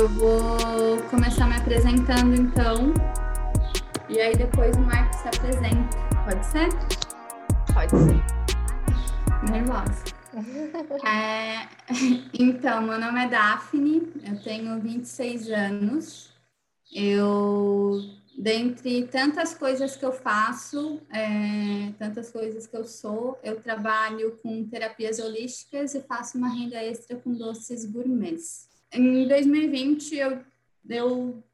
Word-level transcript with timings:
Eu 0.00 0.08
vou 0.08 1.02
começar 1.10 1.46
me 1.46 1.56
apresentando 1.56 2.34
então. 2.34 2.94
E 4.08 4.18
aí 4.18 4.34
depois 4.34 4.74
o 4.74 4.80
Marcos 4.80 5.18
se 5.18 5.28
apresenta. 5.28 5.98
Pode 6.24 6.46
ser? 6.46 6.68
Pode 7.74 7.90
ser. 7.90 9.52
Nervosa. 9.52 10.02
é, 11.06 11.68
então, 12.32 12.80
meu 12.80 12.98
nome 12.98 13.26
é 13.26 13.28
Daphne, 13.28 14.10
eu 14.26 14.42
tenho 14.42 14.80
26 14.80 15.50
anos. 15.50 16.32
Eu, 16.90 18.00
dentre 18.38 19.06
tantas 19.06 19.52
coisas 19.52 19.96
que 19.96 20.04
eu 20.06 20.14
faço, 20.14 20.98
é, 21.12 21.92
tantas 21.98 22.30
coisas 22.30 22.66
que 22.66 22.74
eu 22.74 22.86
sou, 22.86 23.38
eu 23.44 23.60
trabalho 23.60 24.38
com 24.42 24.66
terapias 24.66 25.18
holísticas 25.18 25.94
e 25.94 26.00
faço 26.00 26.38
uma 26.38 26.48
renda 26.48 26.82
extra 26.82 27.18
com 27.18 27.34
doces 27.34 27.84
gourmets. 27.84 28.69
Em 28.92 29.28
2020, 29.28 30.16
eu, 30.16 30.44
eu 30.88 31.44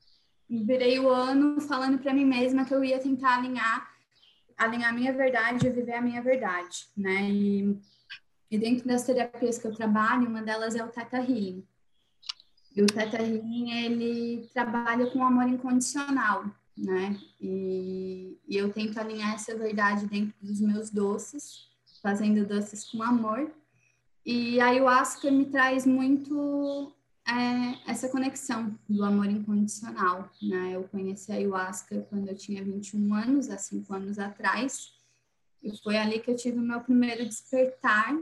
virei 0.49 0.99
o 0.99 1.09
ano 1.09 1.61
falando 1.61 1.99
para 1.99 2.15
mim 2.15 2.25
mesma 2.25 2.65
que 2.65 2.75
eu 2.75 2.85
ia 2.85 2.99
tentar 2.99 3.37
alinhar 3.37 3.97
alinhar 4.57 4.91
a 4.91 4.93
minha 4.93 5.13
verdade 5.13 5.67
e 5.67 5.71
viver 5.71 5.95
a 5.95 6.01
minha 6.01 6.23
verdade, 6.23 6.87
né? 6.97 7.31
E, 7.31 7.79
e 8.51 8.59
dentro 8.59 8.87
das 8.89 9.05
terapias 9.05 9.59
que 9.59 9.67
eu 9.67 9.75
trabalho, 9.75 10.29
uma 10.29 10.43
delas 10.43 10.75
é 10.75 10.83
o 10.83 10.89
Theta 10.89 11.19
Healing. 11.19 11.63
E 12.75 12.83
o 12.83 12.87
Theta 12.87 13.19
Healing, 13.19 13.71
ele 13.73 14.49
trabalha 14.53 15.11
com 15.11 15.25
amor 15.25 15.49
incondicional, 15.49 16.45
né? 16.77 17.19
E, 17.41 18.39
e 18.49 18.57
eu 18.57 18.73
tento 18.73 18.99
alinhar 18.99 19.35
essa 19.35 19.57
verdade 19.57 20.07
dentro 20.07 20.35
dos 20.41 20.61
meus 20.61 20.91
doces, 20.91 21.67
fazendo 22.03 22.47
doces 22.47 22.85
com 22.91 23.03
amor. 23.03 23.51
E 24.25 24.61
a 24.61 24.67
ayahuasca 24.67 25.31
me 25.31 25.45
traz 25.47 25.87
muito 25.87 26.93
é 27.27 27.91
essa 27.91 28.09
conexão 28.09 28.79
do 28.89 29.05
amor 29.05 29.27
incondicional, 29.27 30.31
né? 30.41 30.73
Eu 30.75 30.85
conheci 30.85 31.33
a 31.33 31.35
ayahuasca 31.35 32.07
quando 32.09 32.29
eu 32.29 32.37
tinha 32.37 32.63
21 32.63 33.15
anos, 33.15 33.51
há 33.51 33.59
cinco 33.59 33.93
anos 33.93 34.19
atrás, 34.19 34.93
e 35.63 35.77
foi 35.79 35.97
ali 35.97 36.21
que 36.21 36.31
eu 36.31 36.37
tive 36.37 36.59
o 36.59 36.63
meu 36.63 36.81
primeiro 36.81 37.27
despertar, 37.27 38.15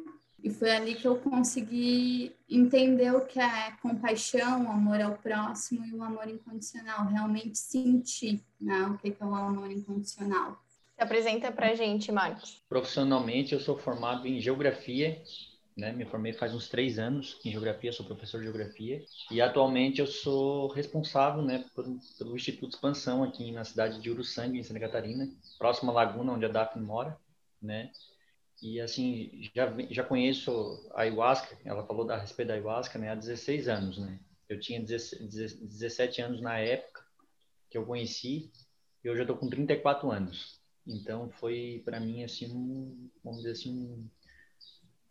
e 0.42 0.50
foi 0.50 0.70
ali 0.70 0.94
que 0.94 1.06
eu 1.06 1.16
consegui 1.16 2.34
entender 2.48 3.14
o 3.14 3.24
que 3.24 3.40
é 3.40 3.72
compaixão, 3.80 4.66
o 4.66 4.70
amor 4.70 5.00
ao 5.00 5.16
próximo 5.16 5.84
e 5.86 5.94
o 5.94 6.02
amor 6.02 6.28
incondicional, 6.28 7.06
realmente 7.06 7.58
sentir, 7.58 8.42
né? 8.60 8.82
O 8.84 8.98
que 8.98 9.14
é 9.18 9.24
o 9.24 9.34
amor 9.34 9.70
incondicional. 9.70 10.58
Se 10.94 11.02
apresenta 11.02 11.50
pra 11.50 11.74
gente, 11.74 12.12
Marcos. 12.12 12.62
Profissionalmente, 12.68 13.52
eu 13.52 13.60
sou 13.60 13.76
formado 13.76 14.28
em 14.28 14.40
Geografia 14.40 15.20
né? 15.76 15.92
Me 15.92 16.04
formei 16.04 16.32
faz 16.32 16.54
uns 16.54 16.68
três 16.68 16.98
anos 16.98 17.38
em 17.44 17.50
geografia, 17.50 17.92
sou 17.92 18.06
professor 18.06 18.38
de 18.38 18.44
geografia 18.44 19.04
e 19.30 19.40
atualmente 19.40 20.00
eu 20.00 20.06
sou 20.06 20.68
responsável, 20.68 21.42
né, 21.42 21.64
por, 21.74 21.84
pelo 22.18 22.36
Instituto 22.36 22.74
Expansão 22.74 23.24
aqui 23.24 23.50
na 23.50 23.64
cidade 23.64 24.00
de 24.00 24.10
Uruçanga, 24.10 24.56
em 24.56 24.62
Santa 24.62 24.80
Catarina, 24.80 25.28
próxima 25.58 25.92
à 25.92 25.94
laguna 25.94 26.32
onde 26.32 26.44
a 26.44 26.48
Daphne 26.48 26.84
mora, 26.84 27.18
né? 27.60 27.90
E 28.62 28.80
assim, 28.80 29.50
já 29.54 29.74
já 29.90 30.04
conheço 30.04 30.90
a 30.94 31.02
ayahuasca, 31.02 31.58
ela 31.64 31.84
falou 31.86 32.06
da, 32.06 32.16
respeito 32.16 32.48
da 32.48 32.54
ayahuasca, 32.54 32.98
né, 32.98 33.10
há 33.10 33.14
16 33.14 33.68
anos, 33.68 33.98
né? 33.98 34.20
Eu 34.48 34.60
tinha 34.60 34.80
17 34.80 36.22
anos 36.22 36.40
na 36.40 36.58
época 36.58 37.02
que 37.70 37.76
eu 37.76 37.84
conheci 37.84 38.52
e 39.02 39.10
hoje 39.10 39.22
eu 39.22 39.26
tô 39.26 39.36
com 39.36 39.48
34 39.48 40.10
anos. 40.10 40.60
Então 40.86 41.30
foi 41.30 41.82
para 41.84 41.98
mim 41.98 42.22
assim, 42.22 42.52
um, 42.52 43.10
vamos 43.24 43.38
dizer 43.38 43.52
assim, 43.52 43.74
um, 43.74 44.08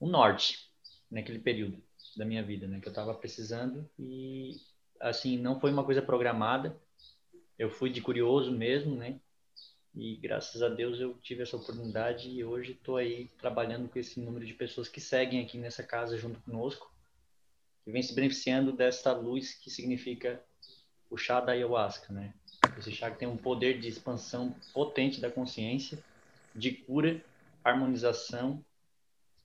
um 0.04 0.10
norte 0.10 0.70
naquele 1.10 1.40
período 1.40 1.82
da 2.18 2.26
minha 2.26 2.44
vida, 2.44 2.68
né? 2.68 2.80
Que 2.82 2.88
eu 2.88 2.92
estava 2.92 3.14
precisando 3.14 3.90
e 3.98 4.58
assim 5.00 5.38
não 5.38 5.60
foi 5.60 5.72
uma 5.72 5.84
coisa 5.84 6.02
programada. 6.02 6.78
Eu 7.58 7.70
fui 7.70 7.90
de 7.90 8.02
curioso 8.02 8.52
mesmo, 8.52 8.96
né? 8.96 9.20
E 9.96 10.18
graças 10.18 10.62
a 10.62 10.68
Deus 10.68 11.00
eu 11.00 11.14
tive 11.22 11.44
essa 11.44 11.56
oportunidade 11.56 12.30
e 12.30 12.44
hoje 12.44 12.74
estou 12.74 12.98
aí 12.98 13.30
trabalhando 13.40 13.88
com 13.88 13.98
esse 13.98 14.20
número 14.20 14.46
de 14.46 14.54
pessoas 14.54 14.90
que 14.90 15.00
seguem 15.00 15.42
aqui 15.42 15.58
nessa 15.58 15.84
casa 15.84 16.18
junto 16.18 16.42
conosco, 16.42 16.92
que 17.86 17.92
vem 17.92 18.02
se 18.02 18.14
beneficiando 18.14 18.74
dessa 18.74 19.14
luz 19.14 19.54
que 19.54 19.70
significa 19.70 20.44
o 21.10 21.16
chá 21.16 21.40
da 21.40 21.54
ayahuasca, 21.54 22.12
né? 22.12 22.34
Esse 22.78 22.92
chá 22.92 23.10
que 23.10 23.20
tem 23.20 23.28
um 23.28 23.38
poder 23.38 23.80
de 23.80 23.88
expansão 23.88 24.54
potente 24.74 25.22
da 25.22 25.30
consciência, 25.30 26.04
de 26.56 26.72
cura, 26.72 27.24
harmonização 27.64 28.64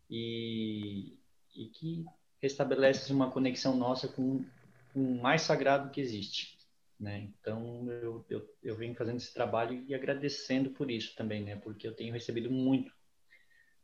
e, 0.08 1.18
e 1.54 1.66
que 1.66 2.04
restabelece 2.40 3.12
uma 3.12 3.30
conexão 3.30 3.76
nossa 3.76 4.08
com, 4.08 4.44
com 4.92 5.00
o 5.00 5.22
mais 5.22 5.42
sagrado 5.42 5.90
que 5.90 6.00
existe. 6.00 6.56
Né? 6.98 7.28
Então, 7.40 7.88
eu, 7.90 8.24
eu, 8.28 8.54
eu 8.62 8.76
venho 8.76 8.94
fazendo 8.94 9.18
esse 9.18 9.32
trabalho 9.32 9.84
e 9.86 9.94
agradecendo 9.94 10.70
por 10.70 10.90
isso 10.90 11.14
também, 11.14 11.42
né? 11.44 11.56
porque 11.56 11.86
eu 11.86 11.94
tenho 11.94 12.12
recebido 12.12 12.50
muito, 12.50 12.92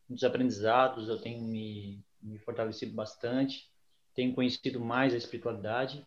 muitos 0.09 0.25
aprendizados, 0.25 1.09
eu 1.09 1.21
tenho 1.21 1.43
me, 1.43 2.05
me 2.21 2.39
fortalecido 2.39 2.93
bastante, 2.93 3.71
tenho 4.15 4.35
conhecido 4.35 4.81
mais 4.81 5.15
a 5.15 5.17
espiritualidade 5.17 6.07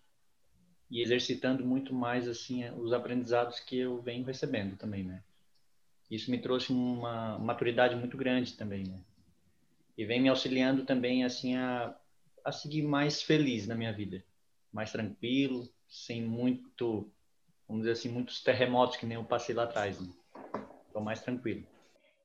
e 0.90 1.02
exercitando 1.02 1.66
muito 1.66 1.94
mais 1.94 2.28
assim 2.28 2.68
os 2.72 2.94
aprendizados 2.94 3.60
que 3.60 3.78
eu 3.78 4.02
venho 4.02 4.26
recebendo 4.26 4.78
também, 4.78 5.04
né? 5.04 5.24
Isso 6.10 6.32
me 6.32 6.40
trouxe 6.40 6.72
uma 6.72 7.38
maturidade 7.38 7.96
muito 7.96 8.16
grande 8.16 8.54
também, 8.54 8.86
né? 8.86 9.04
E 9.98 10.06
vem 10.06 10.22
me 10.22 10.30
auxiliando 10.30 10.86
também 10.86 11.24
assim 11.24 11.56
a, 11.56 11.96
a 12.46 12.52
seguir 12.52 12.84
mais 12.84 13.22
feliz 13.22 13.68
na 13.68 13.76
minha 13.76 13.92
vida, 13.92 14.24
mais 14.72 14.92
tranquilo, 14.92 15.68
sem 15.88 16.22
muito, 16.22 17.12
vamos 17.68 17.84
dizer 17.84 17.94
assim, 17.94 18.10
muitos 18.10 18.44
terremotos 18.44 18.98
que 18.98 19.06
nem 19.06 19.16
eu 19.18 19.24
passei 19.24 19.56
lá 19.56 19.64
atrás. 19.64 20.00
Né? 20.00 20.14
Estou 20.88 21.02
mais 21.02 21.22
tranquilo. 21.22 21.66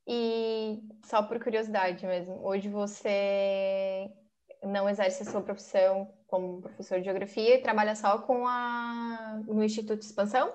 E 0.07 0.83
só 1.05 1.23
por 1.23 1.43
curiosidade 1.43 2.05
mesmo, 2.07 2.45
hoje 2.45 2.69
você 2.69 4.11
não 4.63 4.89
exerce 4.89 5.23
a 5.23 5.27
sua 5.27 5.41
profissão 5.41 6.13
como 6.27 6.63
professor 6.63 6.99
de 6.99 7.05
geografia 7.05 7.57
e 7.57 7.63
trabalha 7.63 7.95
só 7.95 8.19
com 8.19 8.47
a 8.47 9.41
no 9.47 9.63
Instituto 9.63 10.01
de 10.01 10.07
Expansão? 10.07 10.53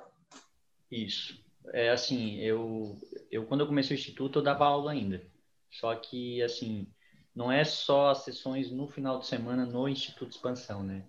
Isso. 0.92 1.46
É 1.74 1.90
assim, 1.90 2.38
eu 2.38 2.98
eu 3.30 3.46
quando 3.46 3.62
eu 3.62 3.68
comecei 3.68 3.96
o 3.96 4.00
instituto 4.00 4.40
eu 4.40 4.44
dava 4.44 4.66
aula 4.66 4.92
ainda. 4.92 5.26
Só 5.70 5.94
que 5.96 6.42
assim, 6.42 6.88
não 7.38 7.52
é 7.52 7.64
só 7.64 8.10
as 8.10 8.24
sessões 8.24 8.72
no 8.72 8.88
final 8.88 9.20
de 9.20 9.28
semana 9.28 9.64
no 9.64 9.88
Instituto 9.88 10.32
Expansão, 10.32 10.82
né? 10.82 11.06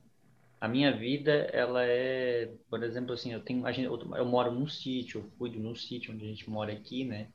A 0.61 0.69
minha 0.69 0.95
vida, 0.95 1.33
ela 1.55 1.83
é, 1.87 2.53
por 2.69 2.83
exemplo, 2.83 3.15
assim, 3.15 3.33
eu 3.33 3.41
tenho, 3.41 3.65
gente, 3.73 3.87
eu 3.87 4.27
moro 4.27 4.53
num 4.53 4.69
sítio, 4.69 5.21
eu 5.21 5.31
cuido 5.39 5.59
num 5.59 5.75
sítio 5.75 6.13
onde 6.13 6.27
a 6.27 6.29
gente 6.29 6.51
mora 6.51 6.71
aqui, 6.71 7.03
né? 7.03 7.33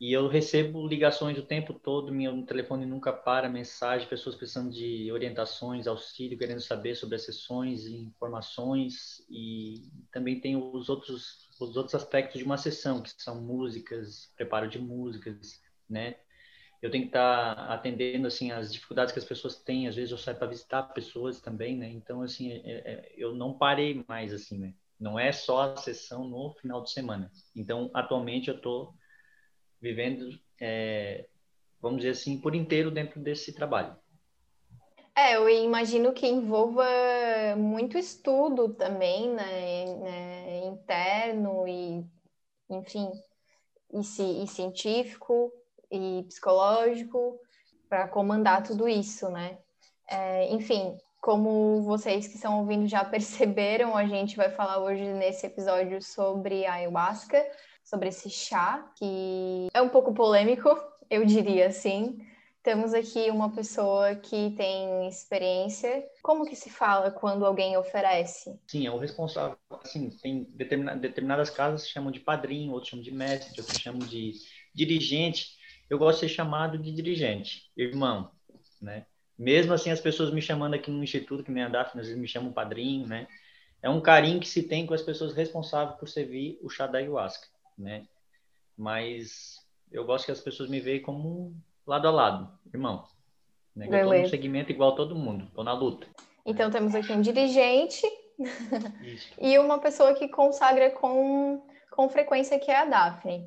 E 0.00 0.12
eu 0.12 0.26
recebo 0.26 0.84
ligações 0.88 1.38
o 1.38 1.46
tempo 1.46 1.72
todo, 1.72 2.12
meu 2.12 2.44
telefone 2.44 2.84
nunca 2.84 3.12
para, 3.12 3.48
mensagem, 3.48 4.08
pessoas 4.08 4.34
precisando 4.34 4.72
de 4.72 5.12
orientações, 5.12 5.86
auxílio, 5.86 6.36
querendo 6.36 6.60
saber 6.60 6.96
sobre 6.96 7.14
as 7.14 7.22
sessões, 7.22 7.86
informações 7.86 9.24
e 9.30 9.88
também 10.10 10.40
tem 10.40 10.56
os 10.56 10.88
outros 10.88 11.48
os 11.60 11.76
outros 11.76 11.94
aspectos 11.94 12.40
de 12.40 12.44
uma 12.44 12.58
sessão, 12.58 13.00
que 13.00 13.10
são 13.16 13.40
músicas, 13.40 14.32
preparo 14.34 14.68
de 14.68 14.80
músicas, 14.80 15.62
né? 15.88 16.16
Eu 16.84 16.90
tenho 16.90 17.04
que 17.04 17.08
estar 17.08 17.56
tá 17.56 17.72
atendendo 17.72 18.26
assim 18.26 18.52
as 18.52 18.70
dificuldades 18.70 19.10
que 19.10 19.18
as 19.18 19.24
pessoas 19.24 19.56
têm. 19.56 19.88
Às 19.88 19.96
vezes 19.96 20.10
eu 20.10 20.18
saio 20.18 20.36
para 20.36 20.48
visitar 20.48 20.82
pessoas 20.82 21.40
também 21.40 21.78
né? 21.78 21.88
Então 21.88 22.20
assim 22.20 22.52
é, 22.52 22.60
é, 22.62 23.12
eu 23.16 23.34
não 23.34 23.56
parei 23.56 24.04
mais 24.06 24.34
assim 24.34 24.58
né? 24.58 24.74
Não 25.00 25.18
é 25.18 25.32
só 25.32 25.62
a 25.62 25.76
sessão 25.78 26.28
no 26.28 26.52
final 26.60 26.82
de 26.82 26.90
semana. 26.90 27.32
Então 27.56 27.90
atualmente 27.94 28.48
eu 28.48 28.56
estou 28.56 28.92
vivendo 29.80 30.38
é, 30.60 31.26
vamos 31.80 32.02
dizer 32.02 32.10
assim 32.10 32.38
por 32.38 32.54
inteiro 32.54 32.90
dentro 32.90 33.18
desse 33.18 33.54
trabalho. 33.54 33.96
É 35.16 35.36
eu 35.36 35.48
imagino 35.48 36.12
que 36.12 36.26
envolva 36.26 36.84
muito 37.56 37.96
estudo 37.96 38.74
também 38.74 39.30
né, 39.30 39.86
né 39.94 40.66
interno 40.66 41.66
e 41.66 42.04
enfim 42.68 43.10
e, 43.90 44.42
e 44.42 44.46
científico 44.46 45.50
e 45.96 46.24
psicológico 46.24 47.38
para 47.88 48.08
comandar 48.08 48.62
tudo 48.62 48.88
isso, 48.88 49.28
né? 49.30 49.58
É, 50.10 50.52
enfim, 50.52 50.96
como 51.20 51.82
vocês 51.82 52.26
que 52.26 52.34
estão 52.34 52.60
ouvindo 52.60 52.86
já 52.86 53.02
perceberam, 53.06 53.96
a 53.96 54.06
gente 54.06 54.36
vai 54.36 54.50
falar 54.50 54.78
hoje 54.78 55.02
nesse 55.04 55.46
episódio 55.46 56.02
sobre 56.02 56.66
a 56.66 56.74
ayahuasca, 56.74 57.42
sobre 57.82 58.08
esse 58.08 58.28
chá, 58.28 58.90
que 58.96 59.68
é 59.72 59.80
um 59.80 59.88
pouco 59.88 60.12
polêmico, 60.12 60.68
eu 61.08 61.24
diria 61.24 61.68
assim. 61.68 62.18
Temos 62.62 62.94
aqui 62.94 63.30
uma 63.30 63.54
pessoa 63.54 64.14
que 64.16 64.54
tem 64.56 65.06
experiência. 65.06 66.02
Como 66.22 66.46
que 66.46 66.56
se 66.56 66.70
fala 66.70 67.10
quando 67.10 67.44
alguém 67.44 67.76
oferece? 67.76 68.58
Sim, 68.66 68.86
é 68.86 68.90
o 68.90 68.96
responsável. 68.96 69.58
Assim, 69.82 70.08
tem 70.22 70.44
determinadas, 70.44 71.50
casas 71.50 71.86
chamam 71.86 72.10
de 72.10 72.20
padrinho, 72.20 72.72
outros 72.72 72.88
chamam 72.88 73.04
de 73.04 73.12
mestre, 73.12 73.60
outros 73.60 73.78
chamam 73.78 74.00
de 74.00 74.32
dirigente 74.74 75.48
eu 75.88 75.98
gosto 75.98 76.20
de 76.20 76.28
ser 76.28 76.34
chamado 76.34 76.78
de 76.78 76.92
dirigente, 76.92 77.70
irmão, 77.76 78.30
né? 78.80 79.06
Mesmo 79.36 79.72
assim, 79.72 79.90
as 79.90 80.00
pessoas 80.00 80.32
me 80.32 80.40
chamando 80.40 80.74
aqui 80.74 80.90
no 80.90 81.02
instituto, 81.02 81.42
que 81.42 81.50
nem 81.50 81.64
a 81.64 81.68
Daphne, 81.68 82.00
às 82.00 82.06
vezes 82.06 82.20
me 82.20 82.28
chamam 82.28 82.52
padrinho, 82.52 83.06
né? 83.06 83.26
é 83.84 83.90
um 83.90 84.00
carinho 84.00 84.40
que 84.40 84.48
se 84.48 84.62
tem 84.62 84.86
com 84.86 84.94
as 84.94 85.02
pessoas 85.02 85.34
responsáveis 85.34 85.98
por 85.98 86.08
servir 86.08 86.58
o 86.62 86.70
chá 86.70 86.86
da 86.86 86.96
ayahuasca, 86.96 87.46
né? 87.76 88.06
Mas 88.74 89.58
eu 89.92 90.06
gosto 90.06 90.24
que 90.24 90.32
as 90.32 90.40
pessoas 90.40 90.70
me 90.70 90.80
veem 90.80 91.02
como 91.02 91.54
lado 91.86 92.08
a 92.08 92.10
lado, 92.10 92.58
irmão. 92.72 93.04
Né? 93.76 93.86
Eu 93.86 94.08
tô 94.08 94.14
num 94.14 94.28
segmento 94.28 94.72
igual 94.72 94.94
todo 94.94 95.14
mundo, 95.14 95.50
tô 95.54 95.62
na 95.62 95.74
luta. 95.74 96.06
Então 96.46 96.70
temos 96.70 96.94
aqui 96.94 97.12
um 97.12 97.20
dirigente 97.20 98.06
e 99.38 99.58
uma 99.58 99.78
pessoa 99.78 100.14
que 100.14 100.28
consagra 100.28 100.90
com, 100.92 101.62
com 101.90 102.08
frequência, 102.08 102.58
que 102.58 102.70
é 102.70 102.78
a 102.78 102.86
Daphne. 102.86 103.46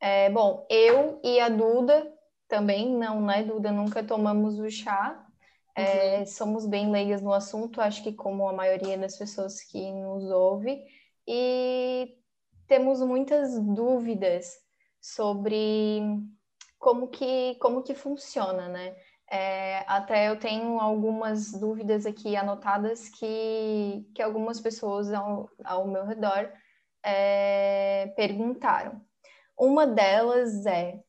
É, 0.00 0.30
bom, 0.30 0.66
eu 0.70 1.20
e 1.24 1.40
a 1.40 1.48
Duda 1.48 2.12
também, 2.48 2.94
não, 2.94 3.20
né, 3.20 3.42
Duda? 3.42 3.72
Nunca 3.72 4.02
tomamos 4.02 4.58
o 4.58 4.70
chá, 4.70 5.26
é, 5.74 6.20
uhum. 6.20 6.26
somos 6.26 6.66
bem 6.66 6.90
leigas 6.90 7.20
no 7.20 7.32
assunto, 7.32 7.80
acho 7.80 8.02
que 8.02 8.12
como 8.12 8.48
a 8.48 8.52
maioria 8.52 8.96
das 8.96 9.16
pessoas 9.18 9.62
que 9.62 9.90
nos 9.92 10.24
ouve, 10.30 10.82
e 11.26 12.16
temos 12.66 13.00
muitas 13.00 13.58
dúvidas 13.60 14.56
sobre 15.00 16.00
como 16.78 17.08
que, 17.08 17.56
como 17.56 17.82
que 17.82 17.94
funciona, 17.94 18.68
né? 18.68 18.96
É, 19.28 19.84
até 19.88 20.28
eu 20.28 20.38
tenho 20.38 20.78
algumas 20.80 21.52
dúvidas 21.52 22.06
aqui 22.06 22.36
anotadas 22.36 23.08
que, 23.08 24.08
que 24.14 24.22
algumas 24.22 24.60
pessoas 24.60 25.12
ao, 25.12 25.50
ao 25.64 25.86
meu 25.88 26.04
redor 26.06 26.48
é, 27.02 28.12
perguntaram. 28.16 29.00
Uma 29.58 29.86
delas 29.86 30.66
é 30.66 31.00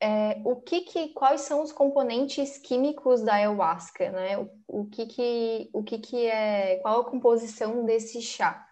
é, 0.00 0.40
o 0.44 0.56
que, 0.56 0.82
que 0.82 1.08
quais 1.10 1.42
são 1.42 1.62
os 1.62 1.72
componentes 1.72 2.58
químicos 2.58 3.22
da 3.22 3.34
ayahuasca, 3.34 4.10
né? 4.10 4.38
O, 4.38 4.50
o, 4.68 4.86
que, 4.86 5.06
que, 5.06 5.70
o 5.72 5.82
que, 5.82 5.98
que 5.98 6.26
é, 6.26 6.76
qual 6.76 7.00
a 7.00 7.04
composição 7.04 7.84
desse 7.84 8.20
chá? 8.20 8.66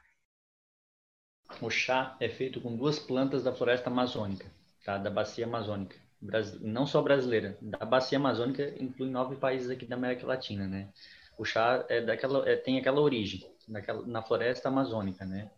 O 1.60 1.70
chá 1.70 2.16
é 2.20 2.28
feito 2.28 2.60
com 2.60 2.76
duas 2.76 2.98
plantas 2.98 3.42
da 3.44 3.52
floresta 3.52 3.88
amazônica, 3.88 4.50
tá? 4.84 4.98
Da 4.98 5.10
bacia 5.10 5.46
amazônica, 5.46 5.96
não 6.60 6.86
só 6.86 7.00
brasileira, 7.00 7.56
da 7.60 7.84
bacia 7.84 8.18
amazônica 8.18 8.74
inclui 8.82 9.08
nove 9.08 9.36
países 9.36 9.70
aqui 9.70 9.86
da 9.86 9.96
América 9.96 10.26
Latina, 10.26 10.66
né? 10.66 10.90
O 11.38 11.44
chá 11.44 11.84
é 11.88 12.00
daquela, 12.00 12.48
é, 12.48 12.56
tem 12.56 12.78
aquela 12.78 13.00
origem, 13.00 13.50
daquela, 13.66 14.06
na 14.06 14.22
floresta 14.22 14.68
amazônica, 14.68 15.24
né? 15.24 15.50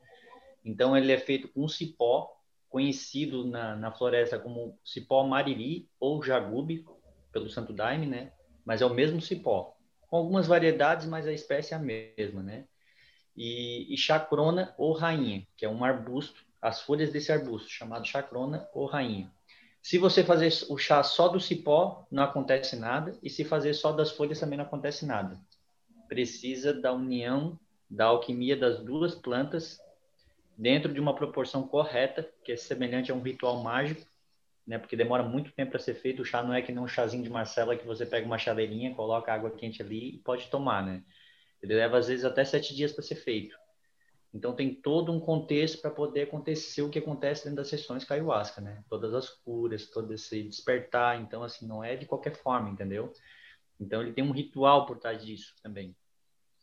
Então 0.64 0.96
ele 0.96 1.12
é 1.12 1.19
feito 1.19 1.49
com 1.49 1.69
cipó 1.69 2.36
conhecido 2.76 3.43
na, 3.46 3.75
na 3.75 3.90
floresta 3.90 4.38
como 4.38 4.78
cipó 4.84 5.26
mariri 5.26 5.88
ou 5.99 6.23
jagube, 6.23 6.84
pelo 7.32 7.49
Santo 7.49 7.73
Daime, 7.73 8.05
né? 8.06 8.32
Mas 8.67 8.82
é 8.82 8.84
o 8.84 8.93
mesmo 8.93 9.19
cipó, 9.19 9.75
com 10.02 10.19
algumas 10.19 10.46
variedades, 10.46 11.06
mas 11.06 11.26
a 11.26 11.32
espécie 11.32 11.73
é 11.73 11.78
a 11.78 11.81
mesma, 11.81 12.43
né? 12.43 12.67
E, 13.34 13.94
e 13.94 13.96
chacrona 13.96 14.75
ou 14.76 14.93
rainha, 14.93 15.46
que 15.56 15.64
é 15.64 15.69
um 15.70 15.82
arbusto, 15.82 16.44
as 16.61 16.82
folhas 16.82 17.11
desse 17.11 17.32
arbusto, 17.32 17.70
chamado 17.70 18.06
chacrona 18.06 18.69
ou 18.75 18.84
rainha. 18.84 19.32
Se 19.81 19.96
você 19.96 20.22
fazer 20.22 20.52
o 20.69 20.76
chá 20.76 21.02
só 21.02 21.29
do 21.29 21.40
cipó, 21.40 22.06
não 22.11 22.25
acontece 22.25 22.76
nada, 22.76 23.17
e 23.22 23.31
se 23.31 23.43
fazer 23.43 23.72
só 23.72 23.90
das 23.90 24.11
folhas 24.11 24.38
também 24.38 24.58
não 24.58 24.67
acontece 24.67 25.06
nada. 25.06 25.40
Precisa 26.08 26.75
da 26.75 26.93
união 26.93 27.58
da 27.88 28.05
alquimia 28.05 28.55
das 28.55 28.81
duas 28.81 29.14
plantas 29.14 29.79
dentro 30.56 30.93
de 30.93 31.00
uma 31.00 31.14
proporção 31.14 31.67
correta, 31.67 32.29
que 32.43 32.53
é 32.53 32.56
semelhante 32.56 33.12
a 33.12 33.14
um 33.14 33.23
ritual 33.23 33.62
mágico, 33.62 34.06
né? 34.67 34.79
Porque 34.79 34.97
demora 34.97 35.23
muito 35.23 35.53
tempo 35.53 35.73
para 35.73 35.81
ser 35.81 35.94
feito. 35.94 36.23
O 36.23 36.25
chá 36.25 36.43
não 36.43 36.55
é 36.55 36.62
que 36.62 36.73
nem 36.73 36.82
um 36.82 36.88
chazinho 36.88 37.23
de 37.23 37.31
Marcela 37.31 37.76
que 37.76 37.87
você 37.87 38.05
pega 38.05 38.26
uma 38.26 38.38
chaleirinha, 38.38 38.94
coloca 38.94 39.32
água 39.32 39.50
quente 39.50 39.82
ali 39.82 40.17
e 40.17 40.19
pode 40.19 40.49
tomar, 40.49 40.85
né? 40.85 41.05
Ele 41.62 41.75
leva 41.75 41.99
às 41.99 42.08
vezes 42.08 42.25
até 42.25 42.44
sete 42.44 42.75
dias 42.75 42.93
para 42.93 43.03
ser 43.03 43.17
feito. 43.17 43.56
Então 44.32 44.55
tem 44.55 44.75
todo 44.75 45.12
um 45.12 45.20
contexto 45.20 45.81
para 45.81 45.91
poder 45.91 46.23
acontecer 46.23 46.82
o 46.82 46.91
que 46.91 46.99
acontece 46.99 47.44
dentro 47.44 47.56
das 47.56 47.69
sessões 47.69 48.05
com 48.05 48.12
ayahuasca, 48.12 48.61
né? 48.61 48.82
Todas 48.88 49.14
as 49.14 49.29
curas, 49.29 49.87
todo 49.87 50.12
esse 50.12 50.43
despertar. 50.43 51.20
Então 51.20 51.43
assim 51.43 51.67
não 51.67 51.82
é 51.82 51.97
de 51.97 52.06
qualquer 52.06 52.35
forma, 52.37 52.69
entendeu? 52.70 53.12
Então 53.79 54.03
ele 54.03 54.12
tem 54.12 54.25
um 54.25 54.32
ritual 54.32 54.85
por 54.87 54.99
trás 54.99 55.25
disso 55.25 55.55
também, 55.62 55.94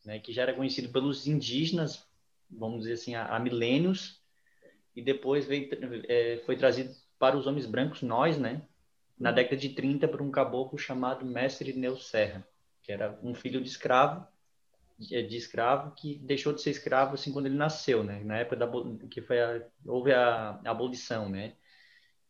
né? 0.03 0.19
Que 0.19 0.33
já 0.33 0.43
era 0.43 0.53
conhecido 0.53 0.89
pelos 0.91 1.25
indígenas 1.25 2.07
vamos 2.49 2.79
dizer 2.79 2.93
assim, 2.93 3.15
há, 3.15 3.25
há 3.25 3.39
milênios, 3.39 4.21
e 4.95 5.01
depois 5.01 5.45
veio, 5.45 5.69
é, 6.07 6.41
foi 6.45 6.55
trazido 6.55 6.93
para 7.17 7.37
os 7.37 7.47
homens 7.47 7.65
brancos, 7.65 8.01
nós, 8.01 8.37
né? 8.37 8.61
Na 9.17 9.29
uhum. 9.29 9.35
década 9.35 9.57
de 9.57 9.69
30, 9.69 10.07
por 10.07 10.21
um 10.21 10.31
caboclo 10.31 10.77
chamado 10.77 11.25
Mestre 11.25 11.73
Neu 11.73 11.97
Serra, 11.97 12.45
que 12.81 12.91
era 12.91 13.17
um 13.23 13.33
filho 13.33 13.61
de 13.61 13.67
escravo, 13.67 14.27
de, 14.97 15.23
de 15.23 15.37
escravo, 15.37 15.95
que 15.95 16.15
deixou 16.19 16.53
de 16.53 16.61
ser 16.61 16.71
escravo 16.71 17.15
assim 17.15 17.31
quando 17.31 17.47
ele 17.47 17.55
nasceu, 17.55 18.03
né? 18.03 18.21
Na 18.23 18.37
época 18.37 18.55
da 18.55 18.69
que 19.09 19.21
foi 19.21 19.41
a, 19.41 19.65
houve 19.85 20.11
a, 20.11 20.59
a 20.63 20.71
abolição, 20.71 21.29
né? 21.29 21.53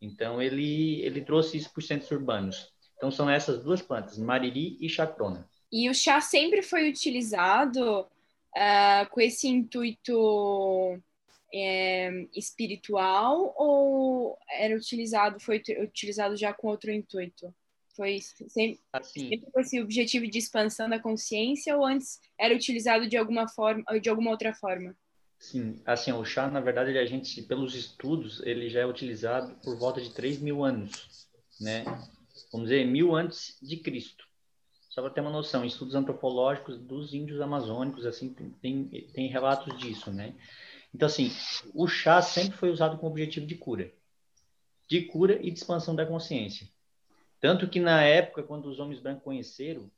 Então 0.00 0.40
ele 0.40 1.00
ele 1.02 1.22
trouxe 1.22 1.56
isso 1.56 1.72
para 1.72 1.80
os 1.80 1.86
centros 1.86 2.10
urbanos. 2.10 2.72
Então 2.96 3.10
são 3.10 3.28
essas 3.28 3.62
duas 3.62 3.82
plantas, 3.82 4.18
mariri 4.18 4.78
e 4.80 4.88
chacrona. 4.88 5.48
E 5.70 5.90
o 5.90 5.94
chá 5.94 6.20
sempre 6.20 6.62
foi 6.62 6.88
utilizado 6.88 8.06
uh, 8.56 9.08
com 9.10 9.20
esse 9.20 9.48
intuito 9.48 11.00
é, 11.52 12.26
espiritual 12.34 13.54
ou 13.56 14.38
era 14.50 14.76
utilizado, 14.76 15.38
foi 15.40 15.62
utilizado 15.82 16.36
já 16.36 16.52
com 16.52 16.68
outro 16.68 16.90
intuito? 16.90 17.54
Foi 17.96 18.18
sempre, 18.48 18.80
assim, 18.92 19.28
sempre 19.28 19.50
com 19.52 19.60
esse 19.60 19.80
objetivo 19.80 20.26
de 20.26 20.38
expansão 20.38 20.88
da 20.88 20.98
consciência 20.98 21.76
ou 21.76 21.84
antes 21.84 22.20
era 22.36 22.54
utilizado 22.54 23.08
de 23.08 23.16
alguma 23.16 23.48
forma, 23.48 23.84
de 24.00 24.08
alguma 24.08 24.32
outra 24.32 24.52
forma? 24.52 24.96
Sim, 25.38 25.80
assim, 25.84 26.10
o 26.10 26.24
chá, 26.24 26.50
na 26.50 26.60
verdade, 26.60 26.96
a 26.98 27.06
gente, 27.06 27.42
pelos 27.42 27.74
estudos, 27.74 28.40
ele 28.44 28.68
já 28.68 28.80
é 28.80 28.86
utilizado 28.86 29.54
por 29.62 29.78
volta 29.78 30.00
de 30.00 30.12
3 30.12 30.40
mil 30.40 30.64
anos, 30.64 31.28
né? 31.60 31.84
Vamos 32.50 32.68
dizer, 32.68 32.84
mil 32.86 33.14
antes 33.14 33.56
de 33.62 33.76
Cristo. 33.76 34.26
Só 34.94 35.02
para 35.02 35.10
ter 35.10 35.22
uma 35.22 35.30
noção, 35.30 35.64
estudos 35.64 35.96
antropológicos 35.96 36.78
dos 36.78 37.12
índios 37.12 37.40
amazônicos, 37.40 38.06
assim, 38.06 38.32
tem, 38.62 38.84
tem 39.12 39.26
relatos 39.26 39.76
disso, 39.76 40.12
né? 40.12 40.36
Então, 40.94 41.06
assim, 41.06 41.32
o 41.74 41.88
chá 41.88 42.22
sempre 42.22 42.56
foi 42.56 42.70
usado 42.70 42.96
com 42.96 43.08
o 43.08 43.10
objetivo 43.10 43.44
de 43.44 43.56
cura. 43.56 43.92
De 44.88 45.02
cura 45.02 45.36
e 45.42 45.50
de 45.50 45.58
expansão 45.58 45.96
da 45.96 46.06
consciência. 46.06 46.68
Tanto 47.40 47.68
que, 47.68 47.80
na 47.80 48.04
época, 48.04 48.44
quando 48.44 48.66
os 48.66 48.78
homens 48.78 49.00
brancos 49.00 49.24
conheceram, 49.24 49.90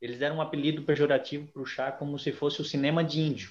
eles 0.00 0.20
deram 0.20 0.36
um 0.36 0.40
apelido 0.40 0.82
pejorativo 0.82 1.48
para 1.48 1.62
o 1.62 1.66
chá 1.66 1.90
como 1.90 2.16
se 2.16 2.30
fosse 2.30 2.60
o 2.60 2.64
cinema 2.64 3.02
de 3.02 3.20
índio. 3.20 3.50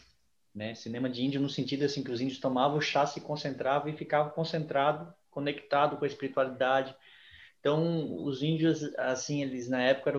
Né? 0.55 0.75
Cinema 0.75 1.09
de 1.09 1.21
índio 1.21 1.41
no 1.41 1.49
sentido 1.49 1.83
assim 1.83 2.01
que 2.01 2.11
os 2.11 2.21
índios 2.21 2.39
tomavam 2.39 2.77
o 2.77 2.81
chá, 2.81 3.05
se 3.05 3.19
concentravam 3.19 3.89
e 3.89 3.97
ficavam 3.97 4.31
concentrado, 4.31 5.13
conectado 5.29 5.97
com 5.97 6.05
a 6.05 6.07
espiritualidade, 6.07 6.95
então, 7.59 8.23
os 8.23 8.41
índios, 8.41 8.83
assim, 8.97 9.41
eles 9.41 9.67
na 9.67 9.81
época, 9.81 10.13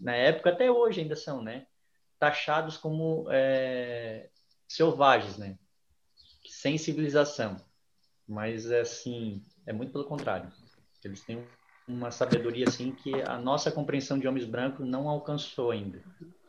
na 0.00 0.14
época 0.14 0.50
até 0.50 0.70
hoje 0.70 1.00
ainda 1.02 1.14
são, 1.14 1.42
né? 1.42 1.66
Taxados 2.18 2.78
como 2.78 3.26
é, 3.30 4.30
selvagens, 4.66 5.36
né? 5.36 5.58
Sem 6.48 6.78
civilização. 6.78 7.60
Mas, 8.26 8.70
assim, 8.70 9.42
é 9.66 9.72
muito 9.72 9.92
pelo 9.92 10.06
contrário. 10.06 10.50
Eles 11.04 11.20
têm 11.20 11.46
uma 11.86 12.10
sabedoria, 12.10 12.64
assim, 12.66 12.92
que 12.92 13.12
a 13.22 13.38
nossa 13.38 13.70
compreensão 13.70 14.18
de 14.18 14.26
homens 14.26 14.46
brancos 14.46 14.86
não 14.86 15.08
alcançou 15.08 15.70
ainda, 15.70 16.02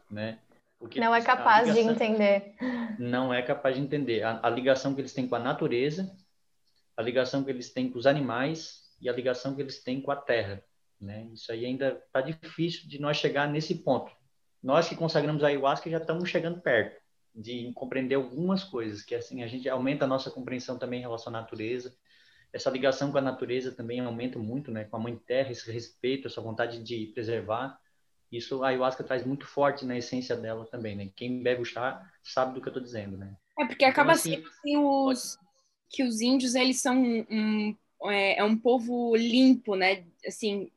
né? 0.10 0.40
Porque 0.80 1.00
não 1.00 1.14
é 1.14 1.22
capaz 1.22 1.68
ligação, 1.68 1.94
de 1.94 1.96
entender. 1.96 2.56
Não 2.98 3.34
é 3.34 3.42
capaz 3.42 3.76
de 3.76 3.82
entender. 3.82 4.24
A, 4.24 4.40
a 4.44 4.50
ligação 4.50 4.96
que 4.96 5.02
eles 5.02 5.14
têm 5.14 5.28
com 5.28 5.36
a 5.36 5.40
natureza, 5.40 6.16
a 6.96 7.02
ligação 7.02 7.44
que 7.44 7.52
eles 7.52 7.72
têm 7.72 7.90
com 7.90 8.00
os 8.00 8.08
animais, 8.08 8.87
e 9.00 9.10
a 9.10 9.14
ligação 9.14 9.56
que 9.56 9.62
eles 9.62 9.84
têm 9.84 10.02
com 10.02 10.12
a 10.12 10.16
Terra. 10.16 10.64
Né? 11.00 11.28
Isso 11.34 11.52
aí 11.52 11.66
ainda 11.66 12.02
está 12.06 12.22
difícil 12.22 12.88
de 12.88 13.00
nós 13.00 13.18
chegar 13.18 13.48
nesse 13.48 13.76
ponto. 13.76 14.12
Nós 14.62 14.90
que 14.90 14.96
consagramos 14.96 15.44
a 15.44 15.48
ayahuasca 15.48 15.90
já 15.90 15.98
estamos 15.98 16.30
chegando 16.30 16.60
perto 16.60 17.00
de 17.34 17.72
compreender 17.74 18.16
algumas 18.16 18.64
coisas, 18.64 19.04
que 19.04 19.14
assim 19.14 19.44
a 19.44 19.48
gente 19.48 19.70
aumenta 19.70 20.06
a 20.06 20.08
nossa 20.08 20.32
compreensão 20.32 20.80
também 20.80 21.00
em 21.00 21.04
relação 21.04 21.34
à 21.34 21.40
natureza. 21.40 21.96
Essa 22.52 22.72
ligação 22.72 23.12
com 23.12 23.18
a 23.20 23.22
natureza 23.22 23.72
também 23.72 24.00
aumenta 24.00 24.40
muito, 24.40 24.72
né? 24.72 24.86
Com 24.86 24.98
a 24.98 25.00
mãe 25.00 25.16
terra, 25.16 25.52
esse 25.52 25.72
respeito, 25.72 26.28
essa 26.28 26.42
vontade 26.42 26.82
de 26.82 27.12
preservar. 27.14 27.80
Isso 28.32 28.64
a 28.64 28.70
ayahuasca 28.70 29.04
traz 29.04 29.24
muito 29.24 29.46
forte 29.46 29.86
na 29.86 29.96
essência 29.96 30.36
dela 30.36 30.66
também, 30.66 30.96
né? 30.96 31.12
Quem 31.16 31.44
bebe 31.44 31.62
o 31.62 31.66
chá 31.66 32.02
sabe 32.24 32.56
do 32.56 32.62
que 32.62 32.68
eu 32.68 32.72
estou 32.72 32.84
dizendo, 32.84 33.18
né? 33.18 33.36
É 33.60 33.66
porque 33.66 33.86
então, 33.86 33.92
acaba 33.92 34.14
assim, 34.14 34.36
sendo 34.36 34.48
assim, 34.48 34.78
os 34.78 35.38
que 35.90 36.04
os 36.04 36.20
índios 36.20 36.56
eles 36.56 36.82
são 36.82 36.98
um 36.98 37.76
é, 38.06 38.40
é 38.40 38.44
um 38.44 38.58
povo 38.58 39.16
limpo, 39.16 39.76
né? 39.76 40.06
Assim, 40.26 40.72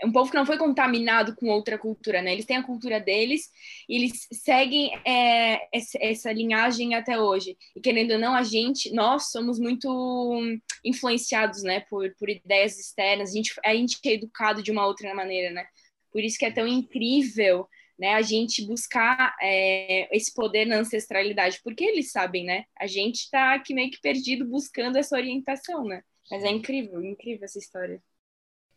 é 0.00 0.06
um 0.06 0.12
povo 0.12 0.30
que 0.30 0.36
não 0.36 0.46
foi 0.46 0.56
contaminado 0.56 1.36
com 1.36 1.48
outra 1.48 1.78
cultura, 1.78 2.22
né? 2.22 2.32
Eles 2.32 2.46
têm 2.46 2.56
a 2.56 2.62
cultura 2.62 2.98
deles 2.98 3.50
e 3.88 3.96
eles 3.96 4.26
seguem 4.32 4.92
é, 5.06 5.68
essa, 5.76 5.98
essa, 6.00 6.32
linhagem 6.32 6.94
até 6.94 7.20
hoje. 7.20 7.56
E 7.76 7.80
querendo 7.80 8.12
ou 8.12 8.18
não, 8.18 8.34
a 8.34 8.42
gente, 8.42 8.92
nós 8.94 9.30
somos 9.30 9.58
muito 9.58 10.40
influenciados, 10.84 11.62
né? 11.62 11.80
Por, 11.90 12.14
por 12.18 12.30
ideias 12.30 12.78
externas. 12.78 13.30
A 13.30 13.32
gente, 13.34 13.52
a 13.64 13.74
gente 13.74 13.98
é 14.04 14.12
educado 14.12 14.62
de 14.62 14.70
uma 14.70 14.86
outra 14.86 15.14
maneira, 15.14 15.52
né? 15.52 15.66
Por 16.10 16.22
isso 16.22 16.38
que 16.38 16.46
é 16.46 16.50
tão 16.50 16.66
incrível 16.66 17.68
né, 17.98 18.14
a 18.14 18.22
gente 18.22 18.66
buscar 18.66 19.36
é, 19.42 20.08
esse 20.16 20.32
poder 20.32 20.64
na 20.64 20.76
ancestralidade, 20.76 21.60
porque 21.62 21.84
eles 21.84 22.10
sabem, 22.10 22.44
né? 22.44 22.64
A 22.80 22.86
gente 22.86 23.24
está 23.24 23.54
aqui 23.54 23.74
meio 23.74 23.90
que 23.90 24.00
perdido 24.00 24.48
buscando 24.48 24.96
essa 24.96 25.14
orientação, 25.14 25.84
né? 25.84 26.02
Mas 26.30 26.44
é 26.44 26.50
incrível, 26.50 27.02
incrível 27.04 27.44
essa 27.44 27.58
história. 27.58 28.02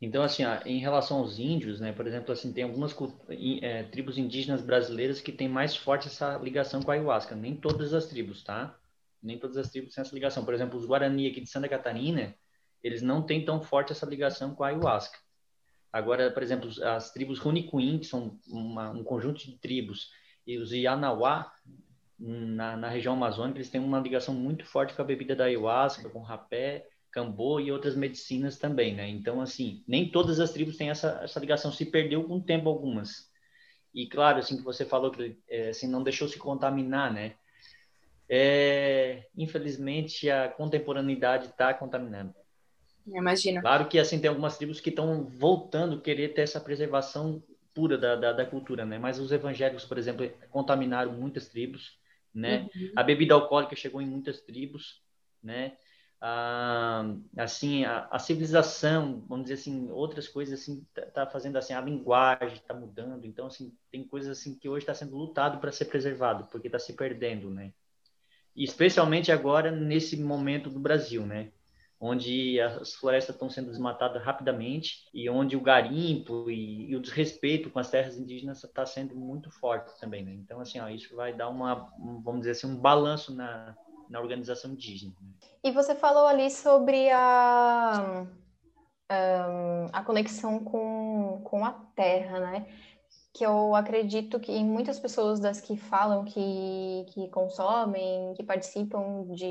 Então, 0.01 0.21
assim, 0.21 0.43
ó, 0.43 0.59
em 0.65 0.79
relação 0.79 1.19
aos 1.19 1.39
índios, 1.39 1.79
né, 1.79 1.93
por 1.93 2.05
exemplo, 2.05 2.33
assim, 2.33 2.51
tem 2.51 2.65
algumas 2.65 2.93
é, 3.61 3.83
tribos 3.83 4.17
indígenas 4.17 4.61
brasileiras 4.61 5.21
que 5.21 5.31
têm 5.31 5.47
mais 5.47 5.75
forte 5.75 6.07
essa 6.07 6.37
ligação 6.37 6.81
com 6.81 6.91
a 6.91 6.95
ayahuasca. 6.95 7.35
Nem 7.35 7.55
todas 7.55 7.93
as 7.93 8.05
tribos, 8.07 8.43
tá? 8.43 8.77
Nem 9.21 9.39
todas 9.39 9.55
as 9.55 9.69
tribos 9.69 9.93
têm 9.93 10.01
essa 10.01 10.13
ligação. 10.13 10.43
Por 10.43 10.53
exemplo, 10.53 10.77
os 10.77 10.85
Guarani 10.85 11.27
aqui 11.27 11.39
de 11.39 11.49
Santa 11.49 11.69
Catarina, 11.69 12.35
eles 12.83 13.01
não 13.01 13.21
têm 13.25 13.45
tão 13.45 13.61
forte 13.61 13.93
essa 13.93 14.05
ligação 14.05 14.53
com 14.53 14.63
a 14.63 14.67
ayahuasca. 14.67 15.17
Agora, 15.93 16.31
por 16.31 16.43
exemplo, 16.43 16.69
as 16.83 17.13
tribos 17.13 17.39
Runicuim, 17.39 17.99
que 17.99 18.07
são 18.07 18.37
uma, 18.47 18.89
um 18.89 19.03
conjunto 19.03 19.45
de 19.45 19.57
tribos, 19.59 20.09
e 20.45 20.57
os 20.57 20.73
Yanauá, 20.73 21.49
na, 22.19 22.75
na, 22.75 22.89
região 22.89 23.13
amazônica, 23.13 23.57
eles 23.57 23.69
têm 23.69 23.79
uma 23.79 23.99
ligação 23.99 24.33
muito 24.33 24.65
forte 24.65 24.93
com 24.93 25.01
a 25.01 25.05
bebida 25.05 25.35
da 25.35 25.45
ayahuasca, 25.45 26.09
com 26.09 26.19
rapé, 26.19 26.87
cambô 27.13 27.59
e 27.59 27.71
outras 27.71 27.95
medicinas 27.95 28.57
também, 28.57 28.95
né? 28.95 29.07
Então, 29.07 29.39
assim, 29.39 29.83
nem 29.87 30.09
todas 30.09 30.39
as 30.39 30.51
tribos 30.51 30.75
têm 30.75 30.89
essa, 30.89 31.21
essa 31.23 31.39
ligação, 31.39 31.71
se 31.71 31.85
perdeu 31.85 32.23
com 32.23 32.37
o 32.37 32.43
tempo 32.43 32.67
algumas. 32.67 33.31
E, 33.93 34.07
claro, 34.07 34.39
assim, 34.39 34.57
que 34.57 34.63
você 34.63 34.83
falou 34.83 35.11
que 35.11 35.37
é, 35.47 35.69
assim, 35.69 35.87
não 35.87 36.01
deixou 36.01 36.27
se 36.27 36.39
contaminar, 36.39 37.13
né? 37.13 37.35
É, 38.27 39.27
infelizmente, 39.37 40.27
a 40.29 40.49
contemporaneidade 40.49 41.47
está 41.47 41.71
contaminando. 41.73 42.33
Imagina. 43.05 43.61
Claro 43.61 43.87
que 43.87 43.99
assim 43.99 44.19
tem 44.19 44.29
algumas 44.29 44.57
tribos 44.57 44.79
que 44.79 44.89
estão 44.89 45.25
voltando 45.25 45.97
a 45.97 46.01
querer 46.01 46.29
ter 46.29 46.41
essa 46.41 46.59
preservação 46.59 47.43
pura 47.73 47.97
da, 47.97 48.15
da, 48.15 48.31
da, 48.31 48.45
cultura, 48.45 48.85
né? 48.85 48.97
Mas 48.97 49.19
os 49.19 49.31
evangélicos, 49.31 49.85
por 49.85 49.97
exemplo, 49.97 50.27
contaminaram 50.49 51.11
muitas 51.11 51.49
tribos, 51.49 51.99
né? 52.33 52.69
Uhum. 52.73 52.91
A 52.95 53.03
bebida 53.03 53.33
alcoólica 53.33 53.75
chegou 53.75 54.01
em 54.01 54.07
muitas 54.07 54.41
tribos, 54.41 55.01
né? 55.43 55.73
Ah, 56.25 57.03
assim, 57.35 57.83
a, 57.83 58.07
a, 58.09 58.17
civilização, 58.17 59.25
vamos 59.27 59.43
dizer 59.43 59.55
assim, 59.55 59.91
outras 59.91 60.25
coisas 60.25 60.57
assim, 60.57 60.87
tá, 60.93 61.01
tá 61.07 61.27
fazendo 61.27 61.57
assim, 61.57 61.73
a 61.73 61.81
linguagem 61.81 62.55
está 62.55 62.73
mudando, 62.73 63.25
então 63.25 63.47
assim, 63.47 63.75
tem 63.91 64.07
coisas 64.07 64.39
assim 64.39 64.55
que 64.55 64.69
hoje 64.69 64.83
está 64.83 64.93
sendo 64.93 65.17
lutado 65.17 65.59
para 65.59 65.69
ser 65.69 65.83
preservado, 65.83 66.45
porque 66.45 66.69
está 66.69 66.79
se 66.79 66.93
perdendo, 66.93 67.49
né? 67.49 67.73
E 68.55 68.63
especialmente 68.63 69.33
agora 69.33 69.69
nesse 69.69 70.15
momento 70.15 70.69
do 70.69 70.79
Brasil, 70.79 71.25
né? 71.25 71.51
onde 71.99 72.59
as 72.59 72.95
florestas 72.95 73.33
estão 73.35 73.49
sendo 73.49 73.69
desmatadas 73.69 74.21
rapidamente 74.21 75.05
e 75.13 75.29
onde 75.29 75.55
o 75.55 75.61
garimpo 75.61 76.49
e, 76.49 76.89
e 76.89 76.95
o 76.97 77.01
desrespeito 77.01 77.69
com 77.69 77.79
as 77.79 77.89
terras 77.89 78.17
indígenas 78.17 78.61
está 78.61 78.85
sendo 78.85 79.15
muito 79.15 79.49
forte 79.49 79.97
também, 80.01 80.23
né? 80.23 80.33
Então, 80.33 80.59
assim, 80.59 80.79
ó, 80.79 80.89
isso 80.89 81.15
vai 81.15 81.33
dar 81.33 81.47
uma, 81.47 81.89
vamos 82.21 82.41
dizer 82.41 82.51
assim, 82.51 82.67
um 82.67 82.75
balanço 82.75 83.33
na, 83.33 83.73
na 84.09 84.19
organização 84.19 84.71
indígena. 84.71 85.13
Né? 85.21 85.52
E 85.63 85.71
você 85.71 85.95
falou 85.95 86.27
ali 86.27 86.51
sobre 86.51 87.09
a, 87.09 88.25
a 89.93 90.03
conexão 90.03 90.59
com, 90.59 91.41
com 91.43 91.63
a 91.63 91.71
terra, 91.95 92.39
né? 92.39 92.67
que 93.33 93.43
eu 93.43 93.73
acredito 93.73 94.39
que 94.39 94.63
muitas 94.63 94.99
pessoas 94.99 95.39
das 95.39 95.59
que 95.59 95.75
falam 95.75 96.23
que, 96.23 97.05
que 97.09 97.27
consomem, 97.29 98.33
que 98.35 98.43
participam 98.43 99.25
de, 99.29 99.47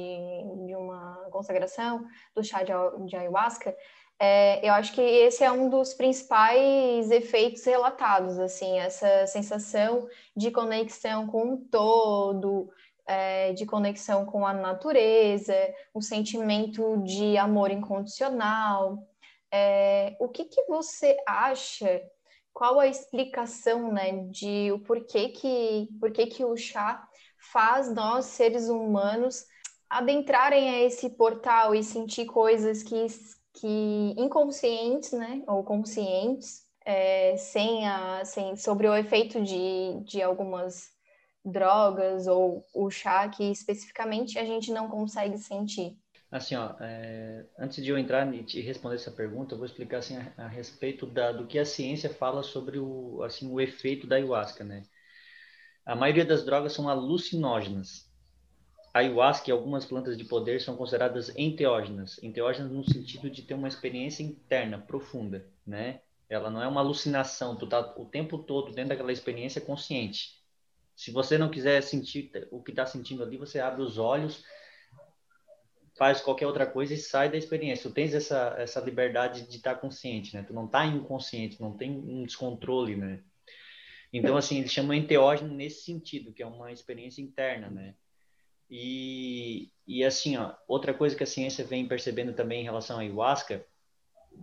de 0.67 0.77
uma 0.77 1.17
consagração 1.33 2.07
do 2.35 2.45
chá 2.45 2.63
de, 2.63 2.73
de 3.07 3.17
ayahuasca, 3.17 3.77
é, 4.21 4.65
eu 4.65 4.73
acho 4.75 4.93
que 4.93 5.01
esse 5.01 5.43
é 5.43 5.51
um 5.51 5.69
dos 5.69 5.95
principais 5.95 7.11
efeitos 7.11 7.65
relatados, 7.65 8.39
assim, 8.39 8.79
essa 8.79 9.27
sensação 9.27 10.07
de 10.37 10.53
conexão 10.53 11.27
com 11.27 11.55
o 11.55 11.57
todo, 11.57 12.71
é, 13.07 13.53
de 13.53 13.67
conexão 13.67 14.25
com 14.25 14.47
a 14.47 14.53
natureza, 14.53 15.55
o 15.93 16.01
sentimento 16.01 17.03
de 17.05 17.37
amor 17.37 17.71
incondicional. 17.71 18.99
É, 19.51 20.17
o 20.19 20.29
que, 20.29 20.45
que 20.45 20.65
você 20.67 21.17
acha 21.27 22.03
qual 22.53 22.79
a 22.79 22.87
explicação, 22.87 23.93
né, 23.93 24.25
de 24.31 24.71
o 24.73 24.79
porquê 24.81 25.29
que, 25.29 25.89
porquê 26.01 26.27
que 26.27 26.45
o 26.45 26.57
chá 26.57 27.07
faz 27.53 27.93
nós, 27.93 28.27
seres 28.27 28.69
humanos, 28.69 29.45
adentrarem 29.89 30.71
a 30.71 30.83
esse 30.83 31.11
portal 31.11 31.75
e 31.75 31.83
sentir 31.83 32.27
coisas 32.27 32.83
que, 32.83 33.07
que 33.55 34.15
inconscientes, 34.17 35.13
né, 35.13 35.43
ou 35.47 35.65
conscientes, 35.65 36.63
é, 36.85 37.37
sem 37.37 37.87
a, 37.87 38.25
sem, 38.25 38.57
sobre 38.57 38.89
o 38.89 38.95
efeito 38.95 39.41
de, 39.43 40.01
de 40.05 40.23
algumas 40.23 40.92
drogas 41.45 42.27
ou 42.27 42.65
o 42.73 42.91
chá 42.91 43.29
que 43.29 43.45
especificamente 43.51 44.39
a 44.39 44.45
gente 44.45 44.73
não 44.73 44.89
consegue 44.89 45.39
sentir. 45.39 45.97
Assim, 46.31 46.57
ó, 46.57 46.75
é, 46.81 47.45
antes 47.59 47.85
de 47.85 47.91
eu 47.91 47.99
entrar 47.99 48.33
e 48.35 48.43
te 48.43 48.61
responder 48.61 48.97
essa 48.97 49.11
pergunta, 49.11 49.55
eu 49.55 49.59
vou 49.59 49.67
explicar 49.67 49.99
assim 49.99 50.17
a, 50.17 50.33
a 50.39 50.49
respeito 50.49 51.07
da, 51.07 51.31
do 51.31 51.47
que 51.47 51.59
a 51.59 51.65
ciência 51.65 52.09
fala 52.09 52.43
sobre 52.43 52.79
o, 52.79 53.23
assim, 53.23 53.51
o 53.51 53.61
efeito 53.61 54.07
da 54.07 54.17
ayahuasca, 54.17 54.65
né? 54.65 54.83
A 55.85 55.95
maioria 55.95 56.25
das 56.25 56.45
drogas 56.45 56.73
são 56.73 56.89
alucinógenas. 56.89 58.11
A 58.95 59.01
ayahuasca 59.01 59.51
e 59.51 59.53
algumas 59.53 59.85
plantas 59.85 60.17
de 60.17 60.25
poder 60.25 60.61
são 60.61 60.77
consideradas 60.77 61.31
enteógenas. 61.37 62.23
Enteógenas 62.23 62.73
no 62.73 62.85
sentido 62.85 63.31
de 63.31 63.43
ter 63.43 63.55
uma 63.55 63.69
experiência 63.69 64.23
interna, 64.23 64.79
profunda, 64.79 65.47
né? 65.67 66.01
Ela 66.29 66.51
não 66.51 66.63
é 66.63 66.69
uma 66.69 66.81
alucinação, 66.81 67.57
tu 67.57 67.67
tá 67.67 67.95
o 67.97 68.07
tempo 68.07 68.39
todo 68.39 68.73
dentro 68.73 68.91
daquela 68.91 69.13
experiência 69.13 69.61
consciente. 69.61 70.42
Se 70.95 71.11
você 71.11 71.39
não 71.39 71.51
quiser 71.51 71.83
sentir 71.83 72.31
o 72.51 72.63
que 72.63 72.71
está 72.71 72.87
sentindo 72.87 73.23
ali, 73.23 73.37
você 73.37 73.61
abre 73.61 73.83
os 73.83 73.99
olhos 73.99 74.45
faz 75.97 76.21
qualquer 76.21 76.47
outra 76.47 76.67
coisa 76.67 76.95
e 76.95 76.99
sai 76.99 77.31
da 77.31 77.37
experiência. 77.37 77.89
Tu 77.89 77.95
tens 77.95 78.15
essa, 78.15 78.57
essa 78.59 78.81
liberdade 78.81 79.47
de 79.47 79.57
estar 79.57 79.77
consciente, 79.77 80.35
né? 80.35 80.43
Tu 80.43 80.53
não 80.53 80.67
tá 80.67 80.87
inconsciente, 80.87 81.61
não 81.61 81.77
tem 81.77 81.91
um 81.91 82.25
descontrole, 82.25 82.97
né? 82.97 83.23
Então, 84.13 84.37
assim, 84.37 84.59
eles 84.59 84.73
chamam 84.73 84.95
enteógeno 84.95 85.55
nesse 85.55 85.85
sentido, 85.85 86.33
que 86.33 86.43
é 86.43 86.47
uma 86.47 86.73
experiência 86.73 87.23
interna, 87.23 87.71
né? 87.71 87.95
E, 88.69 89.71
e 89.87 90.05
assim, 90.05 90.37
ó, 90.37 90.55
outra 90.67 90.93
coisa 90.93 91.15
que 91.15 91.23
a 91.23 91.27
ciência 91.27 91.65
vem 91.65 91.87
percebendo 91.87 92.33
também 92.33 92.63
em 92.63 92.65
relação 92.65 92.97
à 92.97 93.01
ayahuasca, 93.01 93.65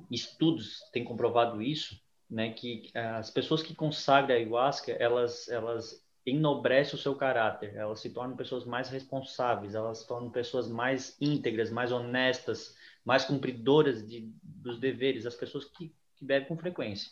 estudos 0.10 0.82
têm 0.92 1.04
comprovado 1.04 1.62
isso, 1.62 2.00
né? 2.30 2.52
Que 2.52 2.90
as 2.96 3.30
pessoas 3.30 3.62
que 3.62 3.76
consagram 3.76 4.36
a 4.36 4.40
ayahuasca, 4.40 4.92
elas, 4.94 5.48
elas 5.50 6.04
enobrece 6.30 6.96
o 6.96 6.98
seu 6.98 7.16
caráter, 7.16 7.76
elas 7.76 8.00
se 8.00 8.10
tornam 8.10 8.36
pessoas 8.36 8.66
mais 8.66 8.90
responsáveis, 8.90 9.76
elas 9.76 10.00
se 10.00 10.08
tornam 10.08 10.30
pessoas 10.30 10.70
mais 10.70 11.18
íntegras, 11.20 11.70
mais 11.72 11.92
honestas, 11.92 12.76
mais 13.04 13.26
cumpridoras 13.26 14.08
de, 14.08 14.32
dos 14.44 14.80
deveres, 14.80 15.26
as 15.26 15.36
pessoas 15.36 15.66
que, 15.66 15.94
que 16.16 16.26
bebem 16.26 16.48
com 16.48 16.58
frequência. 16.58 17.12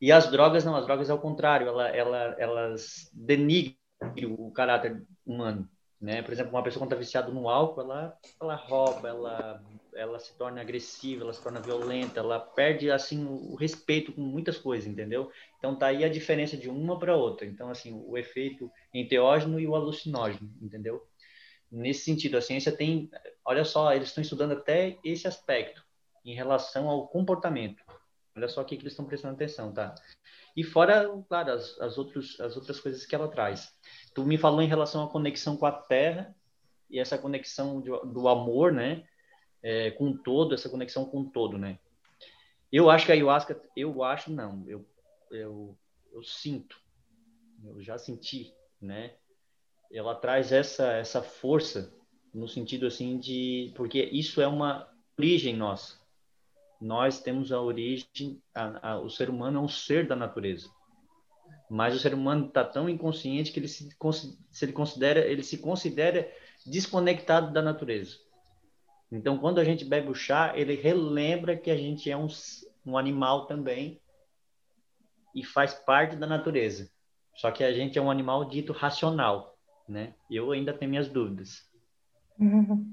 E 0.00 0.10
as 0.10 0.30
drogas 0.30 0.64
não, 0.64 0.74
as 0.74 0.84
drogas 0.84 1.10
ao 1.10 1.18
contrário, 1.18 1.68
ela, 1.68 1.88
ela, 1.88 2.36
elas 2.38 3.10
denigram 3.12 3.76
o 4.36 4.50
caráter 4.50 5.02
humano. 5.24 5.68
Né? 6.00 6.20
Por 6.22 6.32
exemplo, 6.32 6.50
uma 6.52 6.62
pessoa 6.62 6.80
quando 6.80 6.90
está 6.90 6.98
viciada 6.98 7.30
no 7.30 7.48
álcool, 7.48 7.82
ela, 7.82 8.18
ela 8.40 8.54
rouba, 8.56 9.08
ela, 9.08 9.62
ela 9.94 10.18
se 10.18 10.36
torna 10.36 10.60
agressiva, 10.60 11.24
ela 11.24 11.32
se 11.32 11.42
torna 11.42 11.60
violenta, 11.60 12.20
ela 12.20 12.38
perde 12.38 12.90
assim 12.90 13.24
o 13.24 13.54
respeito 13.54 14.12
com 14.12 14.20
muitas 14.20 14.58
coisas, 14.58 14.88
entendeu? 14.88 15.30
Então 15.58 15.76
tá 15.76 15.86
aí 15.86 16.04
a 16.04 16.08
diferença 16.08 16.56
de 16.56 16.68
uma 16.68 16.98
para 16.98 17.16
outra. 17.16 17.46
Então 17.46 17.68
assim, 17.70 17.92
o 18.06 18.16
efeito 18.16 18.70
enteógeno 18.92 19.60
e 19.60 19.66
o 19.66 19.74
alucinógeno, 19.74 20.50
entendeu? 20.60 21.06
Nesse 21.70 22.04
sentido, 22.04 22.36
a 22.36 22.42
ciência 22.42 22.70
tem, 22.70 23.10
olha 23.44 23.64
só, 23.64 23.94
eles 23.94 24.08
estão 24.08 24.22
estudando 24.22 24.52
até 24.52 24.98
esse 25.02 25.26
aspecto 25.26 25.82
em 26.24 26.34
relação 26.34 26.88
ao 26.88 27.08
comportamento. 27.08 27.82
Olha 28.36 28.48
só 28.48 28.62
o 28.62 28.64
que, 28.64 28.74
eles 28.74 28.92
estão 28.92 29.04
prestando 29.04 29.34
atenção, 29.34 29.72
tá? 29.72 29.94
E 30.56 30.64
fora, 30.64 31.08
claro, 31.28 31.52
as, 31.52 31.78
as, 31.80 31.98
outros, 31.98 32.38
as 32.40 32.56
outras 32.56 32.80
coisas 32.80 33.06
que 33.06 33.14
ela 33.14 33.28
traz. 33.28 33.74
Tu 34.14 34.24
me 34.24 34.38
falou 34.38 34.62
em 34.62 34.68
relação 34.68 35.04
à 35.04 35.08
conexão 35.08 35.56
com 35.56 35.66
a 35.66 35.72
Terra 35.72 36.34
e 36.90 36.98
essa 36.98 37.16
conexão 37.16 37.80
de, 37.80 37.90
do 37.90 38.28
amor, 38.28 38.72
né? 38.72 39.06
É, 39.62 39.90
com 39.92 40.16
todo, 40.16 40.54
essa 40.54 40.68
conexão 40.68 41.04
com 41.04 41.24
todo, 41.24 41.56
né? 41.56 41.78
Eu 42.70 42.90
acho 42.90 43.06
que 43.06 43.12
a 43.12 43.14
ayahuasca, 43.14 43.60
eu 43.76 44.02
acho 44.02 44.32
não, 44.32 44.64
eu, 44.66 44.84
eu, 45.30 45.78
eu 46.12 46.22
sinto, 46.22 46.80
eu 47.64 47.80
já 47.80 47.96
senti, 47.98 48.52
né? 48.80 49.14
Ela 49.92 50.14
traz 50.14 50.52
essa, 50.52 50.92
essa 50.92 51.22
força 51.22 51.94
no 52.32 52.48
sentido 52.48 52.86
assim 52.86 53.18
de, 53.18 53.72
porque 53.76 54.02
isso 54.02 54.40
é 54.40 54.46
uma 54.46 54.90
origem 55.18 55.54
nossa. 55.54 56.00
Nós 56.80 57.20
temos 57.20 57.52
a 57.52 57.60
origem, 57.60 58.42
a, 58.54 58.92
a, 58.92 59.00
o 59.00 59.08
ser 59.08 59.30
humano 59.30 59.58
é 59.58 59.62
um 59.62 59.68
ser 59.68 60.08
da 60.08 60.16
natureza 60.16 60.68
mas 61.72 61.94
o 61.94 61.98
ser 61.98 62.12
humano 62.12 62.48
está 62.48 62.62
tão 62.62 62.86
inconsciente 62.86 63.50
que 63.50 63.58
ele 63.58 63.66
se, 63.66 63.88
se 64.50 64.64
ele 64.66 64.74
considera 64.74 65.20
ele 65.20 65.42
se 65.42 65.56
considera 65.56 66.30
desconectado 66.66 67.50
da 67.50 67.62
natureza. 67.62 68.18
Então, 69.12 69.36
quando 69.36 69.58
a 69.58 69.64
gente 69.64 69.84
bebe 69.84 70.10
o 70.10 70.14
chá, 70.14 70.54
ele 70.56 70.74
relembra 70.74 71.54
que 71.54 71.70
a 71.70 71.76
gente 71.76 72.10
é 72.10 72.16
um, 72.16 72.26
um 72.84 72.96
animal 72.96 73.44
também 73.46 74.00
e 75.34 75.44
faz 75.44 75.74
parte 75.74 76.16
da 76.16 76.26
natureza. 76.26 76.90
Só 77.34 77.50
que 77.50 77.62
a 77.62 77.72
gente 77.72 77.98
é 77.98 78.02
um 78.02 78.10
animal 78.10 78.46
dito 78.46 78.72
racional, 78.72 79.58
né? 79.86 80.14
Eu 80.30 80.50
ainda 80.50 80.72
tenho 80.72 80.90
minhas 80.90 81.08
dúvidas. 81.08 81.70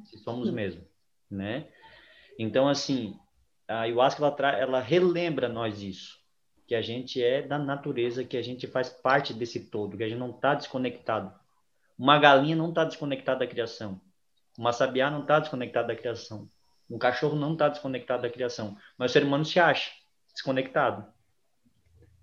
Se 0.05 0.17
somos 0.17 0.51
mesmo, 0.51 0.83
né? 1.31 1.67
Então, 2.37 2.67
assim, 2.67 3.17
a 3.65 3.81
ayahuasca, 3.81 4.25
ela, 4.25 4.51
ela 4.57 4.79
relembra 4.81 5.47
nós 5.47 5.81
isso. 5.81 6.19
Que 6.67 6.75
a 6.75 6.81
gente 6.81 7.23
é 7.23 7.41
da 7.41 7.57
natureza, 7.57 8.25
que 8.25 8.35
a 8.35 8.41
gente 8.41 8.67
faz 8.67 8.89
parte 8.89 9.33
desse 9.33 9.69
todo, 9.69 9.95
que 9.97 10.03
a 10.03 10.09
gente 10.09 10.19
não 10.19 10.31
está 10.31 10.53
desconectado. 10.53 11.33
Uma 11.97 12.19
galinha 12.19 12.55
não 12.55 12.69
está 12.69 12.83
desconectada 12.83 13.39
da 13.39 13.47
criação. 13.47 13.99
Uma 14.59 14.73
sabiá 14.73 15.09
não 15.09 15.21
está 15.21 15.39
desconectada 15.39 15.87
da 15.87 15.95
criação. 15.95 16.49
Um 16.89 16.97
cachorro 16.97 17.33
não 17.33 17.53
está 17.53 17.69
desconectado 17.69 18.23
da 18.23 18.29
criação. 18.29 18.75
Mas 18.97 19.11
o 19.11 19.13
ser 19.13 19.23
humano 19.23 19.45
se 19.45 19.57
acha 19.57 19.89
desconectado. 20.33 21.07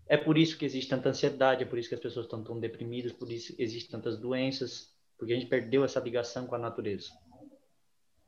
É 0.07 0.19
por 0.19 0.37
isso 0.37 0.59
que 0.59 0.66
existe 0.66 0.90
tanta 0.90 1.09
ansiedade, 1.09 1.62
é 1.62 1.66
por 1.66 1.78
isso 1.78 1.88
que 1.88 1.95
as 1.95 2.00
pessoas 2.00 2.26
estão 2.26 2.45
tão 2.45 2.61
deprimidas, 2.61 3.11
por 3.11 3.33
isso 3.33 3.55
existem 3.59 3.90
tantas 3.90 4.19
doenças, 4.19 4.95
porque 5.16 5.33
a 5.33 5.37
gente 5.37 5.49
perdeu 5.49 5.83
essa 5.83 5.99
ligação 5.99 6.47
com 6.47 6.55
a 6.55 6.59
natureza. 6.59 7.11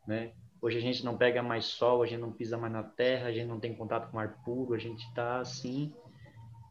Né? 0.07 0.33
Hoje 0.59 0.79
a 0.79 0.81
gente 0.81 1.05
não 1.05 1.19
pega 1.19 1.43
mais 1.43 1.67
sol, 1.67 2.03
a 2.03 2.07
gente 2.07 2.21
não 2.21 2.33
pisa 2.33 2.57
mais 2.57 2.73
na 2.73 2.83
terra, 2.83 3.29
a 3.29 3.33
gente 3.33 3.47
não 3.47 3.61
tem 3.61 3.75
contato 3.75 4.11
com 4.11 4.19
ar 4.19 4.43
puro, 4.43 4.73
a 4.73 4.79
gente 4.79 5.07
está 5.07 5.41
assim. 5.41 5.93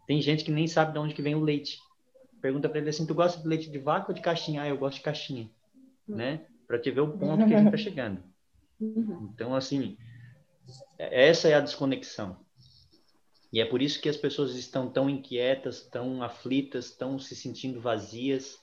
Tem 0.07 0.19
gente 0.23 0.43
que 0.43 0.51
nem 0.51 0.67
sabe 0.67 0.91
de 0.91 0.97
onde 0.97 1.13
que 1.13 1.21
vem 1.21 1.35
o 1.35 1.43
leite. 1.43 1.77
Pergunta 2.41 2.67
para 2.67 2.79
ele 2.79 2.89
assim: 2.89 3.05
tu 3.05 3.13
gosta 3.13 3.39
de 3.39 3.47
leite 3.47 3.69
de 3.69 3.77
vaca 3.77 4.07
ou 4.09 4.15
de 4.15 4.21
caixinha? 4.21 4.63
Ah, 4.63 4.67
eu 4.67 4.77
gosto 4.77 4.97
de 4.97 5.03
caixinha, 5.03 5.47
né? 6.07 6.47
Para 6.67 6.79
te 6.79 6.91
ver 6.91 7.01
o 7.01 7.17
ponto 7.17 7.47
que 7.47 7.53
a 7.53 7.57
gente 7.57 7.67
está 7.67 7.77
chegando. 7.77 8.21
Uhum. 8.79 9.29
Então, 9.33 9.55
assim, 9.55 9.97
essa 10.97 11.47
é 11.47 11.53
a 11.53 11.61
desconexão. 11.61 12.37
E 13.51 13.61
é 13.61 13.65
por 13.65 13.81
isso 13.81 14.01
que 14.01 14.09
as 14.09 14.17
pessoas 14.17 14.55
estão 14.55 14.89
tão 14.89 15.09
inquietas, 15.09 15.81
tão 15.81 16.21
aflitas, 16.21 16.91
tão 16.91 17.17
se 17.17 17.35
sentindo 17.35 17.79
vazias, 17.79 18.59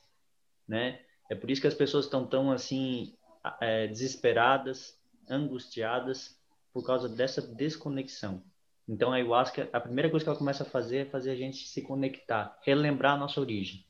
né? 0.68 1.00
É 1.30 1.34
por 1.34 1.50
isso 1.50 1.60
que 1.60 1.66
as 1.66 1.74
pessoas 1.74 2.04
estão 2.04 2.26
tão 2.26 2.52
assim 2.52 3.14
é, 3.60 3.86
desesperadas, 3.86 4.98
angustiadas 5.28 6.38
por 6.72 6.84
causa 6.84 7.08
dessa 7.08 7.40
desconexão. 7.40 8.42
Então 8.86 9.10
a 9.10 9.16
ayahuasca, 9.16 9.68
a 9.72 9.80
primeira 9.80 10.10
coisa 10.10 10.24
que 10.24 10.28
ela 10.28 10.38
começa 10.38 10.62
a 10.62 10.66
fazer 10.66 10.98
é 10.98 11.04
fazer 11.06 11.30
a 11.30 11.36
gente 11.36 11.66
se 11.66 11.80
conectar, 11.80 12.58
relembrar 12.62 13.14
a 13.14 13.18
nossa 13.18 13.40
origem. 13.40 13.86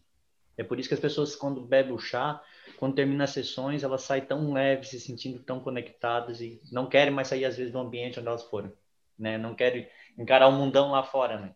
É 0.56 0.62
por 0.62 0.78
isso 0.78 0.88
que 0.88 0.94
as 0.94 1.00
pessoas 1.00 1.34
quando 1.34 1.60
bebem 1.60 1.92
o 1.92 1.98
chá, 1.98 2.40
quando 2.76 2.94
termina 2.94 3.24
as 3.24 3.30
sessões, 3.30 3.82
elas 3.82 4.02
saem 4.02 4.24
tão 4.24 4.52
leves, 4.52 4.88
se 4.88 5.00
sentindo 5.00 5.42
tão 5.42 5.60
conectadas 5.60 6.40
e 6.40 6.60
não 6.72 6.88
querem 6.88 7.12
mais 7.12 7.28
sair 7.28 7.44
às 7.44 7.56
vezes 7.56 7.72
do 7.72 7.78
ambiente 7.78 8.18
onde 8.18 8.28
elas 8.28 8.44
foram, 8.44 8.72
né? 9.18 9.38
Não 9.38 9.54
querem 9.54 9.88
encarar 10.18 10.48
o 10.48 10.52
mundão 10.52 10.90
lá 10.90 11.02
fora, 11.02 11.40
né? 11.40 11.54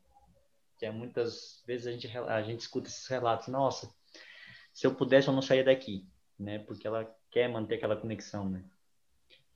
Que 0.78 0.87
é 0.87 0.90
muitas 0.90 1.62
vezes 1.66 1.87
a 1.87 1.92
gente 1.92 2.08
a 2.16 2.42
gente 2.42 2.60
escuta 2.60 2.88
esses 2.88 3.06
relatos, 3.06 3.48
nossa, 3.48 3.92
se 4.72 4.87
eu 4.87 4.94
pudesse 4.94 5.28
eu 5.28 5.34
não 5.34 5.42
saía 5.42 5.64
daqui, 5.64 6.06
né? 6.38 6.58
Porque 6.60 6.87
ela 6.87 7.12
quer 7.30 7.48
manter 7.48 7.76
aquela 7.76 7.96
conexão, 7.96 8.48
né? 8.48 8.64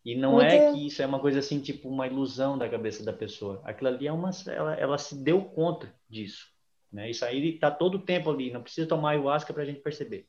E 0.05 0.17
não 0.17 0.33
Muito... 0.33 0.47
é 0.47 0.73
que 0.73 0.87
isso 0.87 1.01
é 1.01 1.07
uma 1.07 1.21
coisa 1.21 1.39
assim, 1.39 1.61
tipo 1.61 1.89
uma 1.89 2.07
ilusão 2.07 2.59
da 2.59 2.69
cabeça 2.69 3.05
da 3.05 3.13
pessoa. 3.13 3.63
Aquilo 3.65 3.89
ali 3.89 4.07
é 4.07 4.13
uma 4.13 4.31
ela, 4.49 4.75
ela 4.75 4.99
se 4.99 5.15
deu 5.15 5.45
conta 5.45 5.95
disso, 6.09 6.49
né? 6.91 7.09
Isso 7.09 7.25
aí 7.25 7.55
está 7.55 7.71
todo 7.71 7.97
o 7.97 8.03
tempo 8.03 8.31
ali, 8.31 8.51
não 8.51 8.63
precisa 8.63 8.89
tomar 8.89 9.11
ayahuasca 9.11 9.53
para 9.53 9.63
a 9.63 9.67
gente 9.67 9.81
perceber. 9.81 10.27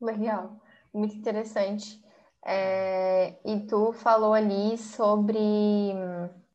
Legal, 0.00 0.60
muito 0.92 1.14
interessante. 1.16 2.00
É, 2.44 3.34
e 3.44 3.60
tu 3.66 3.92
falou 3.92 4.32
ali 4.32 4.78
sobre 4.78 5.38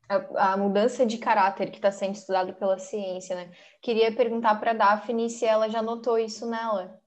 a, 0.08 0.54
a 0.54 0.58
mudança 0.58 1.06
de 1.06 1.18
caráter 1.18 1.70
que 1.70 1.78
está 1.78 1.92
sendo 1.92 2.16
estudado 2.16 2.54
pela 2.54 2.78
ciência, 2.78 3.36
né? 3.36 3.50
Queria 3.82 4.12
perguntar 4.12 4.56
para 4.56 4.72
a 4.72 4.74
Daphne 4.74 5.30
se 5.30 5.46
ela 5.46 5.70
já 5.70 5.82
notou 5.82 6.18
isso 6.18 6.50
nela. 6.50 7.00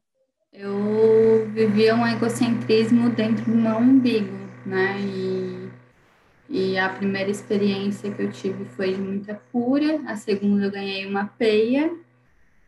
Eu 0.53 1.49
vivia 1.51 1.95
um 1.95 2.07
egocentrismo 2.07 3.11
dentro 3.11 3.45
do 3.45 3.57
meu 3.57 3.77
umbigo, 3.77 4.37
né? 4.67 5.01
E, 5.01 5.71
e 6.49 6.79
a 6.79 6.89
primeira 6.91 7.31
experiência 7.31 8.13
que 8.13 8.23
eu 8.23 8.31
tive 8.31 8.65
foi 8.67 8.93
de 8.93 9.01
muita 9.01 9.35
cura, 9.51 10.03
a 10.07 10.15
segunda 10.17 10.67
eu 10.67 10.71
ganhei 10.71 11.07
uma 11.07 11.27
peia, 11.27 11.91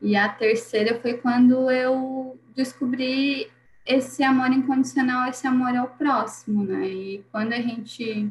e 0.01 0.17
a 0.17 0.29
terceira 0.29 0.99
foi 1.01 1.15
quando 1.15 1.71
eu 1.71 2.39
descobri 2.55 3.51
esse 3.87 4.23
amor 4.23 4.51
incondicional, 4.51 5.29
esse 5.29 5.47
amor 5.47 5.77
ao 5.77 5.89
próximo, 5.89 6.65
né? 6.65 6.89
E 6.89 7.25
quando 7.31 7.53
a 7.53 7.61
gente 7.61 8.31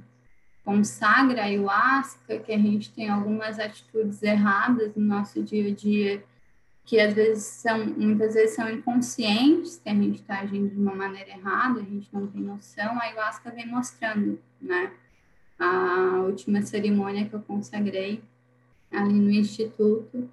consagra 0.63 1.41
a 1.41 1.45
ayahuasca, 1.45 2.39
que 2.39 2.51
a 2.51 2.57
gente 2.57 2.91
tem 2.91 3.09
algumas 3.09 3.59
atitudes 3.59 4.21
erradas 4.21 4.95
no 4.95 5.05
nosso 5.05 5.41
dia 5.43 5.69
a 5.69 5.73
dia 5.73 6.23
que 6.83 6.99
às 6.99 7.15
vezes 7.15 7.43
são, 7.43 7.83
muitas 7.85 8.35
vezes 8.35 8.55
são 8.55 8.69
inconscientes, 8.69 9.77
que 9.77 9.89
a 9.89 9.93
gente 9.93 10.21
está 10.21 10.41
agindo 10.41 10.69
de 10.69 10.79
uma 10.79 10.93
maneira 10.93 11.31
errada, 11.31 11.79
a 11.79 11.83
gente 11.83 12.07
não 12.13 12.27
tem 12.27 12.41
noção, 12.41 12.99
a 12.99 13.03
ayahuasca 13.03 13.49
vem 13.49 13.67
mostrando, 13.67 14.39
né? 14.61 14.91
A 15.57 16.21
última 16.25 16.61
cerimônia 16.61 17.27
que 17.27 17.33
eu 17.33 17.41
consagrei 17.41 18.21
ali 18.91 19.13
no 19.13 19.31
instituto, 19.31 20.29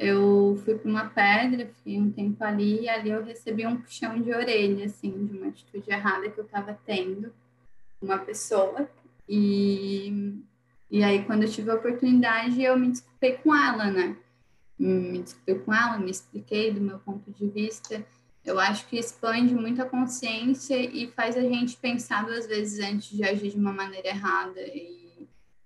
eu 0.00 0.58
fui 0.64 0.76
para 0.76 0.90
uma 0.90 1.04
pedra, 1.10 1.70
fiquei 1.76 2.00
um 2.00 2.10
tempo 2.10 2.42
ali, 2.42 2.84
e 2.84 2.88
ali 2.88 3.10
eu 3.10 3.22
recebi 3.22 3.66
um 3.66 3.76
puxão 3.76 4.18
de 4.18 4.32
orelha, 4.32 4.86
assim, 4.86 5.26
de 5.26 5.36
uma 5.36 5.48
atitude 5.48 5.90
errada 5.90 6.30
que 6.30 6.40
eu 6.40 6.44
estava 6.44 6.78
tendo, 6.86 7.30
uma 8.00 8.18
pessoa, 8.18 8.88
e, 9.28 10.40
e 10.90 11.04
aí 11.04 11.22
quando 11.24 11.42
eu 11.42 11.50
tive 11.50 11.70
a 11.70 11.74
oportunidade, 11.74 12.62
eu 12.62 12.78
me 12.78 12.88
desculpei 12.88 13.34
com 13.34 13.54
ela, 13.54 13.90
né? 13.90 14.16
me 14.78 15.22
discutiu 15.22 15.60
com 15.60 15.74
ela, 15.74 15.98
me 15.98 16.10
expliquei 16.10 16.72
do 16.72 16.80
meu 16.80 16.98
ponto 16.98 17.30
de 17.30 17.46
vista. 17.46 18.02
Eu 18.42 18.58
acho 18.58 18.86
que 18.88 18.98
expande 18.98 19.54
muito 19.54 19.82
a 19.82 19.84
consciência 19.84 20.74
e 20.74 21.08
faz 21.08 21.36
a 21.36 21.42
gente 21.42 21.76
pensar 21.76 22.24
duas 22.24 22.46
vezes 22.46 22.82
antes 22.82 23.14
de 23.14 23.22
agir 23.22 23.50
de 23.50 23.58
uma 23.58 23.72
maneira 23.72 24.08
errada 24.08 24.60
e, 24.62 24.99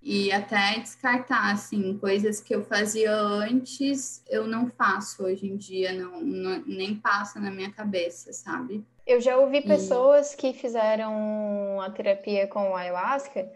e 0.04 0.30
até 0.30 0.78
descartar, 0.78 1.50
assim, 1.50 1.96
coisas 1.96 2.38
que 2.38 2.54
eu 2.54 2.62
fazia 2.62 3.10
antes, 3.10 4.22
eu 4.28 4.46
não 4.46 4.68
faço 4.68 5.24
hoje 5.24 5.46
em 5.46 5.56
dia, 5.56 5.94
não, 5.94 6.20
não 6.20 6.62
nem 6.66 6.94
passa 6.94 7.40
na 7.40 7.50
minha 7.50 7.72
cabeça, 7.72 8.30
sabe? 8.34 8.84
Eu 9.06 9.18
já 9.18 9.38
ouvi 9.38 9.62
pessoas 9.62 10.34
e... 10.34 10.36
que 10.36 10.52
fizeram 10.52 11.80
a 11.80 11.90
terapia 11.90 12.46
com 12.46 12.76
ayahuasca 12.76 13.50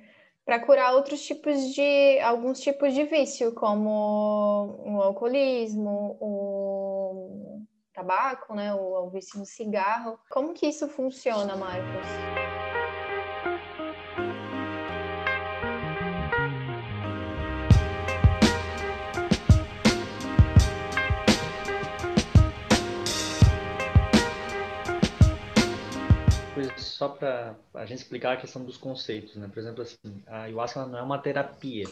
para 0.46 0.58
curar 0.58 0.94
outros 0.94 1.20
tipos 1.20 1.74
de 1.74 2.18
alguns 2.20 2.60
tipos 2.60 2.94
de 2.94 3.04
vício, 3.04 3.52
como 3.52 4.80
o 4.86 5.02
alcoolismo, 5.02 6.16
o 6.18 7.60
tabaco, 7.92 8.54
né, 8.54 8.72
o, 8.72 9.04
o 9.04 9.10
vício 9.10 9.38
no 9.38 9.44
cigarro. 9.44 10.18
Como 10.30 10.54
que 10.54 10.66
isso 10.66 10.88
funciona, 10.88 11.54
Marcos? 11.54 12.37
Só 26.98 27.08
para 27.08 27.54
a 27.74 27.86
gente 27.86 27.98
explicar 27.98 28.32
a 28.32 28.36
questão 28.36 28.64
dos 28.64 28.76
conceitos, 28.76 29.36
né? 29.36 29.46
Por 29.46 29.60
exemplo, 29.60 29.82
assim, 29.82 30.20
a 30.26 30.42
ayahuasca 30.42 30.84
não 30.84 30.98
é 30.98 31.02
uma 31.02 31.16
terapia, 31.16 31.84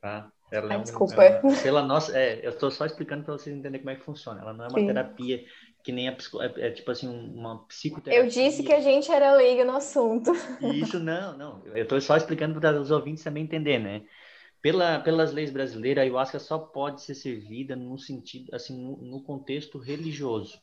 tá? 0.00 0.30
Ela 0.52 0.72
é 0.72 0.78
um, 0.78 0.82
Desculpa. 0.82 1.24
É 1.24 1.40
uma, 1.40 1.56
pela 1.56 1.82
nossa, 1.82 2.16
é, 2.16 2.38
eu 2.46 2.50
estou 2.50 2.70
só 2.70 2.86
explicando 2.86 3.24
para 3.24 3.32
vocês 3.32 3.52
entenderem 3.52 3.80
como 3.80 3.90
é 3.90 3.96
que 3.96 4.04
funciona. 4.04 4.40
Ela 4.40 4.52
não 4.52 4.66
é 4.66 4.68
uma 4.68 4.78
Sim. 4.78 4.86
terapia 4.86 5.44
que 5.82 5.90
nem 5.90 6.08
a 6.08 6.12
é, 6.12 6.66
é, 6.68 6.70
tipo 6.70 6.92
assim 6.92 7.08
uma 7.08 7.66
psicoterapia. 7.66 8.22
Eu 8.22 8.28
disse 8.28 8.62
que 8.62 8.72
a 8.72 8.80
gente 8.80 9.10
era 9.10 9.32
leiga 9.34 9.64
no 9.64 9.74
assunto. 9.74 10.30
Isso 10.60 11.00
não, 11.02 11.36
não. 11.36 11.66
Eu 11.66 11.82
estou 11.82 12.00
só 12.00 12.16
explicando 12.16 12.60
para 12.60 12.80
os 12.80 12.92
ouvintes 12.92 13.24
também 13.24 13.42
entender, 13.42 13.80
né? 13.80 14.02
Pela, 14.62 15.00
pelas 15.00 15.32
leis 15.32 15.50
brasileiras, 15.50 16.02
a 16.02 16.04
ayahuasca 16.04 16.38
só 16.38 16.56
pode 16.56 17.02
ser 17.02 17.16
servida 17.16 17.74
no 17.74 17.98
sentido, 17.98 18.54
assim, 18.54 18.80
no, 18.80 18.96
no 18.98 19.24
contexto 19.24 19.76
religioso. 19.76 20.60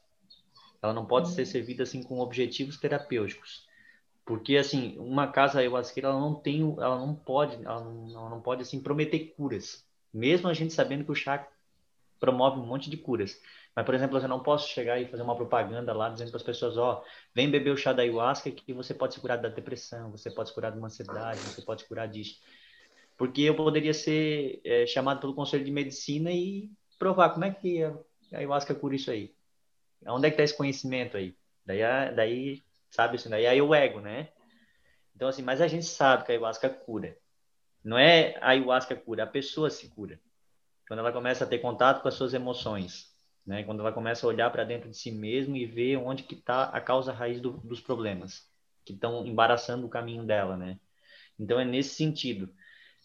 Ela 0.81 0.93
não 0.93 1.05
pode 1.05 1.29
ser 1.29 1.41
uhum. 1.41 1.47
servida 1.47 1.83
assim 1.83 2.03
com 2.03 2.19
objetivos 2.19 2.77
terapêuticos. 2.77 3.67
Porque 4.25 4.57
assim, 4.57 4.97
uma 4.99 5.27
casa 5.27 5.59
ayahuasqueira 5.59 6.09
ela 6.09 6.19
não 6.19 6.35
tem, 6.35 6.61
ela 6.79 6.97
não 6.99 7.15
pode, 7.15 7.55
ela 7.63 7.83
não, 7.83 8.09
ela 8.09 8.29
não 8.29 8.41
pode 8.41 8.61
assim 8.61 8.81
prometer 8.81 9.33
curas. 9.37 9.85
Mesmo 10.13 10.47
a 10.47 10.53
gente 10.53 10.73
sabendo 10.73 11.05
que 11.05 11.11
o 11.11 11.15
chá 11.15 11.47
promove 12.19 12.59
um 12.59 12.65
monte 12.65 12.89
de 12.89 12.97
curas. 12.97 13.39
Mas, 13.75 13.85
por 13.85 13.93
exemplo, 13.93 14.17
eu 14.17 14.27
não 14.27 14.41
posso 14.41 14.67
chegar 14.69 14.99
e 14.99 15.07
fazer 15.07 15.21
uma 15.21 15.35
propaganda 15.35 15.93
lá 15.93 16.09
dizendo 16.09 16.29
para 16.29 16.37
as 16.37 16.43
pessoas, 16.43 16.77
ó, 16.77 17.03
vem 17.33 17.49
beber 17.49 17.71
o 17.71 17.77
chá 17.77 17.93
da 17.93 18.01
ayahuasca 18.01 18.49
que 18.49 18.73
você 18.73 18.93
pode 18.93 19.13
se 19.13 19.19
curar 19.19 19.37
da 19.37 19.49
depressão, 19.49 20.11
você 20.11 20.31
pode 20.31 20.49
se 20.49 20.55
curar 20.55 20.71
de 20.71 20.79
uma 20.79 20.87
ansiedade, 20.87 21.39
você 21.39 21.61
pode 21.61 21.83
se 21.83 21.87
curar 21.87 22.07
disso. 22.07 22.41
Porque 23.15 23.43
eu 23.43 23.55
poderia 23.55 23.93
ser 23.93 24.59
é, 24.65 24.85
chamado 24.87 25.19
pelo 25.19 25.35
Conselho 25.35 25.63
de 25.63 25.71
Medicina 25.71 26.31
e 26.31 26.71
provar 26.97 27.29
como 27.29 27.45
é 27.45 27.51
que 27.51 27.83
a 27.83 27.93
ayahuasca 28.33 28.73
cura 28.73 28.95
isso 28.95 29.11
aí. 29.11 29.36
Onde 30.05 30.27
é 30.27 30.29
que 30.29 30.35
está 30.35 30.43
esse 30.43 30.55
conhecimento 30.55 31.17
aí? 31.17 31.35
Daí, 31.65 31.79
daí 32.15 32.63
sabe 32.89 33.15
assim, 33.15 33.29
daí 33.29 33.45
aí 33.45 33.61
o 33.61 33.73
ego, 33.73 33.99
né? 33.99 34.29
Então, 35.15 35.27
assim, 35.27 35.41
mas 35.41 35.61
a 35.61 35.67
gente 35.67 35.85
sabe 35.85 36.23
que 36.25 36.31
a 36.31 36.35
ayahuasca 36.35 36.69
cura. 36.69 37.17
Não 37.83 37.97
é 37.97 38.37
a 38.39 38.49
ayahuasca 38.49 38.95
cura, 38.95 39.23
a 39.23 39.27
pessoa 39.27 39.69
se 39.69 39.89
cura. 39.89 40.19
Quando 40.87 40.99
ela 40.99 41.11
começa 41.11 41.43
a 41.43 41.47
ter 41.47 41.59
contato 41.59 42.01
com 42.01 42.07
as 42.07 42.13
suas 42.13 42.33
emoções, 42.33 43.11
né? 43.45 43.63
Quando 43.63 43.79
ela 43.79 43.91
começa 43.91 44.25
a 44.25 44.29
olhar 44.29 44.49
para 44.51 44.63
dentro 44.63 44.89
de 44.89 44.97
si 44.97 45.11
mesmo 45.11 45.55
e 45.55 45.65
ver 45.65 45.97
onde 45.97 46.23
que 46.23 46.35
está 46.35 46.65
a 46.65 46.81
causa 46.81 47.13
raiz 47.13 47.39
do, 47.39 47.51
dos 47.51 47.79
problemas 47.79 48.45
que 48.85 48.93
estão 48.93 49.25
embaraçando 49.25 49.85
o 49.85 49.89
caminho 49.89 50.25
dela, 50.25 50.55
né? 50.55 50.79
Então 51.39 51.59
é 51.59 51.65
nesse 51.65 51.95
sentido. 51.95 52.53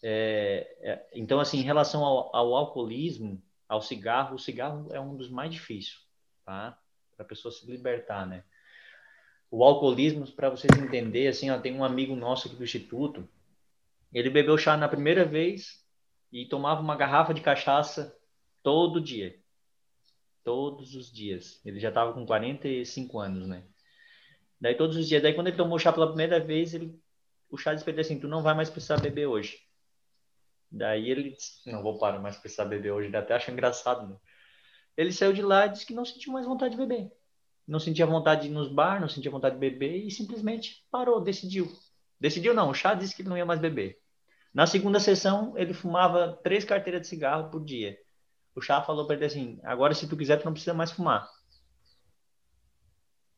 É, 0.01 0.77
é, 0.81 1.09
então 1.13 1.39
assim, 1.39 1.59
em 1.59 1.63
relação 1.63 2.03
ao, 2.03 2.35
ao, 2.35 2.55
alcoolismo, 2.55 3.41
ao 3.67 3.81
cigarro, 3.81 4.35
o 4.35 4.39
cigarro 4.39 4.93
é 4.93 4.99
um 4.99 5.15
dos 5.15 5.29
mais 5.29 5.51
difíceis, 5.51 6.05
tá? 6.45 6.77
Para 7.15 7.25
a 7.25 7.29
pessoa 7.29 7.51
se 7.51 7.65
libertar, 7.69 8.25
né? 8.25 8.43
O 9.49 9.63
alcoolismo, 9.63 10.29
para 10.31 10.49
vocês 10.49 10.71
entenderem, 10.77 11.27
assim, 11.27 11.49
ó, 11.51 11.59
tem 11.59 11.75
um 11.75 11.83
amigo 11.83 12.15
nosso 12.15 12.47
aqui 12.47 12.55
do 12.55 12.63
instituto, 12.63 13.27
ele 14.11 14.29
bebeu 14.29 14.57
chá 14.57 14.75
na 14.75 14.89
primeira 14.89 15.25
vez 15.25 15.85
e 16.31 16.47
tomava 16.47 16.81
uma 16.81 16.95
garrafa 16.95 17.33
de 17.33 17.41
cachaça 17.41 18.17
todo 18.63 18.99
dia 18.99 19.43
todos 20.43 20.93
os 20.93 21.11
dias. 21.11 21.61
Ele 21.65 21.79
já 21.79 21.89
estava 21.89 22.13
com 22.13 22.25
45 22.25 23.19
anos, 23.19 23.47
né? 23.47 23.63
Daí 24.59 24.75
todos 24.75 24.95
os 24.95 25.07
dias, 25.07 25.23
daí 25.23 25.33
quando 25.33 25.47
ele 25.47 25.57
tomou 25.57 25.79
chá 25.79 25.91
pela 25.91 26.07
primeira 26.07 26.39
vez, 26.39 26.73
ele 26.73 26.99
o 27.49 27.57
chá 27.57 27.73
disse 27.73 27.83
para 27.83 27.93
ele 27.93 28.01
assim, 28.01 28.19
tu 28.19 28.27
não 28.27 28.41
vai 28.41 28.55
mais 28.55 28.69
precisar 28.69 28.99
beber 28.99 29.27
hoje. 29.27 29.59
Daí 30.71 31.09
ele 31.09 31.31
disse, 31.31 31.69
não 31.69 31.83
vou 31.83 31.99
parar 31.99 32.19
mais 32.19 32.35
precisar 32.35 32.65
beber 32.65 32.91
hoje, 32.91 33.07
ele 33.07 33.17
até 33.17 33.35
acha 33.35 33.51
engraçado, 33.51 34.07
né? 34.07 34.17
Ele 34.95 35.11
saiu 35.11 35.33
de 35.33 35.41
lá 35.41 35.65
e 35.65 35.69
disse 35.69 35.85
que 35.85 35.93
não 35.93 36.05
sentiu 36.05 36.33
mais 36.33 36.45
vontade 36.45 36.75
de 36.75 36.81
beber. 36.81 37.11
Não 37.67 37.79
sentia 37.79 38.05
vontade 38.05 38.41
de 38.41 38.47
ir 38.47 38.51
nos 38.51 38.71
bar, 38.71 38.99
não 38.99 39.07
sentia 39.07 39.31
vontade 39.31 39.55
de 39.55 39.59
beber 39.59 40.05
e 40.05 40.11
simplesmente 40.11 40.85
parou, 40.91 41.21
decidiu. 41.21 41.71
Decidiu 42.19 42.53
não, 42.53 42.69
o 42.69 42.73
chá 42.73 42.93
disse 42.93 43.15
que 43.15 43.21
ele 43.21 43.29
não 43.29 43.37
ia 43.37 43.45
mais 43.45 43.59
beber. 43.59 43.99
Na 44.53 44.67
segunda 44.67 44.99
sessão, 44.99 45.57
ele 45.57 45.73
fumava 45.73 46.39
três 46.43 46.63
carteiras 46.63 47.01
de 47.01 47.07
cigarro 47.07 47.49
por 47.49 47.63
dia 47.63 47.97
o 48.55 48.61
chá 48.61 48.81
falou 48.81 49.05
para 49.05 49.15
ele 49.15 49.25
assim: 49.25 49.59
agora, 49.63 49.93
se 49.93 50.07
tu 50.07 50.15
quiser, 50.15 50.37
tu 50.37 50.45
não 50.45 50.53
precisa 50.53 50.73
mais 50.73 50.91
fumar. 50.91 51.29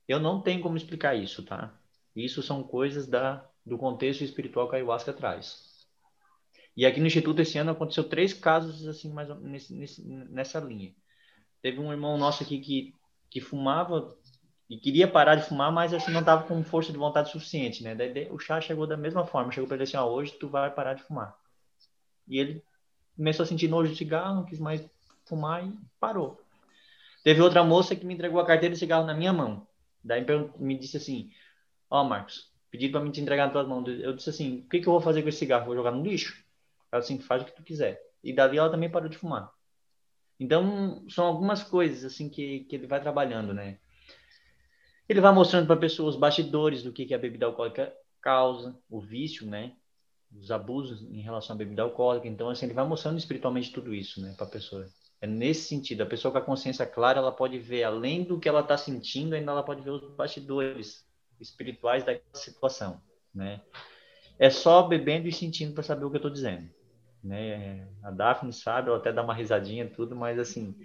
Eu 0.08 0.20
não 0.20 0.41
tenho 0.41 0.62
como 0.62 0.78
explicar 0.78 1.15
isso, 1.15 1.44
tá? 1.44 1.74
Isso 2.15 2.44
são 2.44 2.63
coisas 2.63 3.08
da, 3.08 3.48
do 3.65 3.78
contexto 3.78 4.24
espiritual 4.24 4.70
que 4.70 4.76
a 4.76 4.78
ayahuasca 4.78 5.13
traz. 5.13 5.88
E 6.78 6.86
aqui 6.86 7.00
no 7.00 7.08
Instituto, 7.08 7.41
esse 7.41 7.58
ano, 7.58 7.72
aconteceu 7.72 8.04
três 8.04 8.34
casos 8.34 8.88
assim, 8.88 9.12
mais 9.12 9.30
nesse, 9.41 10.04
nessa 10.30 10.60
linha. 10.60 10.94
Teve 11.65 11.80
um 11.80 11.91
irmão 11.91 12.15
nosso 12.15 12.43
aqui 12.43 12.60
que, 12.60 12.93
que 13.28 13.41
fumava 13.41 14.15
e 14.69 14.78
queria 14.78 15.08
parar 15.08 15.34
de 15.34 15.47
fumar, 15.47 15.71
mas 15.71 15.95
assim, 15.95 16.12
não 16.12 16.19
estava 16.19 16.43
com 16.43 16.63
força 16.63 16.91
de 16.91 16.97
vontade 16.99 17.32
suficiente, 17.32 17.84
né? 17.84 17.95
Daí 17.95 18.30
o 18.30 18.38
chá 18.38 18.62
chegou 18.62 18.86
da 18.86 18.95
mesma 18.95 19.25
forma, 19.25 19.51
chegou 19.51 19.67
para 19.67 19.78
ele 19.78 19.84
assim, 19.84 19.97
hoje 19.97 20.34
tu 20.34 20.47
vai 20.47 20.69
parar 20.69 20.93
de 20.93 21.01
fumar. 21.01 21.36
E 22.28 22.38
ele 22.38 22.63
começou 23.17 23.41
a 23.41 23.47
sentir 23.47 23.67
nojo 23.67 23.91
de 23.91 23.97
cigarro, 23.97 24.36
não 24.36 24.45
quis 24.45 24.60
mais 24.60 24.88
fumar 25.25 25.65
e 25.65 25.73
parou. 25.99 26.39
Teve 27.23 27.41
outra 27.41 27.63
moça 27.63 27.95
que 27.95 28.06
me 28.06 28.13
entregou 28.13 28.39
a 28.39 28.45
carteira 28.45 28.73
de 28.73 28.80
cigarro 28.80 29.08
na 29.08 29.15
minha 29.15 29.34
mão. 29.34 29.65
Daí 30.04 30.23
me 30.60 30.78
disse 30.78 30.97
assim: 30.97 31.32
Ó, 31.89 31.99
oh, 31.99 32.04
Marcos, 32.04 32.54
pedi 32.69 32.89
para 32.89 33.01
me 33.01 33.10
te 33.10 33.21
entregar 33.21 33.45
nas 33.45 33.54
tuas 33.54 33.67
mãos. 33.67 33.88
Eu 33.88 34.13
disse 34.13 34.30
assim: 34.30 34.60
O 34.60 34.69
que, 34.69 34.82
que 34.82 34.88
eu 34.88 34.93
vou 34.93 35.01
fazer 35.01 35.23
com 35.23 35.30
esse 35.30 35.39
cigarro? 35.39 35.65
Vou 35.65 35.75
jogar 35.75 35.89
no 35.89 36.04
lixo? 36.04 36.45
Ela 36.91 37.01
assim: 37.01 37.17
Faz 37.17 37.41
o 37.41 37.45
que 37.45 37.56
tu 37.56 37.63
quiser. 37.63 37.99
E 38.23 38.32
dali 38.32 38.56
ela 38.56 38.69
também 38.69 38.88
parou 38.88 39.10
de 39.10 39.17
fumar. 39.17 39.51
Então, 40.39 41.06
são 41.10 41.26
algumas 41.26 41.63
coisas 41.63 42.04
assim 42.04 42.30
que, 42.30 42.62
que 42.62 42.76
ele 42.76 42.88
vai 42.88 43.02
trabalhando, 43.02 43.54
né? 43.54 43.78
Ele 45.08 45.21
vai 45.21 45.34
mostrando 45.34 45.67
para 45.67 45.78
pessoas 45.78 46.15
os 46.15 46.19
bastidores 46.19 46.84
do 46.84 46.91
que, 46.91 47.06
que 47.06 47.13
a 47.13 47.17
bebida 47.17 47.45
alcoólica 47.45 47.93
causa, 48.21 48.78
o 48.89 49.00
vício, 49.00 49.45
né? 49.48 49.74
Os 50.36 50.52
abusos 50.52 51.04
em 51.04 51.21
relação 51.21 51.56
à 51.56 51.58
bebida 51.58 51.84
alcoólica. 51.84 52.28
Então, 52.28 52.50
assim, 52.50 52.65
ele 52.65 52.74
vai 52.74 52.86
mostrando 52.86 53.17
espiritualmente 53.17 53.71
tudo 53.71 53.93
isso, 53.93 54.19
né, 54.21 54.34
para 54.36 54.45
a 54.45 54.50
pessoa. 54.50 54.89
É 55.21 55.28
nesse 55.28 55.67
sentido. 55.67 56.02
A 56.02 56.06
pessoa 56.06 56.32
com 56.32 56.39
a 56.39 56.41
consciência 56.41 56.86
clara, 56.86 57.19
ela 57.19 57.32
pode 57.32 57.58
ver 57.60 57.84
além 57.84 58.24
do 58.24 58.39
que 58.39 58.50
ela 58.50 58.62
está 58.62 58.78
sentindo, 58.78 59.36
ainda 59.36 59.52
ela 59.52 59.63
pode 59.63 59.82
ver 59.82 59.91
os 59.91 60.15
bastidores 60.15 61.06
espirituais 61.39 62.04
da 62.04 62.17
situação, 62.34 63.02
né? 63.34 63.62
É 64.38 64.50
só 64.50 64.84
bebendo 64.84 65.28
e 65.28 65.32
sentindo 65.32 65.74
para 65.74 65.84
saber 65.84 66.06
o 66.06 66.10
que 66.10 66.15
eu 66.15 66.19
estou 66.19 66.32
dizendo, 66.32 66.69
né? 67.26 67.88
A 68.04 68.12
Daphne 68.12 68.54
sabe, 68.54 68.90
ela 68.90 68.98
até 68.98 69.12
dá 69.12 69.24
uma 69.24 69.34
risadinha 69.34 69.90
tudo, 69.90 70.16
mas 70.16 70.38
assim, 70.38 70.76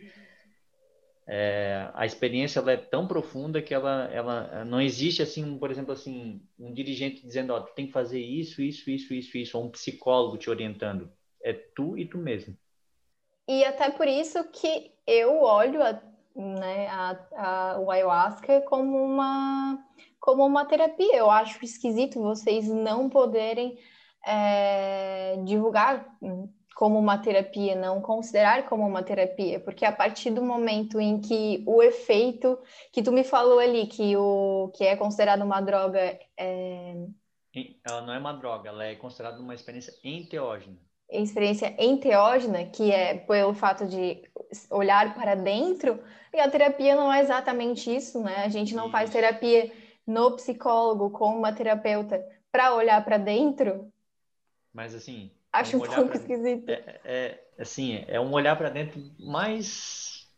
é, 1.29 1.88
a 1.94 2.05
experiência 2.07 2.59
ela 2.59 2.72
é 2.72 2.76
tão 2.76 3.07
profunda 3.07 3.62
que 3.62 3.74
ela, 3.74 4.11
ela 4.12 4.64
não 4.64 4.81
existe 4.81 5.22
assim, 5.22 5.59
por 5.59 5.70
exemplo, 5.70 5.92
assim, 5.92 6.42
um 6.59 6.72
dirigente 6.72 7.24
dizendo, 7.24 7.53
ó, 7.53 7.61
tu 7.61 7.72
tem 7.74 7.87
que 7.87 7.92
fazer 7.92 8.20
isso, 8.20 8.62
isso, 8.62 8.90
isso, 8.90 9.14
isso, 9.14 9.38
isso, 9.38 9.59
ou 9.59 9.66
um 9.66 9.70
psicólogo 9.70 10.38
te 10.38 10.50
orientando. 10.50 11.12
É 11.42 11.53
tu 11.53 11.96
e 11.96 12.07
tu 12.07 12.18
mesmo. 12.18 12.57
E 13.46 13.64
até 13.64 13.90
por 13.90 14.09
isso 14.09 14.42
que 14.50 14.92
eu 15.07 15.42
olho 15.42 15.83
a, 15.83 16.00
né, 16.35 16.88
a, 16.88 17.26
a, 17.37 17.81
o 17.81 17.90
ayahuasca 17.90 18.62
como 18.62 18.96
uma, 18.96 19.79
como 20.18 20.44
uma 20.44 20.64
terapia. 20.64 21.16
Eu 21.16 21.31
acho 21.31 21.64
esquisito 21.64 22.20
vocês 22.20 22.68
não 22.68 23.09
poderem 23.09 23.79
é, 24.26 25.37
divulgar 25.44 26.06
como 26.74 26.98
uma 26.98 27.18
terapia, 27.18 27.74
não 27.74 28.00
considerar 28.00 28.66
como 28.68 28.87
uma 28.87 29.02
terapia, 29.02 29.61
porque 29.61 29.85
a 29.85 29.92
partir 29.92 30.30
do 30.30 30.42
momento 30.42 30.98
em 30.98 31.20
que 31.20 31.62
o 31.66 31.83
efeito 31.83 32.59
que 32.92 33.02
tu 33.02 33.12
me 33.12 33.22
falou 33.22 33.59
ali, 33.59 33.87
que 33.87 34.16
o 34.16 34.70
que 34.74 34.85
é 34.85 34.96
considerado 34.96 35.42
uma 35.42 35.61
droga, 35.61 36.18
é... 36.38 36.94
ela 37.85 38.02
não 38.02 38.14
é 38.14 38.18
uma 38.18 38.33
droga, 38.33 38.70
ela 38.70 38.85
é 38.85 38.94
considerada 38.94 39.40
uma 39.40 39.54
experiência 39.54 39.92
enteógena 40.02 40.78
experiência 41.11 41.74
enteógena, 41.78 42.64
que 42.66 42.90
é 42.92 43.14
pelo 43.14 43.52
fato 43.52 43.87
de 43.87 44.22
olhar 44.70 45.14
para 45.14 45.35
dentro, 45.35 45.98
e 46.33 46.38
a 46.38 46.48
terapia 46.48 46.94
não 46.94 47.12
é 47.12 47.20
exatamente 47.20 47.94
isso, 47.94 48.22
né? 48.22 48.44
A 48.44 48.48
gente 48.48 48.74
não 48.74 48.90
faz 48.90 49.11
terapia 49.11 49.70
no 50.06 50.37
psicólogo 50.37 51.11
com 51.11 51.37
uma 51.37 51.52
terapeuta 51.52 52.24
para 52.52 52.74
olhar 52.74 53.04
para 53.04 53.18
dentro. 53.18 53.92
Mas 54.72 54.94
assim, 54.94 55.30
acho 55.52 55.76
um, 55.76 55.83
um 55.83 55.87
pouco 55.87 56.06
pra... 56.06 56.16
esquisito. 56.16 56.68
É, 56.68 57.00
é, 57.04 57.44
assim, 57.59 58.04
é 58.06 58.20
um 58.20 58.33
olhar 58.33 58.56
para 58.56 58.70
dentro 58.70 59.00
mais 59.18 60.28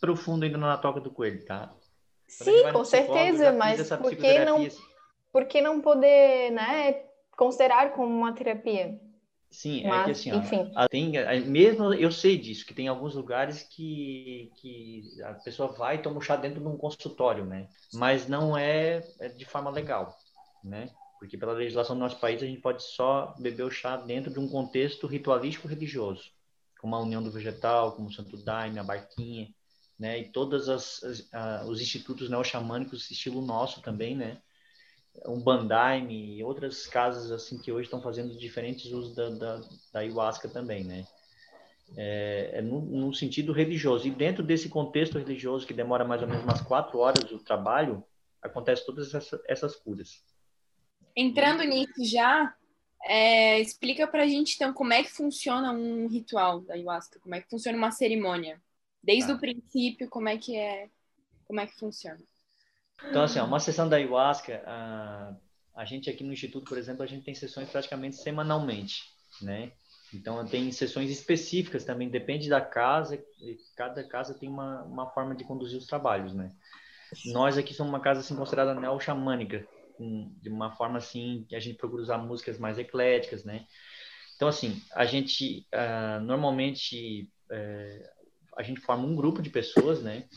profundo 0.00 0.44
ainda 0.44 0.58
na 0.58 0.76
toca 0.76 1.00
do 1.00 1.10
coelho, 1.10 1.44
tá? 1.44 1.74
Sim, 2.26 2.72
com 2.72 2.84
certeza, 2.84 3.52
mas 3.52 3.88
por 3.88 4.16
que 4.16 4.38
não 4.38 4.68
por 5.32 5.44
que 5.46 5.60
não 5.62 5.80
poder, 5.80 6.50
né, 6.50 7.04
considerar 7.36 7.92
como 7.92 8.14
uma 8.14 8.34
terapia? 8.34 9.00
Sim, 9.50 9.86
Mas, 9.86 10.00
é 10.00 10.04
que 10.04 10.10
assim, 10.10 10.72
ó, 10.74 10.88
tem, 10.88 11.12
mesmo 11.46 11.92
eu 11.92 12.10
sei 12.10 12.38
disso, 12.38 12.64
que 12.64 12.72
tem 12.72 12.88
alguns 12.88 13.14
lugares 13.14 13.62
que, 13.62 14.50
que 14.56 15.02
a 15.22 15.34
pessoa 15.34 15.72
vai 15.72 15.96
e 15.96 15.98
toma 15.98 16.18
o 16.18 16.22
chá 16.22 16.36
dentro 16.36 16.60
de 16.60 16.66
um 16.66 16.76
consultório, 16.76 17.44
né? 17.44 17.68
Mas 17.92 18.26
não 18.26 18.56
é, 18.56 19.02
é 19.20 19.28
de 19.28 19.44
forma 19.44 19.70
legal, 19.70 20.16
né? 20.64 20.88
Porque 21.22 21.38
pela 21.38 21.52
legislação 21.52 21.94
do 21.94 22.00
nosso 22.00 22.18
país 22.18 22.42
a 22.42 22.46
gente 22.46 22.60
pode 22.60 22.82
só 22.82 23.32
beber 23.38 23.62
o 23.62 23.70
chá 23.70 23.96
dentro 23.96 24.28
de 24.28 24.40
um 24.40 24.48
contexto 24.48 25.06
ritualístico 25.06 25.68
religioso, 25.68 26.32
como 26.80 26.96
a 26.96 27.00
união 27.00 27.22
do 27.22 27.30
vegetal, 27.30 27.92
como 27.92 28.08
o 28.08 28.12
Santo 28.12 28.36
Daime, 28.36 28.80
a 28.80 28.82
barquinha, 28.82 29.48
né? 29.96 30.18
E 30.18 30.32
todos 30.32 30.68
as, 30.68 31.00
as, 31.04 31.68
os 31.68 31.80
institutos 31.80 32.28
neo-xamânicos, 32.28 33.08
estilo 33.08 33.40
nosso 33.40 33.80
também, 33.80 34.16
né? 34.16 34.42
um 35.28 35.38
Bandaime 35.38 36.38
e 36.38 36.42
outras 36.42 36.88
casas 36.88 37.30
assim 37.30 37.56
que 37.56 37.70
hoje 37.70 37.84
estão 37.84 38.02
fazendo 38.02 38.36
diferentes 38.36 38.86
usos 38.86 39.14
da, 39.14 39.30
da, 39.30 39.56
da 39.92 40.00
ayahuasca 40.00 40.48
também, 40.48 40.82
né? 40.82 41.06
É, 41.96 42.50
é 42.54 42.62
no, 42.62 43.14
sentido 43.14 43.52
religioso. 43.52 44.08
E 44.08 44.10
dentro 44.10 44.42
desse 44.42 44.68
contexto 44.68 45.20
religioso, 45.20 45.68
que 45.68 45.72
demora 45.72 46.04
mais 46.04 46.20
ou 46.20 46.26
menos 46.26 46.42
umas 46.42 46.62
quatro 46.62 46.98
horas 46.98 47.30
o 47.30 47.38
trabalho, 47.38 48.02
acontece 48.42 48.84
todas 48.84 49.14
essas, 49.14 49.40
essas 49.46 49.76
curas. 49.76 50.31
Entrando 51.16 51.62
nisso 51.64 52.04
já, 52.04 52.54
é, 53.04 53.60
explica 53.60 54.06
pra 54.06 54.26
gente 54.26 54.54
então 54.54 54.72
como 54.72 54.92
é 54.92 55.02
que 55.02 55.10
funciona 55.10 55.72
um 55.72 56.08
ritual 56.08 56.60
da 56.60 56.74
ayahuasca, 56.74 57.18
como 57.20 57.34
é 57.34 57.40
que 57.40 57.50
funciona 57.50 57.76
uma 57.76 57.90
cerimônia. 57.90 58.60
Desde 59.02 59.28
tá. 59.28 59.34
o 59.34 59.40
princípio, 59.40 60.08
como 60.08 60.28
é 60.28 60.38
que 60.38 60.56
é, 60.56 60.88
como 61.46 61.60
é 61.60 61.66
que 61.66 61.78
funciona. 61.78 62.20
Então, 63.08 63.22
assim, 63.22 63.40
uma 63.40 63.58
sessão 63.58 63.88
da 63.88 63.96
ayahuasca, 63.96 64.62
a, 64.64 65.34
a 65.74 65.84
gente 65.84 66.08
aqui 66.08 66.22
no 66.22 66.32
Instituto, 66.32 66.68
por 66.68 66.78
exemplo, 66.78 67.02
a 67.02 67.06
gente 67.06 67.24
tem 67.24 67.34
sessões 67.34 67.68
praticamente 67.68 68.16
semanalmente, 68.16 69.02
né? 69.40 69.72
Então, 70.14 70.44
tem 70.46 70.70
sessões 70.70 71.10
específicas 71.10 71.84
também, 71.84 72.08
depende 72.08 72.48
da 72.48 72.60
casa, 72.60 73.22
cada 73.74 74.04
casa 74.04 74.34
tem 74.34 74.48
uma, 74.48 74.82
uma 74.82 75.10
forma 75.10 75.34
de 75.34 75.42
conduzir 75.42 75.78
os 75.78 75.86
trabalhos, 75.86 76.34
né? 76.34 76.52
Nós 77.26 77.58
aqui 77.58 77.74
somos 77.74 77.92
uma 77.92 78.00
casa, 78.00 78.20
assim, 78.20 78.36
considerada 78.36 78.78
neo-xamânica, 78.78 79.66
de 80.40 80.48
uma 80.48 80.72
forma, 80.72 80.98
assim, 80.98 81.44
que 81.48 81.56
a 81.56 81.60
gente 81.60 81.76
procura 81.76 82.02
usar 82.02 82.18
músicas 82.18 82.58
mais 82.58 82.78
ecléticas, 82.78 83.44
né? 83.44 83.66
Então, 84.36 84.48
assim, 84.48 84.82
a 84.92 85.04
gente, 85.04 85.66
uh, 85.72 86.20
normalmente, 86.20 87.30
uh, 87.50 88.08
a 88.56 88.62
gente 88.62 88.80
forma 88.80 89.04
um 89.04 89.14
grupo 89.14 89.40
de 89.40 89.50
pessoas, 89.50 90.02
né? 90.02 90.28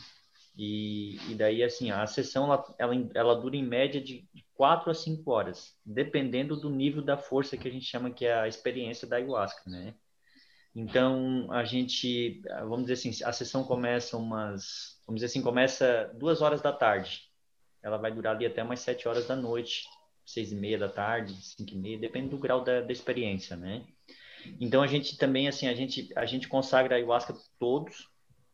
E, 0.56 1.16
e 1.30 1.34
daí, 1.34 1.62
assim, 1.62 1.90
a 1.90 2.06
sessão, 2.06 2.44
ela, 2.44 2.74
ela, 2.78 3.10
ela 3.14 3.34
dura 3.34 3.56
em 3.56 3.66
média 3.66 4.00
de 4.00 4.26
4 4.54 4.90
a 4.90 4.94
5 4.94 5.30
horas, 5.30 5.76
dependendo 5.84 6.56
do 6.56 6.70
nível 6.70 7.02
da 7.02 7.18
força 7.18 7.56
que 7.56 7.68
a 7.68 7.70
gente 7.70 7.84
chama 7.84 8.10
que 8.10 8.24
é 8.24 8.34
a 8.34 8.48
experiência 8.48 9.06
da 9.06 9.16
ayahuasca, 9.16 9.68
né? 9.68 9.94
Então, 10.74 11.50
a 11.50 11.64
gente, 11.64 12.42
vamos 12.60 12.82
dizer 12.86 12.92
assim, 12.92 13.24
a 13.24 13.32
sessão 13.32 13.64
começa 13.64 14.16
umas, 14.16 15.00
vamos 15.06 15.20
dizer 15.20 15.26
assim, 15.26 15.42
começa 15.42 16.12
duas 16.14 16.42
horas 16.42 16.60
da 16.60 16.70
tarde. 16.70 17.25
Ela 17.86 17.98
vai 17.98 18.10
durar 18.10 18.34
ali 18.34 18.44
até 18.44 18.64
umas 18.64 18.80
sete 18.80 19.06
horas 19.06 19.28
da 19.28 19.36
noite, 19.36 19.88
seis 20.24 20.50
e 20.50 20.56
meia 20.56 20.76
da 20.76 20.88
tarde, 20.88 21.32
cinco 21.40 21.72
e 21.72 21.76
meia, 21.76 21.96
depende 21.96 22.30
do 22.30 22.36
grau 22.36 22.64
da, 22.64 22.80
da 22.80 22.92
experiência, 22.92 23.56
né? 23.56 23.84
Então, 24.60 24.82
a 24.82 24.88
gente 24.88 25.16
também, 25.16 25.46
assim, 25.46 25.68
a 25.68 25.74
gente, 25.74 26.10
a 26.16 26.26
gente 26.26 26.48
consagra 26.48 26.96
a 26.96 26.98
ayahuasca 26.98 27.32
todos, 27.60 28.08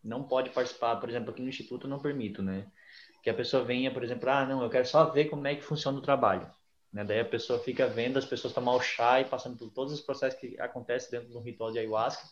não 0.05 0.23
pode 0.23 0.51
participar, 0.51 0.97
por 0.97 1.09
exemplo, 1.09 1.31
aqui 1.31 1.40
no 1.40 1.49
Instituto 1.49 1.87
eu 1.87 1.90
não 1.90 1.99
permito, 1.99 2.42
né? 2.42 2.66
Que 3.23 3.31
a 3.31 3.35
pessoa 3.35 3.64
venha, 3.64 3.90
por 3.90 4.05
exemplo, 4.05 4.29
ah, 4.29 4.45
não, 4.45 4.62
eu 4.62 4.68
quero 4.68 4.85
só 4.85 5.07
ver 5.07 5.31
como 5.31 5.47
é 5.47 5.55
que 5.55 5.62
funciona 5.62 5.97
o 5.97 6.03
trabalho. 6.03 6.51
Né? 6.92 7.03
Daí 7.03 7.21
a 7.21 7.25
pessoa 7.25 7.59
fica 7.59 7.87
vendo 7.87 8.18
as 8.18 8.27
pessoas 8.27 8.53
tomar 8.53 8.75
o 8.75 8.83
chá 8.83 9.23
e 9.23 9.25
passando 9.25 9.57
por 9.57 9.71
todos 9.71 9.95
os 9.95 10.03
processos 10.03 10.38
que 10.38 10.61
acontecem 10.61 11.11
dentro 11.11 11.31
de 11.31 11.38
um 11.38 11.40
ritual 11.40 11.73
de 11.73 11.79
ayahuasca. 11.79 12.23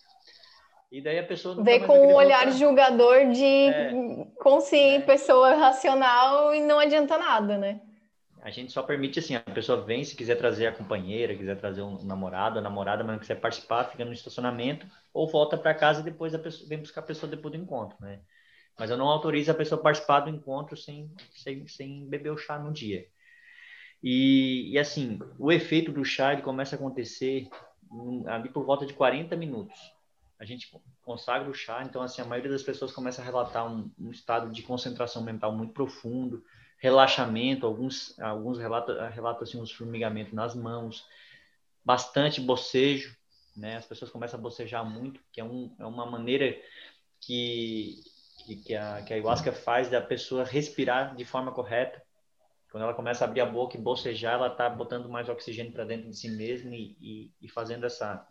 E 0.91 1.01
daí 1.01 1.19
a 1.19 1.25
pessoa 1.25 1.63
vê 1.63 1.81
com 1.81 2.09
um 2.09 2.15
olhar 2.15 2.47
voltar. 2.47 2.59
julgador 2.59 3.31
de 3.31 3.45
é, 3.45 3.93
consciência, 4.41 4.99
é. 4.99 5.07
pessoa 5.07 5.55
racional 5.55 6.53
e 6.53 6.61
não 6.61 6.81
adianta 6.81 7.17
nada, 7.17 7.57
né? 7.57 7.81
A 8.43 8.51
gente 8.51 8.73
só 8.73 8.83
permite 8.83 9.19
assim, 9.19 9.35
a 9.35 9.41
pessoa 9.41 9.83
vem 9.83 10.03
se 10.03 10.17
quiser 10.17 10.35
trazer 10.37 10.67
a 10.67 10.73
companheira, 10.73 11.37
quiser 11.37 11.57
trazer 11.57 11.83
um 11.83 12.03
namorado, 12.05 12.59
a 12.59 12.63
namorada, 12.63 13.05
mas 13.05 13.13
não 13.13 13.21
quiser 13.21 13.39
participar, 13.39 13.85
fica 13.85 14.05
no 14.05 14.13
estacionamento 14.13 14.87
ou 15.13 15.29
volta 15.29 15.59
para 15.59 15.75
casa 15.75 16.01
e 16.01 16.05
depois 16.05 16.35
a 16.35 16.39
pessoa 16.39 16.69
vem 16.69 16.79
buscar 16.79 17.03
a 17.03 17.05
pessoa 17.05 17.31
depois 17.31 17.53
do 17.53 17.61
encontro, 17.61 17.97
né? 18.01 18.21
Mas 18.79 18.91
eu 18.91 18.97
não 18.97 19.07
autorizo 19.07 19.51
a 19.51 19.55
pessoa 19.55 19.81
participar 19.81 20.21
do 20.21 20.31
encontro 20.31 20.77
sem, 20.77 21.11
sem, 21.35 21.69
sem 21.69 22.09
beber 22.09 22.31
o 22.31 22.39
chá 22.39 22.59
no 22.59 22.73
dia. 22.73 23.07
E, 24.03 24.73
e, 24.73 24.79
assim, 24.79 25.19
o 25.39 25.53
efeito 25.53 25.93
do 25.93 26.05
chá 26.05 26.33
ele 26.33 26.41
começa 26.41 26.75
a 26.75 26.79
acontecer 26.79 27.47
ali 28.27 28.49
por 28.49 28.65
volta 28.65 28.87
de 28.87 28.95
40 28.95 29.37
minutos. 29.37 29.79
A 30.41 30.45
gente 30.45 30.73
consagra 31.03 31.51
o 31.51 31.55
chá, 31.55 31.83
então 31.85 32.01
assim, 32.01 32.23
a 32.23 32.25
maioria 32.25 32.51
das 32.51 32.63
pessoas 32.63 32.91
começa 32.91 33.21
a 33.21 33.25
relatar 33.25 33.71
um, 33.71 33.91
um 33.99 34.11
estado 34.11 34.51
de 34.51 34.63
concentração 34.63 35.23
mental 35.23 35.53
muito 35.53 35.75
profundo, 35.75 36.43
relaxamento, 36.79 37.67
alguns 37.67 38.19
alguns 38.19 38.59
relatam, 38.59 38.97
relatam 39.11 39.43
assim, 39.43 39.61
uns 39.61 39.71
formigamentos 39.71 40.33
nas 40.33 40.55
mãos, 40.55 41.07
bastante 41.85 42.41
bocejo, 42.41 43.15
né? 43.55 43.77
As 43.77 43.85
pessoas 43.85 44.11
começam 44.11 44.41
a 44.41 44.43
bocejar 44.43 44.85
muito, 44.89 45.21
que 45.31 45.43
é, 45.43 45.45
um, 45.45 45.75
é 45.79 45.85
uma 45.85 46.07
maneira 46.07 46.59
que, 47.21 48.03
que, 48.47 48.57
que, 48.57 48.75
a, 48.75 49.03
que 49.03 49.13
a 49.13 49.17
ayahuasca 49.17 49.53
faz 49.53 49.91
da 49.91 50.01
pessoa 50.01 50.43
respirar 50.43 51.15
de 51.15 51.25
forma 51.25 51.53
correta 51.53 52.03
quando 52.71 52.85
ela 52.85 52.95
começa 52.95 53.25
a 53.25 53.29
abrir 53.29 53.41
a 53.41 53.47
boca 53.47 53.77
e 53.77 53.81
bocejar, 53.81 54.35
ela 54.35 54.47
está 54.47 54.71
botando 54.71 55.09
mais 55.09 55.29
oxigênio 55.29 55.73
para 55.73 55.85
dentro 55.85 56.09
de 56.09 56.17
si 56.17 56.31
mesma 56.31 56.75
e, 56.75 56.97
e, 57.01 57.33
e, 57.43 57.49
fazendo 57.49 57.85
essa, 57.85 58.27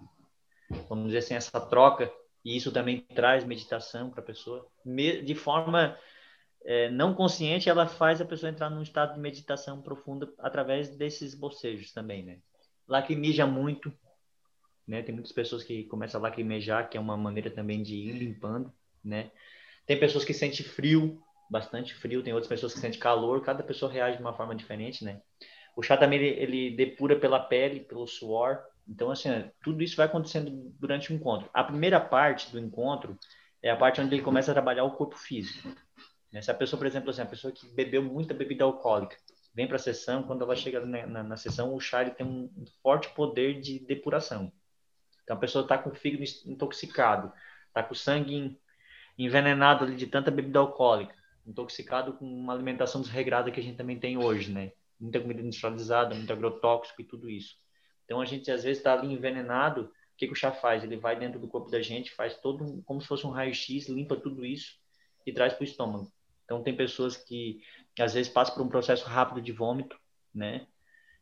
vamos 0.87 1.07
dizer 1.07 1.19
assim, 1.19 1.35
essa 1.35 1.59
troca. 1.59 2.11
E 2.43 2.55
isso 2.55 2.71
também 2.71 3.01
traz 3.01 3.43
meditação 3.43 4.09
para 4.09 4.21
a 4.21 4.25
pessoa. 4.25 4.65
De 4.85 5.35
forma 5.35 5.97
é, 6.63 6.89
não 6.89 7.13
consciente, 7.13 7.69
ela 7.69 7.87
faz 7.87 8.21
a 8.21 8.25
pessoa 8.25 8.49
entrar 8.49 8.69
num 8.69 8.81
estado 8.81 9.13
de 9.13 9.19
meditação 9.19 9.81
profunda 9.81 10.31
através 10.39 10.89
desses 10.95 11.33
bocejos 11.33 11.91
também, 11.91 12.23
né? 12.23 12.39
Lacrimeja 12.87 13.45
muito, 13.45 13.93
né? 14.87 15.01
Tem 15.01 15.13
muitas 15.13 15.31
pessoas 15.31 15.63
que 15.63 15.83
começam 15.85 16.19
a 16.19 16.23
lacrimejar, 16.23 16.89
que 16.89 16.97
é 16.97 16.99
uma 16.99 17.17
maneira 17.17 17.49
também 17.49 17.81
de 17.81 17.95
ir 17.95 18.13
limpando, 18.13 18.73
né? 19.03 19.31
Tem 19.85 19.99
pessoas 19.99 20.25
que 20.25 20.33
sentem 20.33 20.65
frio, 20.65 21.21
bastante 21.49 21.93
frio, 21.95 22.23
tem 22.23 22.33
outras 22.33 22.49
pessoas 22.49 22.73
que 22.73 22.79
sentem 22.79 22.99
calor, 22.99 23.41
cada 23.41 23.63
pessoa 23.63 23.91
reage 23.91 24.17
de 24.17 24.23
uma 24.23 24.33
forma 24.33 24.55
diferente, 24.55 25.03
né? 25.03 25.21
O 25.75 25.81
chá 25.81 25.95
também 25.95 26.19
ele, 26.19 26.41
ele 26.41 26.75
depura 26.75 27.15
pela 27.15 27.39
pele, 27.39 27.79
pelo 27.79 28.05
suor. 28.05 28.61
Então, 28.89 29.11
assim, 29.11 29.29
tudo 29.63 29.83
isso 29.83 29.95
vai 29.95 30.07
acontecendo 30.07 30.73
durante 30.79 31.13
o 31.13 31.15
encontro. 31.15 31.47
A 31.53 31.63
primeira 31.63 31.99
parte 31.99 32.51
do 32.51 32.57
encontro 32.57 33.17
é 33.61 33.69
a 33.69 33.75
parte 33.75 34.01
onde 34.01 34.15
ele 34.15 34.23
começa 34.23 34.51
a 34.51 34.53
trabalhar 34.53 34.83
o 34.83 34.95
corpo 34.95 35.15
físico. 35.15 35.69
Né? 36.31 36.41
Se 36.41 36.49
a 36.49 36.55
pessoa, 36.55 36.77
por 36.77 36.87
exemplo, 36.87 37.11
assim, 37.11 37.21
a 37.21 37.25
pessoa 37.25 37.53
que 37.53 37.67
bebeu 37.67 38.01
muita 38.01 38.33
bebida 38.33 38.63
alcoólica, 38.63 39.15
vem 39.53 39.67
para 39.67 39.75
a 39.75 39.79
sessão, 39.79 40.23
quando 40.23 40.43
ela 40.43 40.55
chega 40.55 40.83
na, 40.83 41.05
na, 41.05 41.23
na, 41.23 41.37
sessão, 41.37 41.73
o 41.73 41.79
chá 41.79 42.09
tem 42.09 42.25
um 42.25 42.49
forte 42.81 43.09
poder 43.09 43.61
de 43.61 43.79
depuração. 43.79 44.51
Então, 45.23 45.37
a 45.37 45.39
pessoa 45.39 45.63
está 45.63 45.77
com 45.77 45.91
o 45.91 45.95
fígado 45.95 46.23
intoxicado, 46.47 47.31
está 47.67 47.83
com 47.83 47.93
o 47.93 47.97
sangue 47.97 48.59
envenenado 49.17 49.83
ali 49.83 49.95
de 49.95 50.07
tanta 50.07 50.31
bebida 50.31 50.59
alcoólica 50.59 51.13
intoxicado 51.45 52.13
com 52.13 52.25
uma 52.25 52.53
alimentação 52.53 53.01
desregrada 53.01 53.51
que 53.51 53.59
a 53.59 53.63
gente 53.63 53.77
também 53.77 53.99
tem 53.99 54.17
hoje, 54.17 54.51
né? 54.51 54.71
Muita 54.99 55.19
comida 55.19 55.41
industrializada, 55.41 56.13
muito 56.13 56.31
agrotóxico 56.31 57.01
e 57.01 57.05
tudo 57.05 57.29
isso. 57.29 57.55
Então 58.09 58.19
a 58.19 58.25
gente 58.25 58.49
às 58.49 58.63
vezes 58.63 58.79
está 58.79 58.93
ali 58.93 59.13
envenenado. 59.13 59.81
O 59.83 60.17
que, 60.17 60.25
que 60.25 60.33
o 60.33 60.35
chá 60.35 60.51
faz? 60.51 60.83
Ele 60.83 60.97
vai 60.97 61.15
dentro 61.15 61.39
do 61.39 61.47
corpo 61.47 61.69
da 61.69 61.79
gente, 61.79 62.11
faz 62.11 62.35
todo 62.35 62.81
como 62.83 62.99
se 62.99 63.07
fosse 63.07 63.27
um 63.27 63.29
raio-x, 63.29 63.87
limpa 63.87 64.15
tudo 64.15 64.43
isso 64.43 64.79
e 65.27 65.31
traz 65.31 65.53
para 65.53 65.61
o 65.61 65.65
estômago. 65.65 66.11
Então 66.43 66.63
tem 66.63 66.75
pessoas 66.75 67.15
que 67.15 67.61
às 67.99 68.15
vezes 68.15 68.31
passam 68.31 68.55
por 68.55 68.63
um 68.63 68.67
processo 68.67 69.05
rápido 69.05 69.39
de 69.39 69.51
vômito, 69.51 69.95
né? 70.33 70.65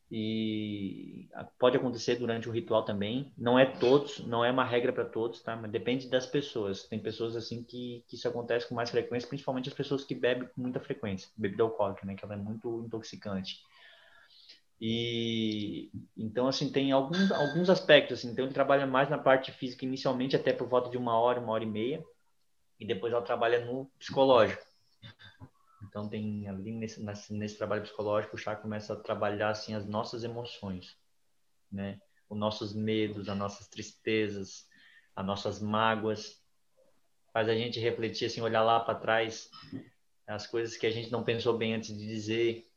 e 0.10 1.28
pode 1.60 1.76
acontecer 1.76 2.15
durante 2.15 2.47
o 2.47 2.52
ritual 2.52 2.84
também. 2.84 3.32
Não 3.38 3.60
é 3.60 3.65
todos, 3.65 4.19
não 4.26 4.43
é 4.43 4.50
uma 4.50 4.63
regra 4.63 4.93
para 4.93 5.04
todos, 5.04 5.41
tá? 5.41 5.56
Mas 5.56 5.69
depende 5.69 6.10
das 6.10 6.26
pessoas. 6.26 6.84
Tem 6.84 6.97
pessoas 6.97 7.36
assim 7.36 7.62
que, 7.62 8.04
que 8.08 8.15
isso 8.15 8.28
acontece 8.28 8.67
com 8.67 8.76
mais 8.76 8.89
frequência, 8.89 9.28
principalmente 9.28 9.67
as 9.67 9.76
pessoas 9.76 10.06
que 10.06 10.15
bebem 10.15 10.47
com 10.47 10.62
muita 10.62 10.80
frequência, 10.80 11.30
bebida 11.36 11.63
alcoólica, 11.63 12.06
né? 12.06 12.15
Que 12.15 12.23
ela 12.23 12.36
é 12.36 12.38
muito 12.38 12.84
intoxicante. 12.86 13.62
E 14.79 15.89
então 16.15 16.47
assim 16.47 16.71
tem 16.71 16.91
alguns 16.91 17.31
alguns 17.31 17.69
aspectos. 17.69 18.19
Assim, 18.19 18.31
então 18.31 18.45
ele 18.45 18.53
trabalha 18.53 18.85
mais 18.85 19.09
na 19.09 19.17
parte 19.17 19.51
física 19.51 19.85
inicialmente 19.85 20.35
até 20.35 20.53
por 20.53 20.67
volta 20.67 20.89
de 20.89 20.97
uma 20.97 21.19
hora, 21.19 21.39
uma 21.39 21.53
hora 21.53 21.63
e 21.63 21.67
meia, 21.67 22.03
e 22.79 22.85
depois 22.85 23.11
ela 23.11 23.21
trabalha 23.21 23.65
no 23.65 23.85
psicológico. 23.97 24.63
Então 25.83 26.07
tem 26.07 26.47
ali 26.47 26.71
nesse, 26.71 27.03
nesse, 27.33 27.57
trabalho 27.57 27.83
psicológico 27.83 28.35
o 28.35 28.39
chá 28.39 28.55
começa 28.55 28.93
a 28.93 28.97
trabalhar 28.97 29.49
assim 29.49 29.73
as 29.73 29.85
nossas 29.85 30.23
emoções, 30.23 30.95
né? 31.71 31.99
Os 32.29 32.37
nossos 32.37 32.73
medos, 32.73 33.29
as 33.29 33.37
nossas 33.37 33.67
tristezas, 33.67 34.67
as 35.15 35.25
nossas 35.25 35.59
mágoas, 35.61 36.43
faz 37.33 37.49
a 37.49 37.55
gente 37.55 37.79
refletir 37.79 38.25
assim, 38.25 38.41
olhar 38.41 38.63
lá 38.63 38.79
para 38.79 38.95
trás 38.95 39.49
as 40.27 40.45
coisas 40.45 40.75
que 40.75 40.85
a 40.85 40.91
gente 40.91 41.09
não 41.09 41.23
pensou 41.23 41.57
bem 41.57 41.73
antes 41.73 41.97
de 41.97 42.05
dizer, 42.05 42.67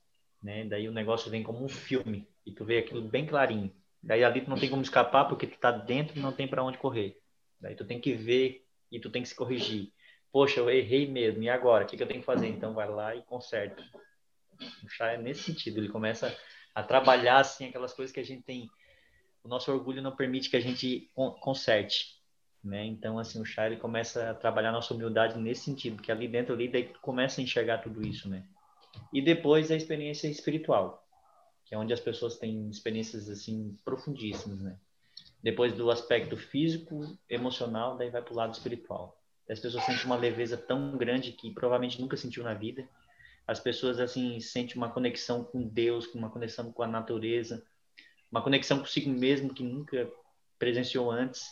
né? 0.43 0.65
Daí 0.65 0.89
o 0.89 0.93
negócio 0.93 1.31
vem 1.31 1.43
como 1.43 1.65
um 1.65 1.69
filme 1.69 2.29
e 2.47 2.53
tu 2.53 2.65
vê 2.65 2.79
aquilo 2.79 3.03
bem 3.03 3.27
clarinho. 3.27 3.73
Daí 4.03 4.25
ali 4.25 4.41
tu 4.41 4.51
não 4.51 4.59
tem 4.59 4.71
como 4.71 4.83
escapar 4.83 5.27
porque 5.27 5.47
tu 5.47 5.59
tá 5.59 5.71
dentro 5.71 6.19
e 6.19 6.21
não 6.21 6.33
tem 6.33 6.49
para 6.49 6.65
onde 6.65 6.79
correr. 6.79 7.19
Daí 7.61 7.75
tu 7.75 7.85
tem 7.85 8.01
que 8.01 8.15
ver 8.15 8.67
e 8.91 8.99
tu 8.99 9.11
tem 9.11 9.23
que 9.23 9.29
se 9.29 9.35
corrigir 9.35 9.93
poxa, 10.33 10.61
eu 10.61 10.71
errei 10.71 11.11
mesmo, 11.11 11.43
e 11.43 11.49
agora? 11.49 11.85
O 11.85 11.87
que, 11.87 11.97
que 11.97 12.03
eu 12.03 12.07
tenho 12.07 12.21
que 12.21 12.27
fazer? 12.27 12.49
Então 12.49 12.75
vai 12.75 12.89
lá 12.89 13.15
e 13.15 13.23
conserta. 13.23 13.83
O 14.85 14.89
chá 14.89 15.13
é 15.13 15.19
nesse 15.19 15.43
sentido, 15.43 15.79
ele 15.79 15.89
começa 15.89 16.37
a 16.75 16.83
trabalhar 16.83 17.39
assim 17.39 17.67
aquelas 17.67 17.93
coisas 17.93 18.13
que 18.13 18.21
a 18.21 18.25
gente 18.25 18.43
tem. 18.43 18.69
O 19.43 19.49
nosso 19.49 19.73
orgulho 19.73 20.03
não 20.03 20.15
permite 20.15 20.51
que 20.51 20.57
a 20.57 20.61
gente 20.61 21.11
conserte, 21.41 22.21
né? 22.63 22.85
Então 22.85 23.19
assim 23.19 23.41
o 23.41 23.45
chá 23.45 23.67
ele 23.67 23.77
começa 23.77 24.31
a 24.31 24.35
trabalhar 24.35 24.69
a 24.69 24.73
nossa 24.73 24.93
humildade 24.93 25.39
nesse 25.39 25.65
sentido, 25.65 26.03
que 26.03 26.13
ali 26.13 26.29
dentro 26.29 26.55
ali 26.55 26.69
daí 26.69 26.93
começa 27.01 27.41
a 27.41 27.45
enxergar 27.45 27.79
tudo 27.79 28.07
isso, 28.07 28.29
né? 28.29 28.45
E 29.13 29.21
depois 29.21 29.71
a 29.71 29.77
experiência 29.77 30.29
espiritual, 30.29 31.07
que 31.65 31.75
é 31.75 31.79
onde 31.79 31.93
as 31.93 32.01
pessoas 32.01 32.37
têm 32.37 32.69
experiências 32.69 33.29
assim 33.29 33.77
profundíssimas, 33.85 34.61
né? 34.61 34.79
Depois 35.43 35.73
do 35.73 35.91
aspecto 35.91 36.37
físico, 36.37 37.19
emocional, 37.29 37.97
daí 37.97 38.11
vai 38.11 38.23
para 38.23 38.33
o 38.33 38.37
lado 38.37 38.53
espiritual. 38.53 39.19
As 39.49 39.59
pessoas 39.59 39.85
sentem 39.85 40.05
uma 40.05 40.17
leveza 40.17 40.57
tão 40.57 40.97
grande 40.97 41.33
que 41.33 41.51
provavelmente 41.53 42.01
nunca 42.01 42.17
sentiu 42.17 42.45
na 42.45 42.55
vida. 42.55 42.89
As 43.47 43.59
pessoas 43.59 43.99
assim 43.99 44.39
sentem 44.39 44.77
uma 44.77 44.91
conexão 44.91 45.43
com 45.43 45.67
Deus, 45.67 46.07
uma 46.15 46.31
conexão 46.31 46.71
com 46.73 46.83
a 46.83 46.87
natureza, 46.87 47.67
uma 48.31 48.43
conexão 48.43 48.79
consigo 48.79 49.11
mesmo 49.11 49.53
que 49.53 49.65
nunca 49.65 50.09
presenciou 50.59 51.11
antes. 51.11 51.43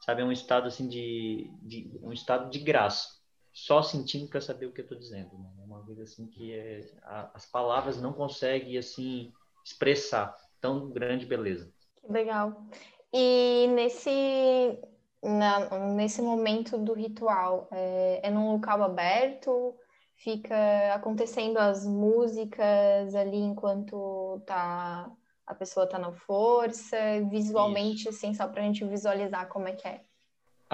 Sabe, 0.00 0.22
é 0.22 0.24
um 0.24 0.30
estado 0.30 0.68
assim 0.68 0.86
de, 0.86 1.50
de 1.62 1.90
um 2.02 2.12
estado 2.12 2.50
de 2.50 2.58
graça, 2.58 3.08
só 3.54 3.80
sentindo 3.82 4.28
para 4.28 4.40
saber 4.40 4.66
o 4.66 4.72
que 4.72 4.80
eu 4.80 4.84
estou 4.84 4.98
dizendo. 4.98 5.38
Né? 5.38 5.48
É 5.60 5.64
uma 5.64 5.80
coisa 5.84 6.02
assim 6.02 6.26
que 6.26 6.52
é, 6.52 6.80
a, 7.04 7.30
as 7.34 7.46
palavras 7.46 8.02
não 8.02 8.12
conseguem 8.12 8.76
assim 8.76 9.32
expressar 9.64 10.36
tão 10.60 10.90
grande 10.90 11.24
beleza. 11.24 11.72
Que 11.96 12.12
legal. 12.12 12.66
E 13.12 13.68
nesse 13.68 14.76
na, 15.22 15.78
nesse 15.94 16.20
momento 16.20 16.76
do 16.76 16.92
ritual? 16.92 17.68
É, 17.70 18.20
é 18.24 18.30
num 18.30 18.52
local 18.52 18.82
aberto? 18.82 19.74
Fica 20.16 20.94
acontecendo 20.94 21.58
as 21.58 21.86
músicas 21.86 23.14
ali 23.14 23.38
enquanto 23.38 24.42
tá, 24.46 25.10
a 25.46 25.54
pessoa 25.54 25.88
tá 25.88 25.98
na 25.98 26.12
força, 26.12 26.96
visualmente, 27.30 28.08
Isso. 28.08 28.10
assim, 28.10 28.34
só 28.34 28.48
para 28.48 28.62
a 28.62 28.64
gente 28.64 28.84
visualizar 28.84 29.48
como 29.48 29.68
é 29.68 29.72
que 29.72 29.86
é. 29.86 30.02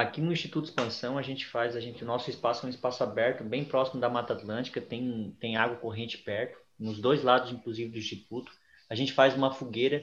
Aqui 0.01 0.23
no 0.23 0.33
Instituto 0.33 0.65
Expansão 0.65 1.19
a 1.19 1.23
gente 1.23 1.45
faz, 1.45 1.77
a 1.77 1.81
gente, 1.81 2.03
o 2.03 2.07
nosso 2.07 2.31
espaço 2.31 2.65
é 2.65 2.67
um 2.67 2.71
espaço 2.71 3.05
aberto, 3.05 3.45
bem 3.45 3.67
próximo 3.67 4.01
da 4.01 4.09
Mata 4.09 4.33
Atlântica, 4.33 4.81
tem, 4.81 5.37
tem 5.39 5.59
água 5.59 5.77
corrente 5.77 6.17
perto, 6.17 6.59
nos 6.79 6.99
dois 6.99 7.23
lados, 7.23 7.53
inclusive, 7.53 7.91
do 7.91 7.99
Instituto. 7.99 8.51
A 8.89 8.95
gente 8.95 9.13
faz 9.13 9.35
uma 9.35 9.53
fogueira 9.53 10.03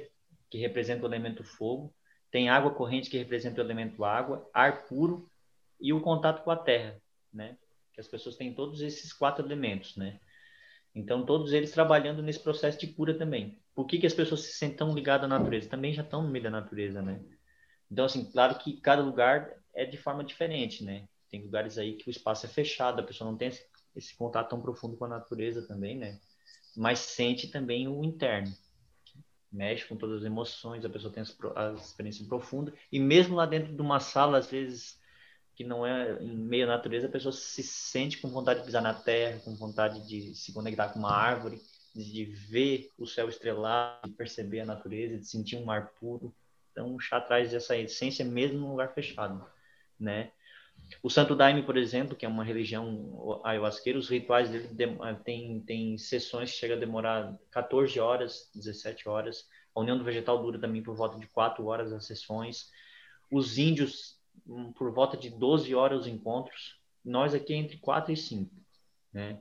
que 0.52 0.60
representa 0.60 1.04
o 1.04 1.10
elemento 1.10 1.44
fogo, 1.44 1.92
tem 2.30 2.48
água 2.48 2.76
corrente 2.76 3.10
que 3.10 3.18
representa 3.18 3.60
o 3.60 3.64
elemento 3.64 4.06
água, 4.06 4.48
ar 4.54 4.86
puro 4.86 5.32
e 5.82 5.92
o 5.92 6.00
contato 6.00 6.44
com 6.44 6.52
a 6.52 6.56
terra, 6.56 7.02
né? 7.34 7.58
Que 7.92 8.00
as 8.00 8.08
pessoas 8.08 8.36
têm 8.36 8.54
todos 8.54 8.82
esses 8.82 9.12
quatro 9.12 9.44
elementos, 9.44 9.98
né? 9.98 10.20
Então, 10.94 11.26
todos 11.26 11.54
eles 11.54 11.72
trabalhando 11.72 12.22
nesse 12.22 12.40
processo 12.40 12.80
de 12.80 12.86
cura 12.86 13.18
também. 13.18 13.60
Por 13.74 13.88
que, 13.88 13.98
que 13.98 14.06
as 14.06 14.14
pessoas 14.14 14.42
se 14.42 14.54
sentem 14.60 14.78
tão 14.78 14.94
ligadas 14.94 15.26
à 15.26 15.28
natureza? 15.28 15.68
Também 15.68 15.92
já 15.92 16.04
estão 16.04 16.22
no 16.22 16.30
meio 16.30 16.44
da 16.44 16.52
natureza, 16.52 17.02
né? 17.02 17.20
Então, 17.90 18.06
assim, 18.06 18.30
claro 18.32 18.60
que 18.60 18.80
cada 18.80 19.02
lugar 19.02 19.58
é 19.78 19.86
de 19.86 19.98
forma 19.98 20.24
diferente, 20.24 20.84
né? 20.84 21.08
Tem 21.30 21.42
lugares 21.42 21.78
aí 21.78 21.94
que 21.94 22.10
o 22.10 22.12
espaço 22.12 22.46
é 22.46 22.50
fechado, 22.50 23.00
a 23.00 23.06
pessoa 23.06 23.30
não 23.30 23.38
tem 23.38 23.50
esse, 23.50 23.66
esse 23.96 24.16
contato 24.16 24.50
tão 24.50 24.62
profundo 24.62 24.98
com 24.98 25.06
a 25.06 25.10
natureza 25.10 25.66
também, 25.68 25.98
né? 25.98 26.20
Mas 26.76 27.00
sente 27.00 27.48
também 27.48 27.88
o 27.88 28.04
interno 28.04 28.54
mexe 29.52 29.86
com 29.86 29.96
todas 29.96 30.22
as 30.22 30.26
emoções, 30.26 30.86
a 30.86 30.90
pessoa 30.90 31.12
tem 31.12 31.24
a 31.56 31.74
experiência 31.74 32.26
profunda, 32.26 32.74
e 32.92 33.00
mesmo 33.00 33.36
lá 33.36 33.46
dentro 33.46 33.74
de 33.74 33.82
uma 33.82 34.00
sala, 34.00 34.38
às 34.38 34.48
vezes, 34.48 35.00
que 35.56 35.64
não 35.64 35.86
é 35.86 36.22
em 36.22 36.38
meio 36.38 36.66
à 36.66 36.68
natureza, 36.68 37.08
a 37.08 37.12
pessoa 37.12 37.32
se 37.32 37.64
sente 37.64 38.20
com 38.20 38.30
vontade 38.30 38.60
de 38.60 38.66
pisar 38.66 38.82
na 38.82 38.94
terra, 38.94 39.40
com 39.40 39.56
vontade 39.56 40.08
de 40.08 40.36
se 40.36 40.54
conectar 40.54 40.90
com 40.90 41.00
uma 41.00 41.12
árvore, 41.12 41.62
de 41.96 42.26
ver 42.26 42.92
o 42.98 43.08
céu 43.08 43.28
estrelado, 43.28 44.08
de 44.08 44.16
perceber 44.16 44.60
a 44.60 44.66
natureza, 44.66 45.18
de 45.18 45.26
sentir 45.26 45.58
um 45.58 45.72
ar 45.72 45.88
puro. 46.00 46.34
Então, 46.72 46.94
o 46.94 47.00
chá 47.00 47.20
traz 47.20 47.54
essa 47.54 47.76
essência 47.76 48.24
mesmo 48.24 48.60
num 48.60 48.70
lugar 48.70 48.94
fechado, 48.94 49.44
né? 50.00 50.32
O 51.02 51.10
Santo 51.10 51.36
Daime, 51.36 51.64
por 51.64 51.78
exemplo, 51.78 52.16
que 52.16 52.26
é 52.26 52.30
uma 52.30 52.44
religião 52.44 53.42
ayahuasqueira, 53.44 54.00
os 54.00 54.10
rituais 54.10 54.50
dele 54.50 54.70
tem, 55.24 55.60
tem 55.62 55.98
sessões 55.98 56.52
que 56.52 56.58
chegam 56.58 56.78
a 56.78 56.80
demorar 56.80 57.38
14 57.52 58.00
horas, 58.00 58.50
17 58.56 59.08
horas. 59.10 59.48
A 59.76 59.82
união 59.82 59.98
do 59.98 60.04
vegetal 60.04 60.42
dura 60.42 60.60
também 60.60 60.82
por 60.82 60.96
volta 60.96 61.20
de 61.20 61.28
4 61.28 61.66
horas 61.66 61.92
as 61.92 62.06
sessões. 62.06 62.72
Os 63.30 63.58
índios, 63.58 64.20
hum, 64.48 64.72
por 64.72 64.92
volta 64.92 65.18
de 65.18 65.30
12 65.30 65.74
horas 65.76 66.02
os 66.02 66.08
encontros. 66.08 66.80
Nós 67.04 67.34
aqui 67.34 67.54
é 67.54 67.58
entre 67.58 67.78
4 67.78 68.12
e 68.12 68.18
5, 68.18 68.52
né? 69.14 69.40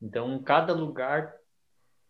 Então, 0.00 0.40
cada 0.42 0.72
lugar 0.72 1.34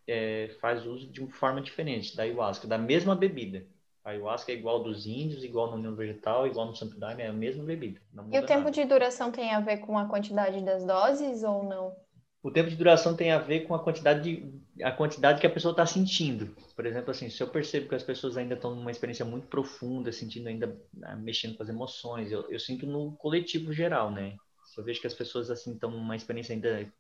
é, 0.07 0.49
faz 0.61 0.87
uso 0.87 1.11
de 1.11 1.21
uma 1.21 1.31
forma 1.31 1.61
diferente 1.61 2.17
da 2.17 2.23
ayahuasca, 2.23 2.67
da 2.67 2.79
mesma 2.79 3.15
bebida. 3.15 3.67
A 4.09 4.13
ayahuasca 4.13 4.51
é 4.51 4.55
igual 4.55 4.83
dos 4.83 5.05
índios, 5.05 5.45
igual 5.45 5.71
no 5.71 5.75
união 5.75 5.95
vegetal, 5.95 6.47
igual 6.47 6.67
no 6.67 6.75
santo 6.75 6.99
daime, 6.99 7.23
é 7.23 7.27
a 7.27 7.33
mesma 7.33 7.63
bebida. 7.63 8.01
E 8.33 8.39
o 8.39 8.47
tempo 8.47 8.61
nada. 8.61 8.71
de 8.71 8.85
duração 8.87 9.31
tem 9.31 9.51
a 9.53 9.61
ver 9.61 9.79
com 9.79 9.99
a 9.99 10.07
quantidade 10.07 10.65
das 10.65 10.83
doses 10.83 11.43
ou 11.43 11.63
não? 11.63 11.95
O 12.43 12.51
tempo 12.51 12.71
de 12.71 12.77
duração 12.77 13.15
tem 13.15 13.33
a 13.33 13.39
ver 13.39 13.67
com 13.67 13.75
a 13.75 13.79
quantidade, 13.79 14.23
de, 14.23 14.83
a 14.83 14.91
quantidade 14.91 15.39
que 15.43 15.47
a 15.47 15.51
pessoa 15.51 15.73
está 15.73 15.85
sentindo. 15.85 16.57
Por 16.75 16.87
exemplo, 16.87 17.11
assim, 17.11 17.29
se 17.29 17.43
eu 17.43 17.49
percebo 17.49 17.87
que 17.87 17.95
as 17.97 18.03
pessoas 18.03 18.39
ainda 18.39 18.55
estão 18.55 18.75
numa 18.75 18.91
experiência 18.91 19.27
muito 19.27 19.47
profunda, 19.47 20.11
sentindo 20.11 20.49
ainda, 20.49 20.75
ah, 21.03 21.15
mexendo 21.15 21.59
com 21.59 21.63
as 21.63 21.69
emoções, 21.69 22.33
eu, 22.33 22.51
eu 22.51 22.59
sinto 22.59 22.87
no 22.87 23.13
coletivo 23.13 23.75
geral, 23.75 24.11
né? 24.11 24.37
Se 24.65 24.81
eu 24.81 24.85
vejo 24.85 25.03
que 25.03 25.07
as 25.07 25.15
pessoas 25.15 25.51
assim 25.51 25.75
estão 25.75 25.91
numa 25.91 26.17
experiência 26.17 26.55
ainda 26.55 26.91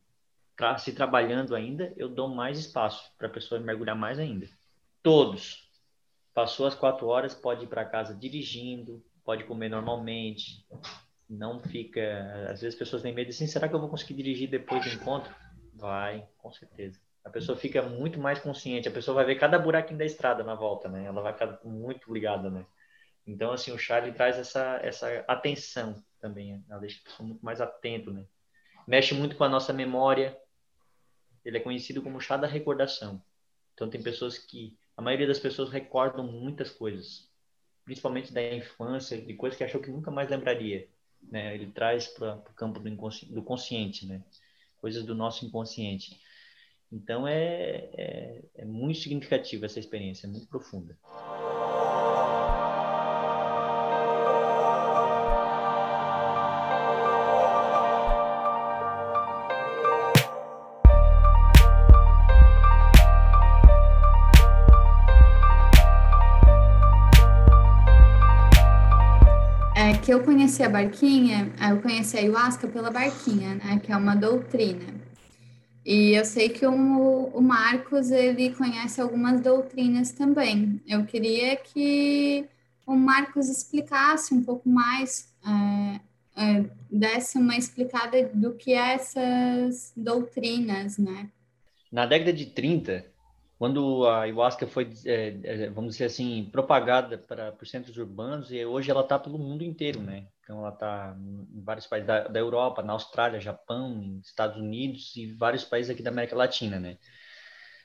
se 0.79 0.92
trabalhando 0.92 1.55
ainda, 1.55 1.90
eu 1.97 2.11
dou 2.11 2.29
mais 2.29 2.59
espaço 2.59 3.11
para 3.16 3.29
a 3.29 3.31
pessoa 3.31 3.59
mergulhar 3.59 3.97
mais 3.97 4.18
ainda. 4.18 4.47
Todos, 5.03 5.67
Passou 6.35 6.67
as 6.67 6.75
quatro 6.75 7.07
horas, 7.09 7.35
pode 7.35 7.64
ir 7.64 7.69
para 7.69 7.85
casa 7.85 8.14
dirigindo, 8.14 9.05
pode 9.25 9.45
comer 9.45 9.69
normalmente, 9.69 10.64
não 11.29 11.61
fica. 11.61 12.01
Às 12.51 12.61
vezes 12.61 12.75
as 12.75 12.79
pessoas 12.79 13.03
têm 13.03 13.12
medo 13.12 13.29
assim: 13.31 13.47
será 13.47 13.69
que 13.69 13.75
eu 13.75 13.81
vou 13.81 13.88
conseguir 13.88 14.14
dirigir 14.14 14.49
depois 14.49 14.85
do 14.85 14.95
encontro? 14.95 15.35
Vai, 15.75 16.27
com 16.38 16.51
certeza. 16.51 17.01
A 17.25 17.31
pessoa 17.31 17.59
fica 17.59 17.83
muito 17.83 18.19
mais 18.19 18.38
consciente, 18.38 18.88
a 18.88 18.91
pessoa 18.93 19.17
vai 19.17 19.25
ver 19.25 19.35
cada 19.35 19.59
buraquinho 19.59 19.99
da 19.99 20.05
estrada 20.05 20.43
na 20.43 20.55
volta, 20.55 20.88
né? 20.88 21.05
Ela 21.05 21.21
vai 21.21 21.33
ficar 21.33 21.61
muito 21.64 22.12
ligada, 22.12 22.49
né? 22.49 22.64
Então, 23.27 23.53
assim, 23.53 23.71
o 23.71 23.79
chá 23.79 23.99
ele 23.99 24.12
traz 24.12 24.38
essa, 24.38 24.81
essa 24.83 25.25
atenção 25.29 26.03
também, 26.19 26.55
né? 26.55 26.62
ela 26.71 26.81
deixa 26.81 26.99
a 27.01 27.11
pessoa 27.11 27.29
muito 27.29 27.45
mais 27.45 27.61
atento, 27.61 28.11
né? 28.11 28.25
Mexe 28.87 29.12
muito 29.12 29.37
com 29.37 29.45
a 29.45 29.49
nossa 29.49 29.71
memória. 29.71 30.35
Ele 31.45 31.59
é 31.59 31.61
conhecido 31.61 32.01
como 32.01 32.21
chá 32.21 32.38
da 32.38 32.47
recordação. 32.47 33.23
Então, 33.75 33.91
tem 33.91 34.03
pessoas 34.03 34.38
que 34.38 34.79
a 34.99 35.01
maioria 35.01 35.29
das 35.29 35.39
pessoas 35.39 35.71
recordam 35.71 36.27
muitas 36.27 36.73
coisas, 36.73 37.31
principalmente 37.85 38.33
da 38.33 38.43
infância, 38.53 39.17
de 39.17 39.33
coisas 39.35 39.57
que 39.57 39.63
achou 39.63 39.81
que 39.81 39.93
nunca 39.93 40.11
mais 40.11 40.29
lembraria. 40.29 40.89
Né? 41.23 41.55
Ele 41.55 41.71
traz 41.71 42.09
para 42.09 42.35
o 42.35 42.55
campo 42.55 42.81
do, 42.81 42.89
inconsci 42.89 43.25
do 43.27 43.41
consciente, 43.41 44.05
né? 44.05 44.21
coisas 44.81 45.05
do 45.05 45.15
nosso 45.15 45.47
inconsciente. 45.47 46.21
Então 46.91 47.29
é, 47.29 47.89
é, 47.95 48.43
é 48.57 48.65
muito 48.65 48.99
significativa 48.99 49.67
essa 49.67 49.79
experiência, 49.79 50.27
é 50.27 50.31
muito 50.31 50.49
profunda. 50.49 50.99
Que 70.09 70.14
eu 70.14 70.25
conheci 70.25 70.62
a 70.62 70.71
barquinha, 70.71 71.53
eu 71.71 71.83
conheci 71.83 72.16
a 72.16 72.21
ayahuasca 72.21 72.66
pela 72.66 72.90
barquinha, 72.90 73.57
né? 73.57 73.79
Que 73.79 73.92
é 73.92 73.97
uma 73.97 74.14
doutrina. 74.14 74.87
E 75.85 76.14
eu 76.14 76.25
sei 76.25 76.49
que 76.49 76.66
o, 76.66 77.25
o 77.27 77.42
Marcos, 77.42 78.11
ele 78.11 78.55
conhece 78.55 79.03
algumas 79.03 79.42
doutrinas 79.42 80.11
também. 80.11 80.81
Eu 80.88 81.05
queria 81.05 81.55
que 81.57 82.47
o 82.87 82.97
Marcos 82.97 83.51
explicasse 83.51 84.33
um 84.33 84.42
pouco 84.42 84.66
mais, 84.66 85.29
é, 85.47 86.01
é, 86.42 86.64
desse 86.90 87.37
uma 87.37 87.59
explicada 87.59 88.31
do 88.33 88.55
que 88.55 88.73
é 88.73 88.94
essas 88.94 89.92
doutrinas, 89.94 90.97
né? 90.97 91.29
Na 91.92 92.07
década 92.07 92.33
de 92.33 92.47
30, 92.47 93.05
quando 93.59 94.07
a 94.07 94.21
ayahuasca 94.23 94.68
foi, 94.68 94.88
é, 95.05 95.37
é, 95.42 95.71
vamos 95.71 95.94
dizer 95.94 96.05
assim, 96.05 96.49
propagada 96.53 97.18
para 97.18 97.57
os 97.61 97.68
centros 97.68 97.97
urbanos, 97.99 98.53
e 98.53 98.64
hoje 98.64 98.88
ela 98.90 99.01
está 99.01 99.18
pelo 99.18 99.37
mundo 99.37 99.64
inteiro, 99.64 100.01
né? 100.01 100.29
Então, 100.42 100.61
ela 100.61 100.73
está 100.73 101.16
em 101.18 101.61
vários 101.61 101.87
países 101.87 102.07
da, 102.07 102.29
da, 102.29 102.38
Europa, 102.38 102.83
na 102.83 102.92
Austrália, 102.92 103.40
Japão, 103.40 104.21
Estados 104.23 104.57
Unidos 104.57 105.14
e 105.16 105.35
vários 105.35 105.64
países 105.64 105.90
aqui 105.90 106.03
da 106.03 106.11
América 106.11 106.37
Latina, 106.37 106.79
né? 106.79 106.99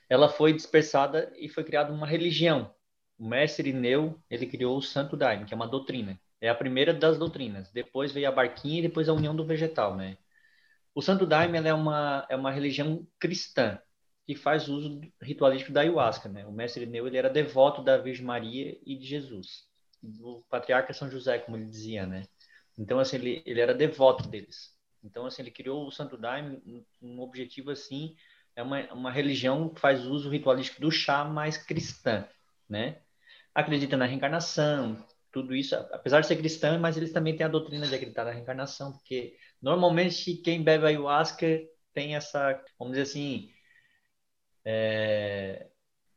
Ela 0.08 0.28
foi 0.28 0.52
dispersada 0.52 1.32
e 1.36 1.48
foi 1.48 1.64
criada 1.64 1.92
uma 1.92 2.06
religião. 2.06 2.72
O 3.18 3.28
mestre 3.28 3.70
Irineu, 3.70 4.22
ele 4.30 4.46
criou 4.46 4.78
o 4.78 4.82
Santo 4.82 5.16
Daime, 5.16 5.44
que 5.44 5.54
é 5.54 5.56
uma 5.56 5.66
doutrina. 5.68 6.18
É 6.40 6.48
a 6.48 6.54
primeira 6.54 6.94
das 6.94 7.18
doutrinas. 7.18 7.70
Depois 7.72 8.12
veio 8.12 8.28
a 8.28 8.32
Barquinha 8.32 8.78
e 8.78 8.82
depois 8.82 9.08
a 9.08 9.12
União 9.12 9.34
do 9.34 9.44
Vegetal, 9.44 9.96
né? 9.96 10.18
O 10.94 11.02
Santo 11.02 11.26
Daime 11.26 11.58
é 11.58 11.74
uma, 11.74 12.26
é 12.30 12.36
uma 12.36 12.52
religião 12.52 13.06
cristã 13.18 13.80
que 14.26 14.34
faz 14.34 14.68
uso 14.68 15.00
ritualístico 15.20 15.72
da 15.72 15.82
ayahuasca, 15.82 16.28
né? 16.28 16.46
O 16.46 16.52
mestre 16.52 16.86
Neu 16.86 17.06
ele 17.06 17.16
era 17.18 17.28
devoto 17.28 17.82
da 17.82 17.98
Virgem 17.98 18.24
Maria 18.24 18.78
e 18.84 18.96
de 18.96 19.06
Jesus, 19.06 19.64
do 20.02 20.44
patriarca 20.48 20.92
São 20.92 21.10
José, 21.10 21.38
como 21.38 21.56
ele 21.56 21.66
dizia, 21.66 22.06
né? 22.06 22.24
Então 22.78 22.98
assim 22.98 23.16
ele, 23.16 23.42
ele 23.44 23.60
era 23.60 23.74
devoto 23.74 24.28
deles. 24.28 24.74
Então 25.02 25.26
assim 25.26 25.42
ele 25.42 25.50
criou 25.50 25.86
o 25.86 25.92
Santo 25.92 26.16
Daime 26.16 26.62
um 27.02 27.20
objetivo 27.20 27.70
assim 27.70 28.16
é 28.56 28.62
uma, 28.62 28.80
uma 28.92 29.10
religião 29.10 29.68
que 29.68 29.80
faz 29.80 30.06
uso 30.06 30.30
ritualístico 30.30 30.80
do 30.80 30.90
chá 30.90 31.24
mais 31.24 31.58
cristã, 31.58 32.26
né? 32.68 33.00
Acredita 33.54 33.96
na 33.96 34.06
reencarnação, 34.06 35.04
tudo 35.32 35.54
isso, 35.54 35.74
apesar 35.74 36.20
de 36.20 36.28
ser 36.28 36.36
cristã, 36.36 36.78
mas 36.78 36.96
eles 36.96 37.12
também 37.12 37.36
têm 37.36 37.44
a 37.44 37.48
doutrina 37.48 37.86
de 37.86 37.94
acreditar 37.94 38.24
na 38.24 38.30
reencarnação, 38.30 38.92
porque 38.92 39.36
normalmente 39.60 40.36
quem 40.36 40.62
bebe 40.62 40.86
ayahuasca 40.86 41.46
tem 41.92 42.14
essa, 42.14 42.62
vamos 42.78 42.92
dizer 42.96 43.02
assim, 43.02 43.50
é, 44.64 45.66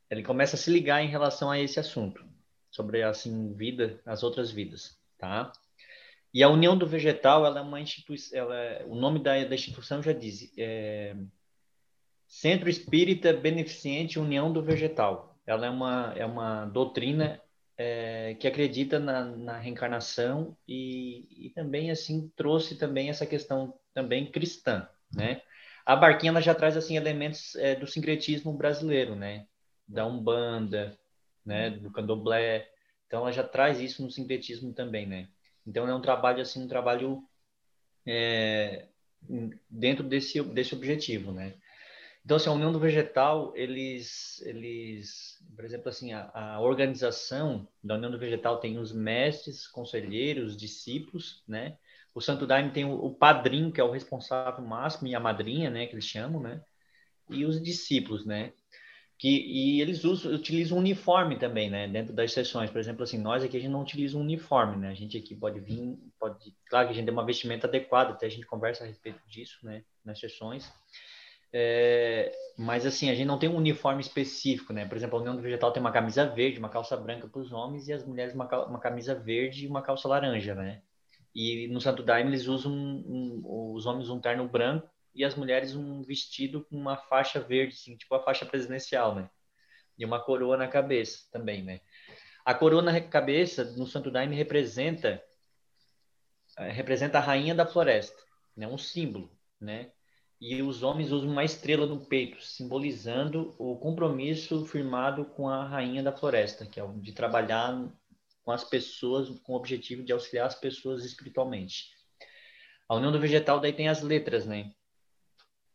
ele 0.10 0.24
começa 0.24 0.56
a 0.56 0.60
se 0.60 0.72
ligar 0.72 1.04
em 1.04 1.10
relação 1.10 1.52
a 1.52 1.60
esse 1.60 1.80
assunto, 1.80 2.26
sobre 2.72 3.04
assim 3.04 3.54
vida, 3.54 4.00
as 4.06 4.24
outras 4.24 4.52
vidas, 4.52 4.98
tá? 5.18 5.52
E 6.34 6.44
a 6.44 6.50
União 6.50 6.78
do 6.78 6.86
Vegetal, 6.86 7.46
ela 7.46 7.60
é 7.60 7.62
uma 7.62 7.82
instituição, 7.82 8.38
ela 8.38 8.56
é, 8.56 8.86
o 8.86 8.96
nome 8.96 9.20
da, 9.20 9.44
da 9.44 9.56
instituição 9.56 10.04
já 10.04 10.14
diz, 10.14 10.54
é, 10.58 11.16
Centro 12.28 12.70
Espírita 12.70 13.34
Beneficente 13.34 14.20
União 14.20 14.52
do 14.52 14.62
Vegetal. 14.62 15.36
Ela 15.46 15.68
é 15.68 15.70
uma, 15.70 16.14
é 16.16 16.26
uma 16.26 16.66
doutrina 16.66 17.42
é, 17.78 18.36
que 18.36 18.48
acredita 18.48 19.00
na, 19.00 19.24
na 19.24 19.58
reencarnação 19.58 20.58
e, 20.68 21.48
e, 21.48 21.50
também 21.52 21.90
assim 21.90 22.32
trouxe 22.36 22.76
também 22.76 23.10
essa 23.10 23.26
questão 23.26 23.74
também 23.94 24.30
cristã, 24.30 24.88
né? 25.14 25.42
A 25.88 25.96
barquinha 25.96 26.32
ela 26.32 26.42
já 26.42 26.54
traz 26.54 26.76
assim 26.76 26.98
elementos 26.98 27.56
é, 27.56 27.74
do 27.74 27.88
sincretismo 27.88 28.52
brasileiro, 28.52 29.16
né? 29.16 29.48
Da 29.88 30.06
umbanda, 30.06 31.00
né? 31.46 31.70
Do 31.70 31.90
candomblé. 31.90 32.70
Então 33.08 33.22
ela 33.22 33.32
já 33.32 33.42
traz 33.42 33.80
isso 33.80 34.04
no 34.04 34.12
sincretismo 34.12 34.74
também, 34.74 35.06
né? 35.08 35.30
Então 35.66 35.88
é 35.88 35.96
um 35.96 36.02
trabalho 36.02 36.42
assim, 36.42 36.62
um 36.62 36.68
trabalho 36.68 37.24
é, 38.06 38.88
dentro 39.70 40.04
desse 40.04 40.44
desse 40.44 40.76
objetivo, 40.76 41.32
né? 41.32 41.54
Então, 42.26 42.36
assim, 42.36 42.50
a 42.50 42.54
União 42.54 42.74
do 42.74 42.80
Vegetal, 42.80 43.54
eles, 43.56 44.42
eles 44.42 45.42
por 45.56 45.64
exemplo, 45.64 45.88
assim, 45.88 46.12
a, 46.12 46.30
a, 46.34 46.60
organização 46.60 47.66
da 47.82 47.96
União 47.96 48.12
do 48.12 48.20
Vegetal 48.20 48.60
tem 48.60 48.78
os 48.78 48.92
mestres, 48.92 49.66
conselheiros, 49.66 50.58
discípulos, 50.58 51.42
né? 51.48 51.78
O 52.18 52.22
Santo 52.22 52.48
Daime 52.48 52.72
tem 52.72 52.84
o, 52.84 52.94
o 52.94 53.14
padrinho, 53.14 53.72
que 53.72 53.80
é 53.80 53.84
o 53.84 53.92
responsável 53.92 54.66
máximo, 54.66 55.08
e 55.08 55.14
a 55.14 55.20
madrinha, 55.20 55.70
né, 55.70 55.86
que 55.86 55.94
eles 55.94 56.06
chamam, 56.06 56.42
né? 56.42 56.60
E 57.30 57.46
os 57.46 57.62
discípulos, 57.62 58.26
né? 58.26 58.54
Que, 59.20 59.30
e 59.30 59.82
eles 59.82 60.04
usam, 60.04 60.34
utilizam 60.34 60.80
uniforme 60.80 61.38
também, 61.38 61.70
né? 61.70 61.88
Dentro 61.88 62.14
das 62.14 62.34
sessões. 62.34 62.72
Por 62.72 62.80
exemplo, 62.80 63.04
assim, 63.04 63.20
nós 63.20 63.44
aqui 63.44 63.56
a 63.56 63.60
gente 63.60 63.70
não 63.70 63.84
utiliza 63.84 64.18
um 64.18 64.22
uniforme, 64.22 64.78
né? 64.78 64.90
A 64.90 64.96
gente 64.96 65.16
aqui 65.16 65.36
pode 65.36 65.60
vir, 65.60 65.96
pode... 66.20 66.56
Claro 66.68 66.88
que 66.88 66.94
a 66.94 66.96
gente 66.96 67.06
tem 67.06 67.14
uma 67.14 67.26
vestimenta 67.26 67.68
adequada, 67.68 68.14
até 68.14 68.26
a 68.26 68.30
gente 68.30 68.48
conversa 68.48 68.84
a 68.84 68.88
respeito 68.88 69.22
disso, 69.28 69.60
né? 69.62 69.84
Nas 70.04 70.20
sessões. 70.20 70.74
É, 71.54 72.32
mas 72.58 72.84
assim, 72.84 73.12
a 73.12 73.16
gente 73.16 73.28
não 73.28 73.38
tem 73.38 73.48
um 73.48 73.58
uniforme 73.58 74.02
específico, 74.02 74.74
né? 74.74 74.86
Por 74.88 74.98
exemplo, 74.98 75.18
a 75.18 75.22
União 75.22 75.36
do 75.36 75.42
Vegetal 75.44 75.72
tem 75.72 75.82
uma 75.82 75.92
camisa 75.92 76.26
verde, 76.26 76.58
uma 76.58 76.70
calça 76.70 76.98
branca 76.98 77.28
para 77.28 77.42
os 77.42 77.52
homens 77.52 77.88
e 77.88 77.94
as 77.94 78.04
mulheres 78.04 78.34
uma, 78.34 78.48
uma, 78.66 78.80
camisa 78.80 79.14
verde 79.14 79.66
e 79.66 79.68
uma 79.68 79.84
calça 79.84 80.08
laranja, 80.08 80.56
né? 80.56 80.82
E 81.40 81.68
no 81.68 81.80
Santo 81.80 82.02
Daime 82.02 82.32
eles 82.32 82.48
usam 82.48 82.74
um, 82.74 83.44
um, 83.46 83.74
os 83.76 83.86
homens 83.86 84.10
um 84.10 84.20
terno 84.20 84.48
branco 84.48 84.90
e 85.14 85.24
as 85.24 85.36
mulheres 85.36 85.76
um 85.76 86.02
vestido 86.02 86.66
com 86.66 86.76
uma 86.76 86.98
faixa 86.98 87.40
verde, 87.40 87.76
assim, 87.76 87.96
tipo 87.96 88.16
a 88.16 88.24
faixa 88.24 88.44
presidencial, 88.44 89.14
né? 89.14 89.30
E 89.96 90.04
uma 90.04 90.20
coroa 90.20 90.58
na 90.58 90.68
cabeça 90.68 91.28
também, 91.32 91.62
né? 91.62 91.82
A 92.44 92.56
coroa 92.56 92.82
na 92.82 93.00
cabeça 93.00 93.64
no 93.78 93.86
Santo 93.86 94.10
Daime 94.10 94.36
representa 94.36 95.24
eh, 96.58 96.72
representa 96.72 97.20
a 97.20 97.22
rainha 97.22 97.54
da 97.54 97.68
floresta, 97.68 98.20
né? 98.56 98.68
Um 98.68 98.78
símbolo, 98.80 99.32
né? 99.62 99.92
e 100.40 100.62
os 100.62 100.84
homens 100.84 101.12
usam 101.12 101.30
uma 101.30 101.44
estrela 101.44 101.86
no 101.86 102.00
peito, 102.00 102.44
simbolizando 102.44 103.56
o 103.58 103.76
compromisso 103.76 104.66
firmado 104.66 105.26
com 105.26 105.50
a 105.50 105.68
rainha 105.68 106.04
da 106.04 106.12
floresta, 106.12 106.66
que 106.66 106.80
é 106.80 106.84
o 106.84 106.94
de 106.94 107.12
trabalhar 107.12 107.92
com 108.48 108.54
as 108.54 108.64
pessoas 108.64 109.28
com 109.42 109.52
o 109.52 109.56
objetivo 109.58 110.06
de 110.06 110.14
auxiliar 110.14 110.48
as 110.48 110.56
pessoas 110.56 111.04
espiritualmente. 111.04 111.90
A 112.88 112.96
união 112.96 113.12
do 113.12 113.20
vegetal 113.20 113.60
daí 113.60 113.74
tem 113.74 113.90
as 113.90 114.02
letras, 114.02 114.46
né? 114.46 114.72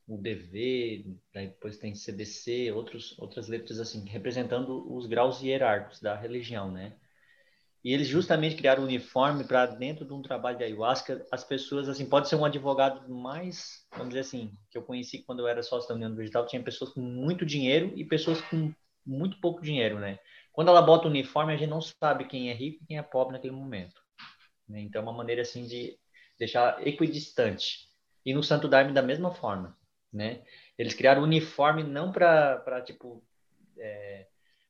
O 0.08 0.16
DV, 0.16 1.04
depois 1.34 1.76
tem 1.76 1.94
CDC, 1.94 2.72
outros, 2.72 3.14
outras 3.18 3.46
letras 3.46 3.78
assim, 3.78 4.08
representando 4.08 4.90
os 4.90 5.04
graus 5.04 5.42
hierárquicos 5.42 6.00
da 6.00 6.16
religião, 6.16 6.72
né? 6.72 6.96
E 7.84 7.92
eles 7.92 8.08
justamente 8.08 8.56
criaram 8.56 8.80
o 8.80 8.84
um 8.86 8.88
uniforme 8.88 9.44
para 9.44 9.66
dentro 9.66 10.06
de 10.06 10.14
um 10.14 10.22
trabalho 10.22 10.56
de 10.56 10.64
ayahuasca, 10.64 11.26
as 11.30 11.44
pessoas, 11.44 11.90
assim, 11.90 12.08
pode 12.08 12.26
ser 12.26 12.36
um 12.36 12.44
advogado 12.44 13.06
mais, 13.14 13.86
vamos 13.90 14.08
dizer 14.08 14.20
assim, 14.20 14.56
que 14.70 14.78
eu 14.78 14.82
conheci 14.82 15.18
quando 15.18 15.40
eu 15.40 15.46
era 15.46 15.62
sócio 15.62 15.90
da 15.90 15.94
União 15.94 16.14
Vegetal, 16.14 16.46
tinha 16.46 16.62
pessoas 16.62 16.90
com 16.90 17.02
muito 17.02 17.44
dinheiro 17.44 17.92
e 17.94 18.02
pessoas 18.02 18.40
com 18.40 18.72
muito 19.04 19.38
pouco 19.42 19.60
dinheiro, 19.60 19.98
né? 19.98 20.18
Quando 20.52 20.68
ela 20.68 20.82
bota 20.82 21.06
o 21.06 21.10
uniforme, 21.10 21.52
a 21.52 21.56
gente 21.56 21.70
não 21.70 21.80
sabe 21.80 22.26
quem 22.26 22.50
é 22.50 22.54
rico 22.54 22.82
e 22.82 22.86
quem 22.86 22.98
é 22.98 23.02
pobre 23.02 23.32
naquele 23.32 23.54
momento. 23.54 24.00
Né? 24.68 24.80
Então, 24.80 25.00
é 25.00 25.02
uma 25.02 25.12
maneira, 25.12 25.42
assim, 25.42 25.66
de 25.66 25.98
deixar 26.38 26.86
equidistante. 26.86 27.88
E 28.24 28.32
no 28.34 28.42
Santo 28.42 28.68
Daime, 28.68 28.92
da 28.92 29.02
mesma 29.02 29.32
forma, 29.32 29.76
né? 30.12 30.42
Eles 30.78 30.94
criaram 30.94 31.22
o 31.22 31.24
uniforme 31.24 31.82
não 31.82 32.12
para, 32.12 32.82
tipo, 32.84 33.24
é, 33.78 34.26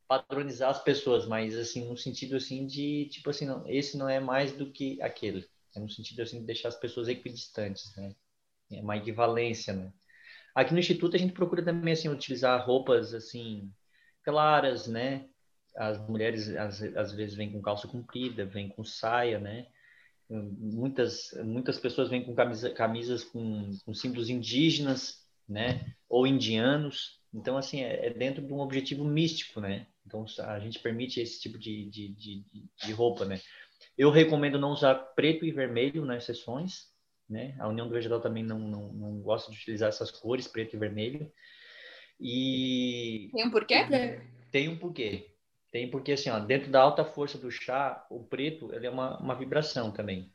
padronizar 0.09 0.71
as 0.71 0.83
pessoas, 0.83 1.27
mas 1.27 1.57
assim, 1.57 1.89
no 1.89 1.97
sentido 1.97 2.37
assim 2.37 2.67
de, 2.67 3.09
tipo 3.11 3.31
assim, 3.31 3.47
não, 3.47 3.67
esse 3.69 3.97
não 3.97 4.09
é 4.09 4.21
mais 4.21 4.53
do 4.53 4.71
que 4.71 5.01
aquele. 5.01 5.49
É 5.75 5.81
no 5.81 5.89
sentido 5.89 6.23
assim 6.23 6.41
de 6.41 6.47
deixar 6.47 6.69
as 6.69 6.77
pessoas 6.77 7.09
equidistantes, 7.09 7.95
né? 7.97 8.15
É 8.71 8.81
uma 8.81 8.97
equivalência, 8.97 9.73
né? 9.73 9.93
Aqui 10.55 10.73
no 10.73 10.81
instituto 10.81 11.17
a 11.17 11.19
gente 11.19 11.33
procura 11.33 11.65
também 11.65 11.93
assim 11.95 12.09
utilizar 12.09 12.65
roupas 12.67 13.15
assim 13.15 13.73
claras, 14.23 14.87
né? 14.87 15.29
As 15.77 15.99
mulheres 16.09 16.49
às, 16.57 16.83
às 16.83 17.13
vezes 17.13 17.35
vêm 17.35 17.51
com 17.51 17.63
calça 17.63 17.89
comprida, 17.89 18.45
vêm 18.45 18.69
com 18.69 18.85
saia, 18.85 19.39
né? 19.39 19.67
Muitas 20.29 21.33
muitas 21.45 21.79
pessoas 21.79 22.09
vêm 22.09 22.25
com 22.25 22.35
camisa, 22.35 22.71
camisas 22.71 23.25
com, 23.25 23.71
com 23.85 23.95
símbolos 23.95 24.31
indígenas, 24.31 25.27
né? 25.49 25.95
Ou 26.09 26.27
indianos. 26.27 27.21
Então 27.35 27.57
assim 27.57 27.83
é, 27.83 28.07
é 28.07 28.11
dentro 28.11 28.47
de 28.47 28.53
um 28.53 28.61
objetivo 28.61 29.05
místico, 29.05 29.61
né? 29.61 29.87
Então, 30.07 30.25
a 30.41 30.59
gente 30.59 30.79
permite 30.79 31.21
esse 31.21 31.41
tipo 31.41 31.59
de, 31.59 31.89
de, 31.89 32.09
de, 32.09 32.45
de 32.85 32.93
roupa, 32.93 33.25
né? 33.25 33.41
Eu 33.97 34.11
recomendo 34.11 34.59
não 34.59 34.73
usar 34.73 34.95
preto 34.95 35.45
e 35.45 35.53
vermelho 35.53 36.05
nas 36.05 36.25
sessões, 36.25 36.89
né? 37.29 37.55
A 37.59 37.69
União 37.69 37.87
do 37.87 37.95
Vegetal 37.95 38.21
também 38.21 38.43
não, 38.43 38.59
não, 38.59 38.93
não 38.93 39.21
gosta 39.21 39.51
de 39.51 39.59
utilizar 39.59 39.89
essas 39.89 40.11
cores, 40.11 40.49
preto 40.49 40.75
e 40.75 40.79
vermelho. 40.79 41.31
E... 42.21 43.31
Tem 43.33 43.47
um 43.47 43.51
porquê? 43.51 44.21
Tem 44.51 44.69
um 44.69 44.79
porquê. 44.79 45.32
Tem 45.73 45.91
porque, 45.91 46.13
assim, 46.13 46.29
ó, 46.29 46.39
dentro 46.39 46.71
da 46.71 46.83
alta 46.83 47.03
força 47.03 47.39
do 47.39 47.51
chá, 47.51 48.07
o 48.11 48.23
preto, 48.23 48.73
ele 48.75 48.87
é 48.87 48.91
uma, 48.91 49.19
uma 49.19 49.35
vibração 49.35 49.91
também. 49.91 50.31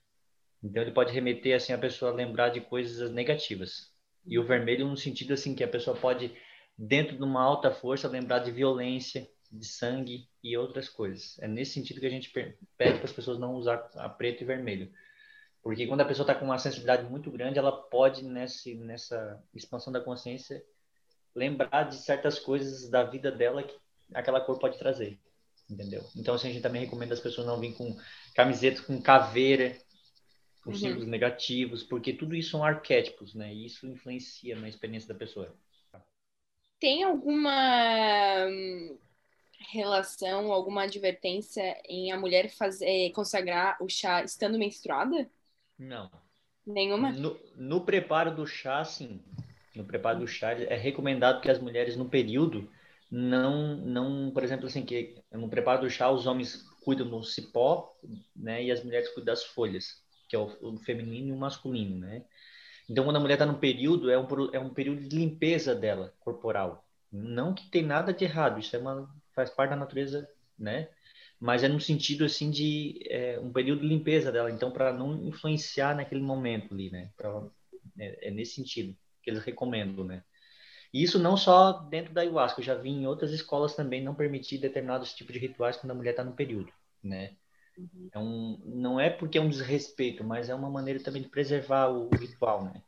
Então, 0.63 0.81
ele 0.81 0.91
pode 0.91 1.13
remeter, 1.13 1.55
assim, 1.55 1.71
a 1.71 1.77
pessoa 1.77 2.11
a 2.11 2.15
lembrar 2.15 2.49
de 2.49 2.59
coisas 2.59 3.11
negativas. 3.11 3.93
E 4.25 4.39
o 4.39 4.43
vermelho 4.43 4.87
no 4.87 4.97
sentido, 4.97 5.33
assim, 5.33 5.53
que 5.53 5.63
a 5.63 5.67
pessoa 5.67 5.95
pode, 5.95 6.35
dentro 6.75 7.15
de 7.15 7.23
uma 7.23 7.41
alta 7.41 7.69
força, 7.71 8.07
lembrar 8.07 8.39
de 8.39 8.51
violência, 8.51 9.29
de 9.51 9.65
sangue 9.65 10.27
e 10.43 10.57
outras 10.57 10.89
coisas. 10.89 11.37
É 11.39 11.47
nesse 11.47 11.73
sentido 11.73 11.99
que 11.99 12.07
a 12.07 12.11
gente 12.11 12.31
pede 12.31 12.57
para 12.75 13.03
as 13.03 13.13
pessoas 13.13 13.37
não 13.37 13.53
usar 13.53 13.89
a 13.95 14.09
preto 14.09 14.41
e 14.41 14.45
vermelho. 14.45 14.91
Porque 15.61 15.85
quando 15.85 16.01
a 16.01 16.05
pessoa 16.05 16.23
está 16.23 16.33
com 16.33 16.45
uma 16.45 16.57
sensibilidade 16.57 17.07
muito 17.09 17.29
grande, 17.29 17.59
ela 17.59 17.71
pode, 17.71 18.23
nesse, 18.23 18.73
nessa 18.73 19.39
expansão 19.53 19.93
da 19.93 20.01
consciência, 20.01 20.63
lembrar 21.35 21.83
de 21.83 21.95
certas 21.97 22.39
coisas 22.39 22.89
da 22.89 23.03
vida 23.03 23.31
dela 23.31 23.61
que 23.61 23.77
aquela 24.13 24.41
cor 24.41 24.57
pode 24.57 24.79
trazer. 24.79 25.19
Entendeu? 25.69 26.03
Então, 26.15 26.35
assim, 26.35 26.49
a 26.49 26.51
gente 26.51 26.61
também 26.61 26.83
recomenda 26.83 27.13
as 27.13 27.19
pessoas 27.19 27.45
não 27.45 27.59
virem 27.59 27.75
com 27.75 27.97
camisetas 28.33 28.81
com 28.81 29.01
caveira, 29.01 29.77
com 30.63 30.71
uhum. 30.71 30.77
símbolos 30.77 31.07
negativos, 31.07 31.83
porque 31.83 32.13
tudo 32.13 32.35
isso 32.35 32.51
são 32.51 32.63
arquétipos, 32.63 33.33
né? 33.33 33.53
E 33.53 33.65
isso 33.65 33.85
influencia 33.85 34.55
na 34.55 34.69
experiência 34.69 35.09
da 35.09 35.19
pessoa. 35.19 35.53
Tem 36.79 37.03
alguma 37.03 38.47
relação, 39.71 40.51
alguma 40.51 40.83
advertência 40.83 41.75
em 41.87 42.11
a 42.11 42.19
mulher 42.19 42.49
fazer 42.49 43.11
consagrar 43.11 43.77
o 43.81 43.89
chá 43.89 44.23
estando 44.23 44.57
menstruada? 44.57 45.29
Não. 45.77 46.09
Nenhuma? 46.65 47.11
No, 47.11 47.39
no 47.55 47.81
preparo 47.81 48.35
do 48.35 48.45
chá, 48.45 48.83
sim. 48.83 49.21
No 49.75 49.83
preparo 49.83 50.19
do 50.19 50.27
chá 50.27 50.51
é 50.51 50.75
recomendado 50.75 51.41
que 51.41 51.49
as 51.49 51.59
mulheres 51.59 51.95
no 51.95 52.09
período 52.09 52.69
não, 53.09 53.77
não, 53.77 54.31
por 54.31 54.43
exemplo, 54.43 54.67
assim 54.67 54.85
que 54.85 55.15
no 55.31 55.49
preparo 55.49 55.81
do 55.81 55.89
chá 55.89 56.09
os 56.09 56.27
homens 56.27 56.65
cuidam 56.83 57.07
do 57.07 57.23
cipó, 57.23 57.97
né, 58.35 58.63
e 58.63 58.71
as 58.71 58.83
mulheres 58.83 59.09
cuidam 59.09 59.33
das 59.33 59.43
folhas, 59.43 60.03
que 60.29 60.35
é 60.35 60.39
o, 60.39 60.45
o 60.61 60.77
feminino 60.79 61.29
e 61.29 61.31
o 61.31 61.37
masculino, 61.37 61.97
né? 61.97 62.23
Então, 62.89 63.03
quando 63.03 63.17
a 63.17 63.19
mulher 63.19 63.33
está 63.35 63.45
no 63.45 63.59
período, 63.59 64.09
é 64.09 64.17
um, 64.17 64.27
é 64.53 64.59
um 64.59 64.73
período 64.73 65.01
de 65.07 65.15
limpeza 65.17 65.75
dela, 65.75 66.13
corporal. 66.19 66.87
Não 67.11 67.53
que 67.53 67.69
tem 67.69 67.83
nada 67.83 68.13
de 68.13 68.23
errado, 68.23 68.59
isso 68.59 68.75
é 68.75 68.79
uma 68.79 69.09
faz 69.35 69.49
parte 69.49 69.71
da 69.71 69.75
natureza, 69.75 70.27
né? 70.57 70.89
Mas 71.39 71.63
é 71.63 71.67
no 71.67 71.79
sentido 71.79 72.25
assim 72.25 72.49
de 72.49 72.99
é, 73.09 73.39
um 73.39 73.51
período 73.51 73.81
de 73.81 73.87
limpeza 73.87 74.31
dela, 74.31 74.49
então 74.49 74.71
para 74.71 74.91
não 74.91 75.27
influenciar 75.27 75.95
naquele 75.95 76.21
momento 76.21 76.73
ali, 76.73 76.89
né? 76.89 77.11
Pra, 77.15 77.45
é, 77.99 78.29
é, 78.29 78.31
nesse 78.31 78.55
sentido 78.55 78.95
que 79.21 79.29
eles 79.29 79.43
recomendam, 79.43 80.03
né? 80.03 80.23
E 80.97 81.03
isso 81.03 81.19
não 81.19 81.37
só 81.37 81.73
dentro 81.73 82.11
da 82.11 82.21
ayahuasca, 82.21 82.59
eu 82.59 82.65
já 82.65 82.73
vi 82.73 82.89
em 82.89 83.05
outras 83.05 83.31
escolas 83.31 83.75
também 83.75 84.03
não 84.03 84.15
permitir 84.15 84.57
determinados 84.57 85.13
tipos 85.13 85.31
de 85.31 85.37
rituais 85.37 85.77
quando 85.77 85.91
a 85.91 85.93
mulher 85.93 86.09
está 86.09 86.23
no 86.23 86.33
período, 86.33 86.73
né? 87.03 87.35
Uhum. 87.77 88.09
É 88.11 88.17
um, 88.17 88.59
não 88.65 88.99
é 88.99 89.07
porque 89.07 89.37
é 89.37 89.41
um 89.41 89.47
desrespeito, 89.47 90.23
mas 90.23 90.49
é 90.49 90.55
uma 90.55 90.71
maneira 90.71 90.99
também 90.99 91.21
de 91.21 91.29
preservar 91.29 91.89
o 91.89 92.09
ritual, 92.09 92.63
né? 92.63 92.81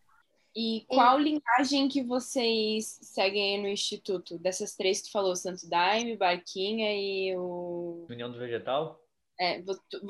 E 0.56 0.86
qual 0.88 1.22
e... 1.22 1.24
linhagem 1.24 1.88
que 1.88 2.02
vocês 2.02 2.98
seguem 3.04 3.62
no 3.62 3.68
Instituto? 3.68 4.40
Dessas 4.40 4.76
três 4.76 5.02
que 5.02 5.10
tu 5.10 5.12
falou, 5.12 5.36
Santo 5.36 5.70
Daime, 5.70 6.18
Barquinha 6.18 6.92
e 6.92 7.38
o... 7.38 8.08
União 8.10 8.32
do 8.32 8.40
Vegetal? 8.40 9.00
É, 9.40 9.64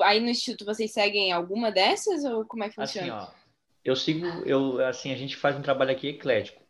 aí 0.03 0.21
no 0.21 0.29
Instituto 0.29 0.63
vocês 0.63 0.93
seguem 0.93 1.33
alguma 1.33 1.69
dessas 1.69 2.23
ou 2.23 2.45
como 2.45 2.63
é 2.63 2.69
que 2.69 2.79
assim, 2.79 2.99
funciona? 2.99 3.23
Assim, 3.23 3.33
ó, 3.33 3.39
eu 3.83 3.95
sigo, 3.97 4.25
eu, 4.45 4.87
assim, 4.87 5.11
a 5.11 5.17
gente 5.17 5.35
faz 5.35 5.57
um 5.57 5.61
trabalho 5.61 5.91
aqui 5.91 6.07
eclético. 6.07 6.68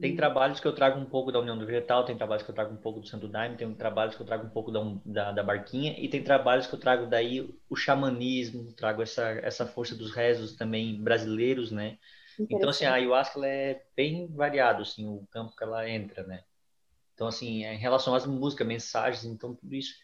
Tem 0.00 0.14
hum. 0.14 0.16
trabalhos 0.16 0.60
que 0.60 0.66
eu 0.66 0.74
trago 0.74 0.98
um 0.98 1.04
pouco 1.04 1.30
da 1.30 1.38
União 1.38 1.58
do 1.58 1.66
Vegetal, 1.66 2.04
tem 2.04 2.16
trabalhos 2.16 2.42
que 2.42 2.50
eu 2.50 2.54
trago 2.54 2.72
um 2.72 2.78
pouco 2.78 3.00
do 3.00 3.06
Santo 3.06 3.28
Daime, 3.28 3.56
tem 3.56 3.72
trabalhos 3.74 4.14
que 4.14 4.22
eu 4.22 4.26
trago 4.26 4.46
um 4.46 4.50
pouco 4.50 4.70
da, 4.70 4.80
da, 5.04 5.32
da 5.32 5.42
Barquinha 5.42 5.94
e 5.98 6.08
tem 6.08 6.22
trabalhos 6.22 6.66
que 6.66 6.74
eu 6.74 6.80
trago 6.80 7.06
daí 7.06 7.54
o 7.68 7.76
xamanismo, 7.76 8.72
trago 8.72 9.02
essa, 9.02 9.28
essa 9.42 9.66
força 9.66 9.94
dos 9.94 10.12
rezos 10.12 10.56
também 10.56 11.02
brasileiros, 11.02 11.70
né? 11.70 11.98
Então, 12.48 12.70
assim, 12.70 12.86
a 12.86 12.94
ayahuasca 12.94 13.44
é 13.46 13.84
bem 13.94 14.26
variado, 14.28 14.82
assim, 14.82 15.06
o 15.06 15.26
campo 15.30 15.54
que 15.54 15.62
ela 15.62 15.88
entra, 15.88 16.26
né? 16.26 16.42
Então, 17.14 17.28
assim, 17.28 17.64
é 17.64 17.74
em 17.74 17.78
relação 17.78 18.14
às 18.14 18.24
músicas, 18.24 18.66
mensagens, 18.66 19.24
então 19.24 19.54
tudo 19.54 19.74
isso. 19.74 19.94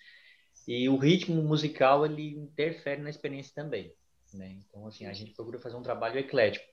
E 0.68 0.88
o 0.88 0.98
ritmo 0.98 1.42
musical, 1.42 2.04
ele 2.04 2.36
interfere 2.36 3.00
na 3.00 3.08
experiência 3.08 3.54
também, 3.54 3.94
né? 4.34 4.58
Então, 4.68 4.86
assim, 4.86 5.06
a 5.06 5.12
gente 5.14 5.32
procura 5.32 5.58
fazer 5.58 5.76
um 5.76 5.82
trabalho 5.82 6.18
eclético. 6.18 6.66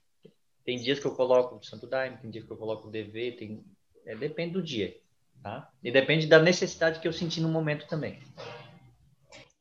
Tem 0.66 0.78
dias 0.78 1.00
que 1.00 1.06
eu 1.06 1.16
coloco 1.16 1.56
o 1.56 1.64
Santo 1.64 1.88
Daime, 1.88 2.18
tem 2.18 2.30
dias 2.30 2.46
que 2.46 2.52
eu 2.52 2.58
coloco 2.58 2.88
o 2.88 2.92
DV, 2.92 3.34
tem 3.34 3.64
É, 4.06 4.16
depende 4.16 4.54
do 4.54 4.62
dia, 4.62 4.96
tá? 5.42 5.70
E 5.82 5.92
depende 5.92 6.28
da 6.28 6.40
necessidade 6.40 7.00
que 7.00 7.08
eu 7.08 7.14
senti 7.14 7.40
no 7.40 7.50
momento 7.50 7.88
também. 7.88 8.20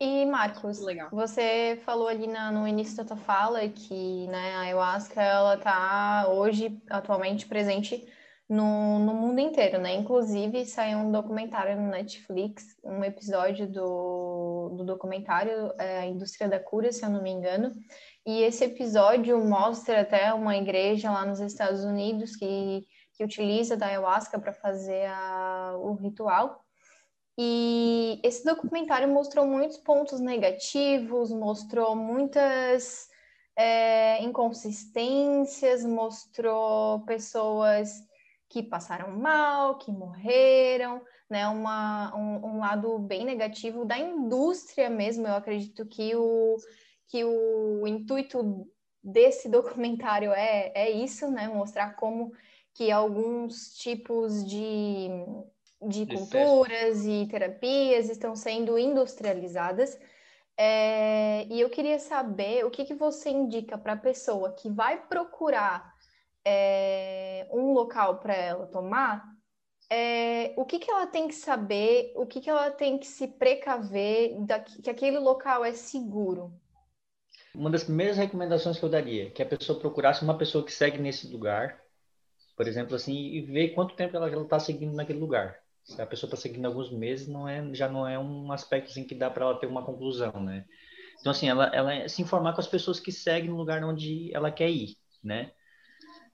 E 0.01 0.27
Marcos, 0.27 0.81
Legal. 0.81 1.09
você 1.13 1.81
falou 1.85 2.09
ali 2.09 2.27
na, 2.27 2.51
no 2.51 2.67
início 2.67 2.97
da 2.97 3.05
tua 3.05 3.17
fala 3.17 3.69
que 3.69 4.27
né, 4.27 4.57
a 4.57 4.61
ayahuasca 4.63 5.23
ela 5.23 5.55
está 5.55 6.27
hoje 6.29 6.77
atualmente 6.91 7.47
presente 7.47 8.05
no, 8.49 8.99
no 8.99 9.15
mundo 9.15 9.39
inteiro, 9.41 9.81
né? 9.81 9.95
Inclusive 9.95 10.67
saiu 10.67 10.99
um 10.99 11.13
documentário 11.13 11.81
no 11.81 11.89
Netflix, 11.89 12.77
um 12.83 13.05
episódio 13.05 13.67
do, 13.67 14.75
do 14.77 14.85
documentário 14.85 15.73
é, 15.79 16.01
A 16.01 16.07
Indústria 16.07 16.49
da 16.49 16.59
Cura, 16.59 16.91
se 16.93 17.05
eu 17.05 17.11
não 17.11 17.23
me 17.23 17.31
engano. 17.31 17.73
E 18.25 18.43
esse 18.43 18.64
episódio 18.64 19.39
mostra 19.45 20.03
até 20.03 20.33
uma 20.33 20.57
igreja 20.57 21.11
lá 21.11 21.27
nos 21.27 21.41
Estados 21.41 21.85
Unidos 21.85 22.37
que, 22.37 22.87
que 23.14 23.25
utiliza 23.25 23.77
da 23.77 23.87
ayahuasca 23.87 24.39
para 24.39 24.53
fazer 24.53 25.07
a, 25.07 25.75
o 25.77 25.95
ritual. 25.95 26.64
E 27.37 28.20
esse 28.23 28.45
documentário 28.45 29.09
mostrou 29.09 29.47
muitos 29.47 29.79
pontos 29.79 30.20
negativos, 30.20 31.31
mostrou 31.33 31.97
muitas 31.97 33.09
é, 33.57 34.23
inconsistências, 34.23 35.85
mostrou 35.85 37.01
pessoas 37.01 37.91
que 38.49 38.62
passaram 38.62 39.16
mal, 39.16 39.79
que 39.79 39.91
morreram, 39.91 41.03
né? 41.29 41.49
Uma, 41.49 42.14
um, 42.14 42.47
um, 42.47 42.59
lado 42.59 42.99
bem 42.99 43.25
negativo 43.25 43.87
da 43.87 43.99
indústria 43.99 44.91
mesmo. 44.91 45.27
Eu 45.27 45.35
acredito 45.35 45.87
que 45.87 46.14
o, 46.14 46.57
que 47.13 47.23
o 47.23 47.87
intuito 47.87 48.67
desse 49.05 49.47
documentário 49.47 50.33
é, 50.33 50.73
é 50.75 50.91
isso, 50.91 51.31
né? 51.31 51.47
Mostrar 51.47 51.95
como 51.95 52.33
que 52.73 52.91
alguns 52.91 53.75
tipos 53.75 54.43
de 54.47 55.11
de 55.87 56.07
culturas 56.07 57.05
e 57.05 57.27
terapias 57.29 58.09
estão 58.09 58.37
sendo 58.37 58.79
industrializadas. 58.79 59.99
É, 60.57 61.45
e 61.51 61.61
eu 61.61 61.69
queria 61.69 61.99
saber 61.99 62.65
o 62.65 62.71
que, 62.71 62.85
que 62.85 62.95
você 62.95 63.31
indica 63.31 63.77
para 63.77 63.95
a 63.95 63.97
pessoa 63.97 64.53
que 64.53 64.71
vai 64.71 65.05
procurar 65.07 65.93
é, 66.45 67.49
um 67.51 67.73
local 67.73 68.21
para 68.21 68.35
ela 68.35 68.67
tomar, 68.69 69.25
é, 69.91 70.55
o 70.57 70.65
que, 70.65 70.79
que 70.79 70.91
ela 70.91 71.07
tem 71.07 71.27
que 71.27 71.35
saber, 71.35 72.13
o 72.17 72.27
que, 72.27 72.41
que 72.41 72.49
ela 72.49 72.71
tem 72.71 72.97
que 72.97 73.07
se 73.07 73.27
precaver 73.27 74.41
da, 74.47 74.61
que 74.61 74.89
aquele 74.89 75.19
local 75.19 75.65
é 75.65 75.73
seguro? 75.73 76.55
Uma 77.55 77.71
das 77.71 77.85
primeiras 77.85 78.17
recomendações 78.17 78.79
que 78.79 78.85
eu 78.85 78.89
daria 78.89 79.27
é 79.27 79.31
que 79.31 79.43
a 79.43 79.47
pessoa 79.47 79.79
procurasse 79.79 80.23
uma 80.23 80.37
pessoa 80.39 80.65
que 80.65 80.73
segue 80.73 80.99
nesse 80.99 81.27
lugar, 81.29 81.81
por 82.57 82.67
exemplo, 82.67 82.95
assim, 82.97 83.15
e 83.15 83.41
ver 83.43 83.71
quanto 83.71 83.95
tempo 83.95 84.17
ela 84.17 84.29
está 84.43 84.59
seguindo 84.59 84.95
naquele 84.95 85.19
lugar 85.19 85.63
se 85.85 86.01
a 86.01 86.07
pessoa 86.07 86.29
está 86.29 86.37
seguindo 86.37 86.67
alguns 86.67 86.91
meses, 86.91 87.27
não 87.27 87.49
é, 87.49 87.75
já 87.75 87.89
não 87.89 88.07
é 88.07 88.19
um 88.19 88.53
aspecto 88.53 88.91
assim, 88.91 89.05
que 89.05 89.15
dá 89.15 89.31
para 89.31 89.45
ela 89.45 89.59
ter 89.59 89.67
uma 89.67 89.85
conclusão, 89.85 90.33
né? 90.41 90.65
Então, 91.21 91.31
assim, 91.31 91.49
ela, 91.49 91.67
ela 91.75 92.09
se 92.09 92.23
informar 92.23 92.53
com 92.53 92.61
as 92.61 92.67
pessoas 92.67 92.99
que 92.99 93.13
seguem 93.13 93.51
no 93.51 93.57
lugar 93.57 93.85
onde 93.85 94.35
ela 94.35 94.51
quer 94.51 94.71
ir, 94.71 94.97
né? 95.23 95.53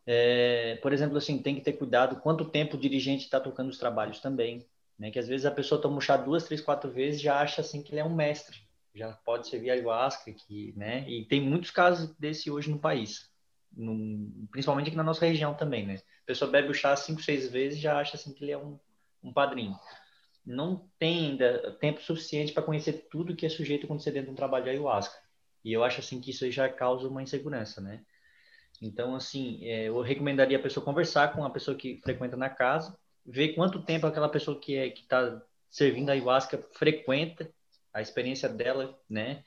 É, 0.06 0.76
por 0.76 0.92
exemplo, 0.92 1.18
assim, 1.18 1.42
tem 1.42 1.54
que 1.54 1.60
ter 1.60 1.74
cuidado 1.74 2.20
quanto 2.20 2.44
tempo 2.46 2.76
o 2.76 2.80
dirigente 2.80 3.24
está 3.24 3.40
tocando 3.40 3.68
os 3.68 3.78
trabalhos 3.78 4.20
também, 4.20 4.66
né? 4.98 5.10
Que 5.10 5.18
às 5.18 5.28
vezes 5.28 5.46
a 5.46 5.50
pessoa 5.50 5.80
toma 5.80 6.00
chá 6.00 6.16
duas, 6.16 6.44
três, 6.44 6.60
quatro 6.60 6.90
vezes 6.90 7.20
já 7.20 7.40
acha 7.40 7.60
assim 7.60 7.82
que 7.82 7.92
ele 7.92 8.00
é 8.00 8.04
um 8.04 8.14
mestre, 8.14 8.58
já 8.98 9.12
pode 9.12 9.48
servir 9.48 9.70
ayahuasca, 9.70 10.32
que, 10.32 10.74
né? 10.76 11.08
E 11.08 11.24
tem 11.24 11.40
muitos 11.40 11.70
casos 11.70 12.14
desse 12.16 12.50
hoje 12.50 12.70
no 12.70 12.78
país, 12.78 13.30
principalmente 14.50 14.88
aqui 14.88 14.96
na 14.96 15.02
nossa 15.02 15.24
região 15.24 15.54
também, 15.54 15.86
né? 15.86 15.94
A 16.22 16.26
pessoa 16.26 16.50
bebe 16.50 16.68
o 16.68 16.74
chá 16.74 16.94
cinco, 16.96 17.22
seis 17.22 17.48
vezes 17.50 17.78
já 17.78 17.98
acha 17.98 18.16
assim 18.16 18.34
que 18.34 18.44
ele 18.44 18.52
é 18.52 18.58
um 18.58 18.78
um 19.22 19.32
padrinho. 19.32 19.78
Não 20.44 20.88
tem 20.98 21.30
ainda 21.30 21.76
tempo 21.80 22.00
suficiente 22.00 22.52
para 22.52 22.62
conhecer 22.62 23.08
tudo 23.10 23.36
que 23.36 23.46
é 23.46 23.48
sujeito 23.48 23.84
acontecer 23.84 24.12
dentro 24.12 24.28
de 24.28 24.32
um 24.32 24.36
trabalho 24.36 24.64
de 24.64 24.70
ayahuasca. 24.70 25.18
E 25.64 25.72
eu 25.72 25.84
acho 25.84 26.00
assim 26.00 26.20
que 26.20 26.30
isso 26.30 26.50
já 26.50 26.68
causa 26.68 27.08
uma 27.08 27.22
insegurança, 27.22 27.80
né? 27.80 28.02
Então, 28.80 29.14
assim, 29.14 29.64
é, 29.64 29.88
eu 29.88 30.00
recomendaria 30.00 30.56
a 30.56 30.62
pessoa 30.62 30.84
conversar 30.84 31.32
com 31.32 31.44
a 31.44 31.50
pessoa 31.50 31.76
que 31.76 32.00
frequenta 32.02 32.36
na 32.36 32.48
casa, 32.48 32.96
ver 33.26 33.54
quanto 33.54 33.82
tempo 33.82 34.06
aquela 34.06 34.28
pessoa 34.28 34.58
que 34.58 34.76
é 34.76 34.86
está 34.86 35.42
servindo 35.68 36.08
a 36.08 36.12
ayahuasca 36.12 36.64
frequenta, 36.72 37.52
a 37.98 38.02
experiência 38.02 38.48
dela, 38.48 38.98
né? 39.08 39.42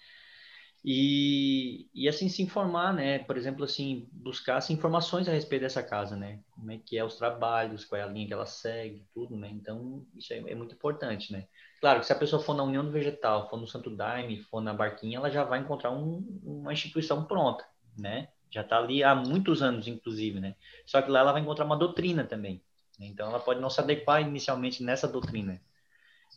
E, 0.84 1.88
e 1.93 2.10
assim 2.10 2.28
se 2.28 2.41
informar, 2.41 2.93
né? 2.93 3.20
Por 3.20 3.38
exemplo, 3.38 3.64
assim, 3.64 4.10
buscar 4.12 4.58
assim, 4.58 4.74
informações 4.74 5.30
a 5.30 5.32
respeito 5.32 5.62
dessa 5.62 5.84
casa, 5.84 6.16
né? 6.16 6.39
Como 6.49 6.72
é 6.72 6.78
que 6.80 6.97
é 6.97 7.04
os 7.04 7.16
trabalhos, 7.16 7.86
qual 7.86 8.02
é 8.02 8.04
a 8.04 8.08
linha 8.08 8.26
que 8.26 8.34
ela 8.34 8.47
segue, 8.47 9.06
tudo, 9.14 9.38
né? 9.38 9.49
Então, 9.52 10.04
isso 10.16 10.34
é, 10.34 10.38
é 10.38 10.56
muito 10.56 10.74
importante, 10.74 11.32
né? 11.32 11.47
Claro 11.80 11.99
que 11.99 12.08
se 12.08 12.14
a 12.14 12.16
pessoa 12.16 12.41
for 12.41 12.56
na 12.56 12.64
União 12.64 12.84
do 12.84 12.91
Vegetal, 12.91 13.47
for 13.49 13.58
no 13.58 13.68
Santo 13.68 13.95
Daime, 13.95 14.41
for 14.43 14.60
na 14.60 14.74
Barquinha, 14.74 15.18
ela 15.18 15.30
já 15.30 15.43
vai 15.43 15.60
encontrar 15.60 15.91
um, 15.91 16.26
uma 16.43 16.74
instituição 16.74 17.26
pronta, 17.26 17.64
né? 17.97 18.30
Já 18.49 18.62
está 18.62 18.78
ali 18.78 19.04
há 19.04 19.14
muitos 19.14 19.62
anos, 19.62 19.88
inclusive, 19.88 20.39
né? 20.39 20.56
Só 20.86 21.02
que 21.02 21.12
lá 21.12 21.20
ela 21.20 21.32
vai 21.32 21.41
encontrar 21.41 21.66
uma 21.66 21.78
doutrina 21.78 22.24
também. 22.24 22.62
Né? 22.99 23.06
Então, 23.06 23.30
ela 23.30 23.39
pode 23.39 23.62
não 23.62 23.70
se 23.70 23.80
adequar 23.80 24.22
inicialmente 24.22 24.84
nessa 24.84 25.08
doutrina. 25.08 25.62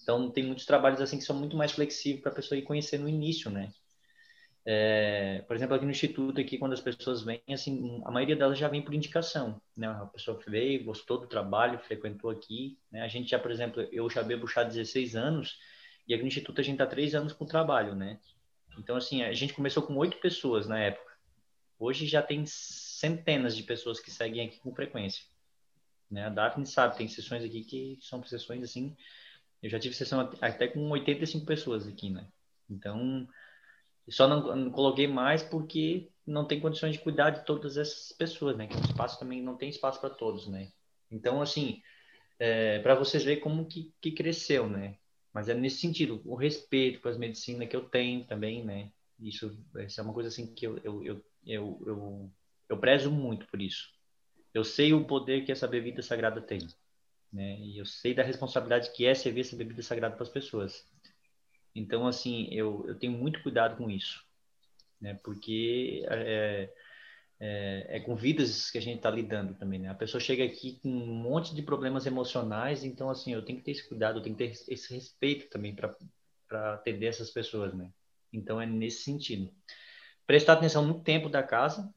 Então, 0.05 0.31
tem 0.31 0.45
muitos 0.45 0.67
trabalhos 0.67 1.01
assim 1.01 1.19
que 1.19 1.25
são 1.25 1.35
muito 1.35 1.57
mais 1.57 1.73
flexíveis 1.73 2.23
para 2.23 2.31
a 2.31 2.35
pessoa 2.35 2.59
ir 2.59 2.63
conhecer 2.63 2.99
no 2.99 3.09
início, 3.09 3.51
né? 3.51 3.73
É, 4.67 5.43
por 5.47 5.57
exemplo, 5.57 5.75
aqui 5.75 5.85
no 5.85 5.91
instituto, 5.91 6.41
aqui, 6.41 6.59
quando 6.59 6.75
as 6.75 6.81
pessoas 6.81 7.23
vêm, 7.23 7.43
assim, 7.51 8.03
a 8.05 8.11
maioria 8.11 8.37
delas 8.37 8.59
já 8.59 8.69
vem 8.69 8.83
por 8.83 8.95
indicação, 8.95 9.61
né? 9.75 9.89
A 9.89 10.07
pessoa 10.07 10.39
veio, 10.47 10.85
gostou 10.85 11.19
do 11.19 11.27
trabalho, 11.27 11.79
frequentou 11.79 12.31
aqui, 12.31 12.79
né? 12.93 13.01
A 13.01 13.09
gente 13.09 13.31
já, 13.31 13.39
por 13.39 13.51
exemplo, 13.51 13.83
eu 13.91 14.09
já 14.11 14.23
bebo 14.23 14.47
chá 14.47 14.61
há 14.61 14.65
16 14.65 15.17
anos 15.17 15.59
e 16.07 16.13
aqui 16.13 16.23
no 16.23 16.29
instituto 16.29 16.61
a 16.61 16.65
gente 16.65 16.75
está 16.75 16.87
três 16.87 17.15
anos 17.15 17.33
com 17.33 17.45
o 17.45 17.49
trabalho, 17.49 17.95
né? 17.95 18.21
Então, 18.79 18.97
assim, 18.97 19.23
a 19.23 19.33
gente 19.33 19.55
começou 19.55 19.83
com 19.83 19.97
oito 19.97 20.19
pessoas 20.19 20.69
na 20.69 20.79
época. 20.79 21.13
Hoje 21.79 22.07
já 22.07 22.23
tem 22.23 22.45
centenas 22.47 23.57
de 23.57 23.63
pessoas 23.63 24.01
que 24.01 24.11
seguem 24.11 24.47
aqui 24.47 24.59
com 24.59 24.75
frequência. 24.75 25.25
Né? 26.11 26.27
A 26.27 26.29
Daphne 26.29 26.67
sabe, 26.67 26.97
tem 26.97 27.09
sessões 27.09 27.43
aqui 27.43 27.65
que 27.65 27.99
são 28.01 28.23
sessões, 28.23 28.63
assim, 28.63 28.95
eu 29.65 29.71
já 29.71 29.81
tive 29.81 29.95
sessão 29.95 30.31
até 30.43 30.69
com 30.69 30.91
85 30.91 31.47
pessoas 31.47 31.89
aqui, 31.89 32.11
né? 32.11 32.29
Então, 32.69 33.27
só 34.11 34.29
não, 34.29 34.55
não, 34.55 34.71
coloquei 34.71 35.07
mais 35.07 35.43
porque 35.43 36.11
não 36.27 36.45
tem 36.45 36.61
condições 36.61 36.93
de 36.93 37.03
cuidar 37.03 37.31
de 37.31 37.47
todas 37.47 37.79
essas 37.79 38.13
pessoas, 38.13 38.59
né? 38.59 38.67
Que 38.67 38.77
o 38.77 38.81
espaço 38.81 39.19
também 39.19 39.43
não 39.43 39.57
tem 39.57 39.71
espaço 39.71 39.99
para 40.03 40.11
todos, 40.11 40.47
né? 40.49 40.71
Então, 41.11 41.41
assim, 41.41 41.81
é, 42.39 42.79
para 42.81 42.95
vocês 42.95 43.25
verem 43.25 43.41
como 43.41 43.65
que, 43.65 43.91
que 44.03 44.13
cresceu, 44.13 44.69
né? 44.69 44.99
Mas 45.33 45.49
é 45.49 45.55
nesse 45.55 45.79
sentido, 45.79 46.21
o 46.27 46.35
respeito 46.35 47.01
para 47.01 47.13
as 47.13 47.17
medicinas 47.17 47.67
que 47.67 47.75
eu 47.75 47.89
tenho 47.89 48.23
também, 48.27 48.63
né? 48.63 48.93
Isso, 49.19 49.59
isso 49.79 49.99
é 49.99 50.05
uma 50.05 50.13
coisa 50.13 50.29
assim 50.29 50.55
que 50.55 50.67
eu, 50.67 50.77
eu, 50.85 51.03
eu, 51.03 51.25
eu, 51.47 51.83
eu, 51.87 52.31
eu 52.69 52.79
prezo 52.79 53.11
muito 53.11 53.47
por 53.47 53.63
isso. 53.63 53.89
Eu 54.53 54.63
sei 54.63 54.93
o 54.93 55.07
poder 55.07 55.47
que 55.47 55.53
essa 55.53 55.67
bebida 55.67 56.03
sagrada 56.03 56.43
tem, 56.43 56.69
né? 57.35 57.59
E 57.59 57.79
eu 57.79 57.85
sei 57.85 58.15
da 58.15 58.23
responsabilidade 58.23 58.93
que 58.93 59.05
é 59.05 59.15
servir 59.15 59.41
essa 59.41 59.57
bebida 59.57 59.83
sagrada 59.83 60.15
para 60.15 60.23
as 60.23 60.31
pessoas. 60.31 60.87
Então, 61.75 62.07
assim, 62.07 62.49
eu, 62.53 62.85
eu 62.87 62.95
tenho 62.97 63.13
muito 63.13 63.43
cuidado 63.43 63.77
com 63.77 63.91
isso, 63.91 64.25
né? 65.01 65.19
Porque 65.25 66.07
é, 66.09 66.71
é, 67.41 67.97
é 67.97 68.01
com 68.01 68.15
vidas 68.15 68.71
que 68.71 68.79
a 68.79 68.81
gente 68.81 68.99
está 68.99 69.11
lidando 69.11 69.55
também, 69.55 69.81
né? 69.81 69.89
A 69.89 69.95
pessoa 69.95 70.21
chega 70.21 70.45
aqui 70.45 70.79
com 70.81 70.89
um 70.89 71.15
monte 71.15 71.53
de 71.53 71.63
problemas 71.63 72.07
emocionais, 72.07 72.85
então, 72.85 73.11
assim, 73.11 73.33
eu 73.33 73.45
tenho 73.45 73.59
que 73.59 73.65
ter 73.65 73.73
esse 73.73 73.89
cuidado, 73.89 74.21
eu 74.21 74.23
tenho 74.23 74.37
que 74.37 74.47
ter 74.47 74.73
esse 74.73 74.95
respeito 74.95 75.51
também 75.51 75.75
para 75.75 76.75
atender 76.75 77.07
essas 77.07 77.31
pessoas, 77.31 77.75
né? 77.75 77.91
Então, 78.33 78.61
é 78.61 78.67
nesse 78.67 79.03
sentido. 79.03 79.53
Prestar 80.25 80.55
atenção 80.55 80.87
no 80.87 81.03
tempo 81.03 81.29
da 81.29 81.43
casa 81.43 81.93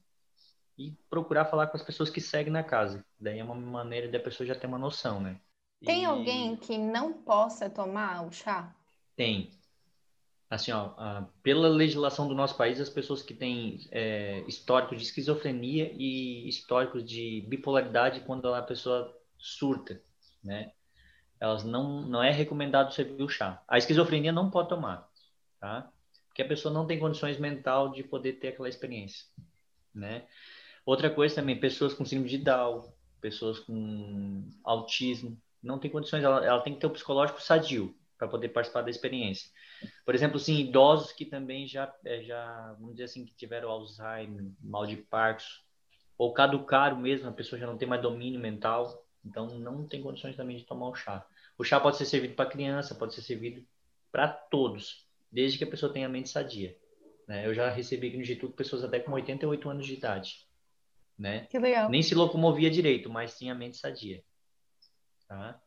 e 0.78 0.92
procurar 1.10 1.46
falar 1.46 1.68
com 1.68 1.78
as 1.78 1.84
pessoas 1.84 2.10
que 2.10 2.22
seguem 2.22 2.52
na 2.52 2.64
casa. 2.64 3.04
Daí 3.20 3.40
é 3.40 3.44
uma 3.44 3.56
maneira 3.56 4.08
da 4.08 4.20
pessoa 4.20 4.46
já 4.46 4.56
ter 4.56 4.68
uma 4.68 4.78
noção, 4.78 5.20
né? 5.20 5.40
Tem 5.84 6.04
e... 6.04 6.06
alguém 6.06 6.56
que 6.56 6.78
não 6.78 7.14
possa 7.14 7.70
tomar 7.70 8.26
o 8.26 8.32
chá? 8.32 8.76
Tem 9.16 9.52
assim, 10.50 10.72
ó, 10.72 11.24
pela 11.44 11.68
legislação 11.68 12.28
do 12.28 12.36
nosso 12.36 12.56
país, 12.56 12.80
as 12.80 12.90
pessoas 12.90 13.22
que 13.22 13.34
têm 13.34 13.86
é, 13.92 14.44
histórico 14.48 14.96
de 14.96 15.04
esquizofrenia 15.04 15.92
e 15.94 16.48
históricos 16.48 17.04
de 17.04 17.46
bipolaridade, 17.48 18.22
quando 18.22 18.54
a 18.54 18.62
pessoa 18.62 19.14
surta, 19.38 20.02
né? 20.44 20.72
Elas 21.40 21.64
não, 21.64 22.02
não 22.02 22.24
é 22.24 22.32
recomendado 22.32 22.94
servir 22.94 23.22
o 23.22 23.30
chá. 23.30 23.62
A 23.68 23.78
esquizofrenia 23.78 24.32
não 24.32 24.50
pode 24.50 24.70
tomar, 24.70 25.08
tá? 25.60 25.92
Porque 26.28 26.42
a 26.42 26.48
pessoa 26.48 26.74
não 26.74 26.88
tem 26.88 27.00
condições 27.00 27.38
mental 27.38 27.92
de 27.92 28.04
poder 28.04 28.34
ter 28.34 28.50
aquela 28.50 28.70
experiência, 28.70 29.26
né? 29.94 30.26
Outra 30.88 31.10
coisa 31.10 31.36
também, 31.36 31.60
pessoas 31.60 31.94
com 31.94 32.06
síndrome 32.06 32.30
de 32.30 32.38
Down, 32.38 32.90
pessoas 33.20 33.60
com 33.60 34.48
autismo, 34.64 35.38
não 35.62 35.78
tem 35.78 35.92
condições, 35.92 36.24
ela, 36.24 36.46
ela 36.46 36.62
tem 36.62 36.74
que 36.74 36.80
ter 36.80 36.88
o 36.88 36.92
psicológico 36.92 37.42
sadio 37.42 37.94
para 38.18 38.30
poder 38.30 38.48
participar 38.48 38.84
da 38.84 38.90
experiência. 38.90 39.52
Por 40.06 40.16
exemplo, 40.16 40.40
sim, 40.40 40.62
idosos 40.62 41.12
que 41.12 41.26
também 41.26 41.68
já, 41.68 41.94
é, 42.06 42.24
já, 42.24 42.72
vamos 42.80 42.94
dizer 42.94 43.04
assim, 43.04 43.26
que 43.26 43.36
tiveram 43.36 43.70
Alzheimer, 43.70 44.50
mal 44.62 44.88
de 44.88 44.96
Parkinson, 44.96 45.60
ou 46.18 46.32
caducaram 46.32 46.98
mesmo, 47.02 47.28
a 47.28 47.34
pessoa 47.34 47.60
já 47.60 47.68
não 47.68 47.78
tem 47.78 47.86
mais 47.86 48.02
domínio 48.02 48.40
mental, 48.40 49.06
Então 49.26 49.60
não 49.60 49.86
tem 49.86 50.02
condições 50.02 50.38
também 50.38 50.56
de 50.56 50.64
tomar 50.64 50.88
o 50.88 50.96
chá. 50.96 51.28
O 51.58 51.66
chá 51.66 51.82
pode 51.82 51.98
ser 51.98 52.06
servido 52.06 52.34
para 52.34 52.50
criança, 52.50 52.96
pode 52.96 53.14
ser 53.14 53.24
servido 53.24 53.62
para 54.10 54.30
todos, 54.30 55.06
desde 55.30 55.58
que 55.58 55.66
a 55.66 55.70
pessoa 55.70 55.92
tenha 55.92 56.08
mente 56.08 56.30
sadia. 56.30 56.78
Né? 57.28 57.46
Eu 57.46 57.54
já 57.54 57.70
recebi 57.70 58.08
aqui 58.08 58.16
no 58.16 58.24
Instituto 58.24 58.54
pessoas 58.54 58.86
até 58.86 59.02
com 59.02 59.12
88 59.12 59.70
anos 59.70 59.86
de 59.86 59.94
idade. 59.94 60.47
Né? 61.18 61.48
Que 61.48 61.58
legal. 61.58 61.90
Nem 61.90 62.04
se 62.04 62.14
locomovia 62.14 62.70
direito, 62.70 63.10
mas 63.10 63.38
tinha 63.38 63.56
mente 63.56 63.78
sadia. 63.78 64.24
Tá? 65.28 65.60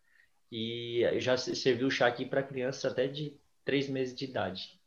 E 0.50 1.00
eu 1.00 1.20
já 1.20 1.36
servi 1.36 1.84
o 1.84 1.90
chá 1.90 2.06
aqui 2.06 2.24
para 2.24 2.42
crianças 2.42 2.90
até 2.90 3.08
de 3.08 3.36
3 3.64 3.88
meses 3.88 4.14
de 4.14 4.24
idade. 4.24 4.80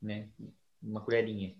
Né? 0.00 0.28
Uma 0.82 1.00
colherinha. 1.00 1.54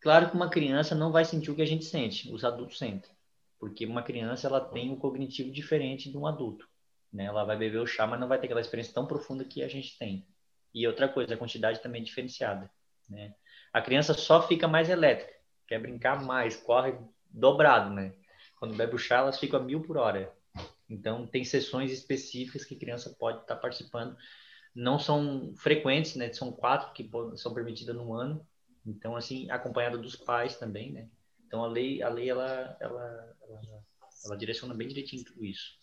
Claro 0.00 0.30
que 0.30 0.36
uma 0.36 0.50
criança 0.50 0.94
não 0.94 1.10
vai 1.10 1.24
sentir 1.24 1.50
o 1.50 1.54
que 1.54 1.62
a 1.62 1.66
gente 1.66 1.84
sente, 1.84 2.30
os 2.32 2.44
adultos 2.44 2.78
sentem. 2.78 3.10
Porque 3.58 3.84
uma 3.84 4.02
criança 4.02 4.46
ela 4.46 4.60
tem 4.60 4.90
um 4.90 4.96
cognitivo 4.96 5.50
diferente 5.50 6.10
de 6.10 6.16
um 6.16 6.26
adulto. 6.26 6.68
Né? 7.12 7.24
Ela 7.24 7.44
vai 7.44 7.56
beber 7.56 7.80
o 7.80 7.86
chá, 7.86 8.06
mas 8.06 8.20
não 8.20 8.28
vai 8.28 8.38
ter 8.38 8.46
aquela 8.46 8.60
experiência 8.60 8.94
tão 8.94 9.06
profunda 9.06 9.44
que 9.44 9.62
a 9.62 9.68
gente 9.68 9.98
tem. 9.98 10.26
E 10.74 10.86
outra 10.86 11.08
coisa, 11.08 11.34
a 11.34 11.38
quantidade 11.38 11.80
também 11.80 12.02
é 12.02 12.04
diferenciada. 12.04 12.70
Né? 13.08 13.34
A 13.72 13.80
criança 13.80 14.14
só 14.14 14.46
fica 14.46 14.68
mais 14.68 14.88
elétrica, 14.88 15.32
quer 15.66 15.80
brincar 15.80 16.22
mais, 16.22 16.56
corre 16.56 16.94
dobrado, 17.30 17.90
né? 17.90 18.12
Quando 18.58 18.76
bebe 18.76 18.94
o 18.94 18.98
chá, 18.98 19.18
elas 19.18 19.38
ficam 19.38 19.60
a 19.60 19.62
mil 19.62 19.82
por 19.82 19.96
hora. 19.96 20.32
Então, 20.88 21.26
tem 21.26 21.44
sessões 21.44 21.92
específicas 21.92 22.64
que 22.64 22.74
a 22.74 22.78
criança 22.78 23.14
pode 23.18 23.40
estar 23.40 23.56
participando. 23.56 24.16
Não 24.74 24.98
são 24.98 25.54
frequentes, 25.56 26.16
né? 26.16 26.32
São 26.32 26.50
quatro 26.50 26.92
que 26.92 27.08
são 27.36 27.52
permitidas 27.52 27.94
no 27.94 28.14
ano. 28.14 28.46
Então, 28.86 29.14
assim, 29.14 29.50
acompanhada 29.50 29.98
dos 29.98 30.16
pais 30.16 30.56
também, 30.56 30.92
né? 30.92 31.08
Então, 31.46 31.62
a 31.62 31.66
lei, 31.66 32.02
a 32.02 32.08
lei 32.08 32.30
ela, 32.30 32.76
ela, 32.80 33.36
ela, 33.42 33.60
ela 34.24 34.36
direciona 34.36 34.74
bem 34.74 34.88
direitinho 34.88 35.24
tudo 35.24 35.44
isso. 35.44 35.78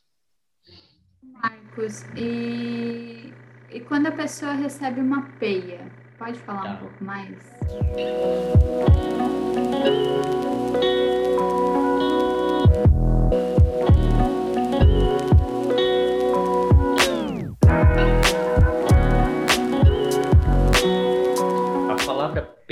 Marcos, 1.21 2.03
e, 2.15 3.33
e 3.71 3.79
quando 3.81 4.07
a 4.07 4.11
pessoa 4.11 4.53
recebe 4.53 5.01
uma 5.01 5.29
peia, 5.37 5.91
pode 6.17 6.39
falar 6.39 6.63
tá. 6.63 6.73
um 6.73 6.77
pouco 6.77 7.03
mais? 7.03 7.37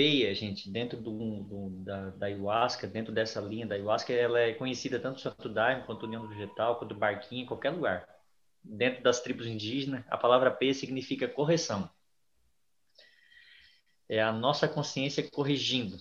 Peia, 0.03 0.35
gente, 0.35 0.69
dentro 0.69 0.99
do, 0.99 1.43
do, 1.43 1.69
da, 1.81 2.09
da 2.09 2.25
ayahuasca, 2.25 2.85
dentro 2.85 3.13
dessa 3.13 3.39
linha 3.39 3.65
da 3.65 3.75
ayahuasca, 3.75 4.11
ela 4.11 4.37
é 4.37 4.53
conhecida 4.53 4.99
tanto 4.99 5.21
Santo 5.21 5.47
Daime, 5.47 5.85
quanto 5.85 6.05
União 6.05 6.27
Vegetal, 6.27 6.77
quanto 6.77 6.93
Barquinho, 6.93 7.43
em 7.43 7.45
qualquer 7.45 7.69
lugar. 7.69 8.05
Dentro 8.61 9.01
das 9.01 9.21
tribos 9.21 9.47
indígenas, 9.47 10.03
a 10.09 10.17
palavra 10.17 10.51
peia 10.51 10.73
significa 10.73 11.25
correção. 11.25 11.89
É 14.09 14.21
a 14.21 14.33
nossa 14.33 14.67
consciência 14.67 15.25
corrigindo 15.31 15.95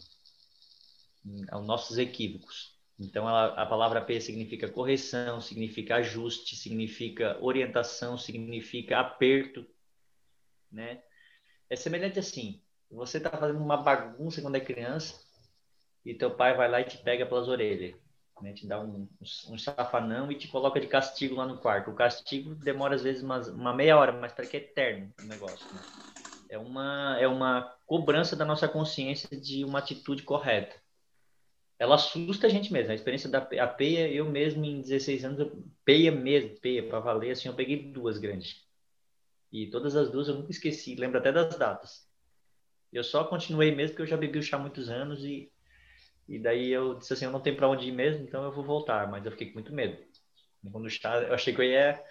os 1.25 1.65
nossos 1.65 1.97
equívocos. 1.97 2.77
Então, 2.99 3.29
ela, 3.29 3.55
a 3.55 3.65
palavra 3.67 4.01
peia 4.01 4.21
significa 4.21 4.69
correção, 4.69 5.41
significa 5.41 5.95
ajuste, 5.95 6.57
significa 6.57 7.39
orientação, 7.41 8.19
significa 8.19 8.99
aperto, 8.99 9.65
né? 10.73 11.01
É 11.71 11.77
semelhante 11.77 12.19
assim, 12.19 12.62
você 12.93 13.19
está 13.19 13.31
fazendo 13.31 13.59
uma 13.59 13.77
bagunça 13.77 14.43
quando 14.43 14.57
é 14.57 14.61
criança 14.61 15.19
e 16.05 16.15
teu 16.15 16.31
pai 16.31 16.55
vai 16.55 16.71
lá 16.71 16.81
e 16.81 16.85
te 16.85 16.99
pega 16.99 17.25
pelas 17.25 17.49
orelhas, 17.49 17.95
né? 18.41 18.53
Te 18.53 18.67
dá 18.67 18.81
um, 18.81 19.09
um 19.49 19.59
safanão 19.59 20.31
e 20.31 20.37
te 20.37 20.49
coloca 20.49 20.81
de 20.81 20.87
castigo 20.87 21.37
lá 21.37 21.47
no 21.47 21.59
quarto. 21.59 21.91
O 21.91 21.95
castigo 21.95 22.55
demora 22.55 22.95
às 22.95 23.03
vezes 23.03 23.23
uma, 23.23 23.39
uma 23.51 23.75
meia 23.75 23.97
hora, 23.97 24.13
mas 24.13 24.33
para 24.33 24.47
que 24.47 24.57
é 24.57 24.61
eterno 24.61 25.13
o 25.23 25.25
negócio. 25.25 25.67
Né? 25.75 25.81
É 26.51 26.59
uma 26.59 27.17
é 27.19 27.27
uma 27.27 27.75
cobrança 27.87 28.37
da 28.37 28.45
nossa 28.45 28.69
consciência 28.69 29.35
de 29.41 29.65
uma 29.65 29.79
atitude 29.79 30.23
correta. 30.23 30.77
Ela 31.79 31.95
assusta 31.95 32.47
a 32.47 32.51
gente 32.51 32.73
mesmo. 32.73 32.93
A 32.93 32.95
experiência 32.95 33.29
da 33.29 33.39
a 33.39 33.67
peia, 33.67 34.09
eu 34.09 34.25
mesmo 34.31 34.65
em 34.65 34.81
16 34.83 35.25
anos, 35.25 35.51
peia 35.85 36.13
mesmo, 36.13 36.61
peia 36.61 36.87
para 36.87 37.01
valer, 37.01 37.33
assim, 37.33 37.49
eu 37.49 37.55
peguei 37.55 37.91
duas 37.91 38.19
grandes. 38.19 38.63
E 39.51 39.67
todas 39.69 39.97
as 39.97 40.11
duas 40.11 40.29
eu 40.29 40.37
nunca 40.37 40.51
esqueci, 40.51 40.95
lembro 40.95 41.19
até 41.19 41.33
das 41.33 41.57
datas. 41.57 42.12
Eu 42.93 43.03
só 43.03 43.25
continuei 43.25 43.75
mesmo 43.75 43.91
porque 43.91 44.03
eu 44.03 44.07
já 44.07 44.17
bebi 44.17 44.39
o 44.39 44.43
chá 44.43 44.57
há 44.57 44.61
muitos 44.61 44.91
anos 44.91 45.25
e, 45.25 45.51
e 46.29 46.39
daí 46.39 46.71
eu 46.71 46.95
disse 46.99 47.13
assim, 47.13 47.25
eu 47.25 47.31
não 47.31 47.41
tenho 47.41 47.57
para 47.57 47.69
onde 47.69 47.89
ir 47.89 47.93
mesmo, 47.93 48.25
então 48.25 48.45
eu 48.45 48.53
vou 48.53 48.65
voltar, 48.65 49.11
mas 49.11 49.25
eu 49.25 49.33
fiquei 49.33 49.49
com 49.49 49.55
muito 49.55 49.73
medo. 49.73 49.97
Quando 50.71 50.85
o 50.85 50.91
chá, 50.91 51.17
eu 51.23 51.35
achei 51.35 51.55
que 51.55 51.61
eu 51.61 51.65
ia... 51.65 52.03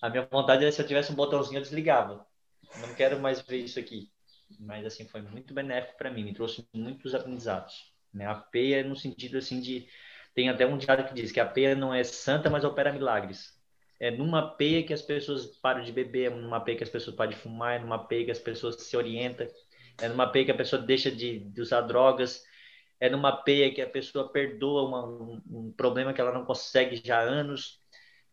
A 0.00 0.08
minha 0.08 0.26
vontade 0.30 0.64
é 0.64 0.70
se 0.70 0.80
eu 0.80 0.86
tivesse 0.86 1.10
um 1.10 1.16
botãozinho 1.16 1.58
eu 1.58 1.62
desligava. 1.62 2.24
Não 2.80 2.94
quero 2.94 3.18
mais 3.18 3.42
ver 3.42 3.58
isso 3.58 3.78
aqui. 3.78 4.10
Mas 4.60 4.86
assim, 4.86 5.06
foi 5.08 5.20
muito 5.20 5.52
benéfico 5.52 5.98
para 5.98 6.10
mim, 6.10 6.24
me 6.24 6.32
trouxe 6.32 6.66
muitos 6.72 7.14
aprendizados. 7.14 7.92
Né? 8.14 8.26
A 8.26 8.34
peia 8.34 8.84
no 8.84 8.96
sentido 8.96 9.38
assim 9.38 9.60
de... 9.60 9.88
Tem 10.34 10.48
até 10.48 10.64
um 10.66 10.78
diário 10.78 11.06
que 11.06 11.14
diz 11.14 11.32
que 11.32 11.40
a 11.40 11.46
peia 11.46 11.74
não 11.74 11.92
é 11.92 12.04
santa, 12.04 12.48
mas 12.48 12.64
opera 12.64 12.92
milagres 12.92 13.58
é 14.00 14.10
numa 14.10 14.56
peia 14.56 14.82
que 14.84 14.92
as 14.92 15.02
pessoas 15.02 15.46
param 15.58 15.82
de 15.82 15.92
beber, 15.92 16.30
é 16.30 16.34
numa 16.34 16.60
peia 16.60 16.76
que 16.76 16.84
as 16.84 16.90
pessoas 16.90 17.16
param 17.16 17.32
de 17.32 17.36
fumar, 17.36 17.76
é 17.76 17.78
numa 17.80 18.06
peia 18.06 18.24
que 18.26 18.30
as 18.30 18.38
pessoas 18.38 18.76
se 18.80 18.96
orientam, 18.96 19.46
é 20.00 20.08
numa 20.08 20.30
peia 20.30 20.44
que 20.44 20.50
a 20.50 20.56
pessoa 20.56 20.80
deixa 20.80 21.10
de, 21.10 21.40
de 21.40 21.60
usar 21.60 21.82
drogas, 21.82 22.44
é 23.00 23.08
numa 23.08 23.32
peia 23.32 23.72
que 23.72 23.80
a 23.80 23.88
pessoa 23.88 24.30
perdoa 24.30 24.88
uma, 24.88 25.06
um, 25.06 25.42
um, 25.50 25.72
problema 25.72 26.12
que 26.12 26.20
ela 26.20 26.32
não 26.32 26.44
consegue 26.44 26.96
já 27.04 27.18
há 27.18 27.22
anos, 27.22 27.80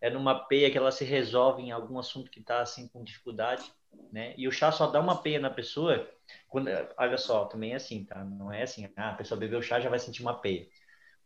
é 0.01 0.09
numa 0.09 0.47
peia 0.47 0.70
que 0.72 0.78
ela 0.78 0.91
se 0.91 1.03
resolve 1.05 1.61
em 1.61 1.72
algum 1.72 1.97
assunto 1.99 2.32
que 2.32 2.39
está 2.39 2.61
assim 2.61 2.88
com 2.88 3.03
dificuldade, 3.03 3.63
né? 4.11 4.34
E 4.38 4.47
o 4.47 4.51
chá 4.51 4.72
só 4.72 4.88
dá 4.88 4.99
uma 4.99 5.22
peia 5.22 5.39
na 5.39 5.49
pessoa 5.49 6.09
quando, 6.47 6.70
olha 6.97 7.18
só, 7.18 7.45
também 7.45 7.74
é 7.74 7.76
assim, 7.76 8.03
tá? 8.05 8.24
Não 8.24 8.51
é 8.51 8.63
assim, 8.63 8.91
ah, 8.95 9.11
a 9.11 9.13
pessoa 9.16 9.39
bebeu 9.39 9.61
chá 9.61 9.80
já 9.80 9.89
vai 9.89 9.99
sentir 9.99 10.22
uma 10.22 10.39
peia. 10.39 10.68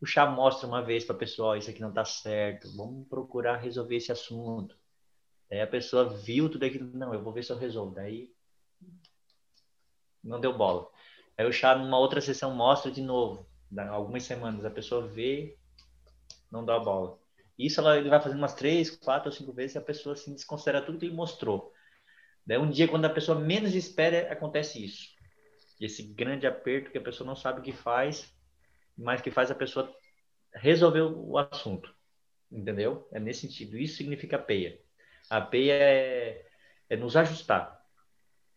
O 0.01 0.05
chá 0.05 0.25
mostra 0.25 0.67
uma 0.67 0.81
vez 0.81 1.03
para 1.03 1.15
a 1.15 1.19
pessoa, 1.19 1.53
oh, 1.53 1.55
isso 1.55 1.69
aqui 1.69 1.81
não 1.81 1.89
está 1.89 2.05
certo, 2.05 2.71
vamos 2.75 3.07
procurar 3.07 3.57
resolver 3.57 3.95
esse 3.97 4.11
assunto. 4.11 4.77
Aí 5.51 5.61
a 5.61 5.67
pessoa 5.67 6.09
viu 6.09 6.49
tudo 6.49 6.65
aquilo, 6.65 6.89
não, 6.93 7.13
eu 7.13 7.23
vou 7.23 7.33
ver 7.33 7.43
se 7.43 7.51
eu 7.51 7.57
resolvo. 7.57 7.95
Daí 7.95 8.31
não 10.24 10.39
deu 10.39 10.57
bola. 10.57 10.88
Aí 11.38 11.45
o 11.45 11.53
chá, 11.53 11.76
numa 11.76 11.97
outra 11.97 12.22
sessão, 12.22 12.53
mostra 12.53 12.91
de 12.91 13.01
novo. 13.01 13.47
Algumas 13.89 14.24
semanas, 14.24 14.65
a 14.65 14.70
pessoa 14.70 15.07
vê, 15.07 15.57
não 16.51 16.65
dá 16.65 16.80
bola. 16.80 17.17
Isso 17.57 17.80
ela, 17.80 17.97
ele 17.97 18.09
vai 18.09 18.22
fazendo 18.22 18.39
umas 18.39 18.55
três, 18.55 18.89
quatro 18.89 19.30
ou 19.30 19.36
cinco 19.36 19.53
vezes 19.53 19.76
e 19.76 19.78
a 19.78 19.82
pessoa 19.82 20.13
assim, 20.13 20.34
desconsidera 20.34 20.82
tudo 20.82 20.97
que 20.97 21.05
ele 21.05 21.15
mostrou. 21.15 21.74
Daí 22.45 22.57
um 22.57 22.70
dia, 22.70 22.88
quando 22.88 23.05
a 23.05 23.09
pessoa 23.09 23.39
menos 23.39 23.76
espera, 23.76 24.32
acontece 24.32 24.84
isso. 24.84 25.09
Esse 25.80 26.03
grande 26.03 26.47
aperto 26.47 26.91
que 26.91 26.97
a 26.97 27.01
pessoa 27.01 27.28
não 27.28 27.36
sabe 27.36 27.59
o 27.59 27.63
que 27.63 27.72
faz, 27.72 28.34
mas 28.97 29.22
que 29.22 29.30
faz 29.30 29.51
a 29.51 29.55
pessoa 29.55 29.93
resolver 30.53 31.01
o 31.01 31.38
assunto. 31.38 31.93
Entendeu? 32.51 33.07
É 33.11 33.20
nesse 33.20 33.41
sentido. 33.41 33.78
Isso 33.78 33.97
significa 33.97 34.39
peia. 34.39 34.80
A 35.30 35.39
peia 35.39 35.74
é, 35.74 36.45
é 36.89 36.97
nos 36.97 37.15
ajustar. 37.15 37.78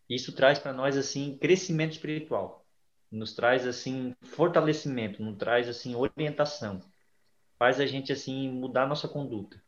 Isso 0.09 0.33
traz 0.33 0.59
para 0.59 0.73
nós 0.73 0.97
assim 0.97 1.37
crescimento 1.37 1.93
espiritual, 1.93 2.65
nos 3.11 3.33
traz 3.33 3.65
assim 3.65 4.15
fortalecimento, 4.21 5.23
nos 5.23 5.37
traz 5.37 5.69
assim 5.69 5.95
orientação, 5.95 6.81
faz 7.57 7.79
a 7.79 7.85
gente 7.85 8.11
assim 8.11 8.51
mudar 8.51 8.87
nossa 8.87 9.07
conduta, 9.07 9.61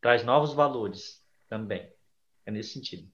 traz 0.00 0.24
novos 0.24 0.52
valores 0.52 1.24
também. 1.48 1.90
É 2.44 2.50
nesse 2.50 2.74
sentido. 2.74 3.10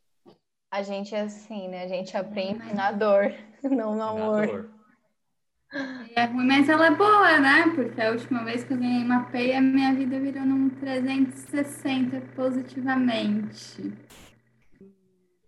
A 0.71 0.83
gente 0.83 1.15
é 1.15 1.21
assim, 1.21 1.69
né? 1.69 1.85
A 1.85 1.89
gente 1.89 2.17
aprende 2.17 2.75
na 2.75 2.93
dor, 2.93 3.35
não 3.63 3.95
no 3.95 4.03
amor. 4.03 4.47
Dor. 4.47 4.83
É 6.15 6.27
ruim, 6.27 6.47
mas 6.47 6.69
ela 6.69 6.87
é 6.87 6.91
boa, 6.91 7.39
né? 7.39 7.73
Porque 7.75 7.99
a 7.99 8.11
última 8.11 8.45
vez 8.45 8.63
que 8.63 8.75
eu 8.75 8.79
ganhei 8.79 9.03
uma 9.03 9.25
peia, 9.25 9.59
minha 9.61 9.95
vida 9.95 10.21
virou 10.21 10.45
num 10.45 10.69
360 10.69 12.21
positivamente. 12.35 13.91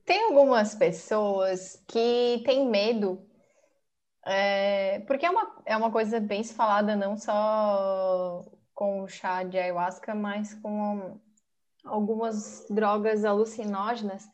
Tem 0.05 0.25
algumas 0.25 0.75
pessoas 0.75 1.83
que 1.89 2.43
têm 2.45 2.69
medo, 2.69 3.25
é, 4.27 5.01
porque 5.01 5.25
é 5.25 5.31
uma, 5.31 5.63
é 5.65 5.77
uma 5.77 5.91
coisa 5.91 6.21
bem 6.21 6.43
se 6.43 6.55
falada 6.55 6.95
não 6.95 7.17
só 7.17 8.45
com 8.75 9.03
o 9.03 9.09
chá 9.09 9.43
de 9.43 9.57
ayahuasca, 9.59 10.15
mas 10.15 10.55
com 10.55 11.19
algumas 11.85 12.67
drogas 12.69 13.25
alucinógenas, 13.25 14.29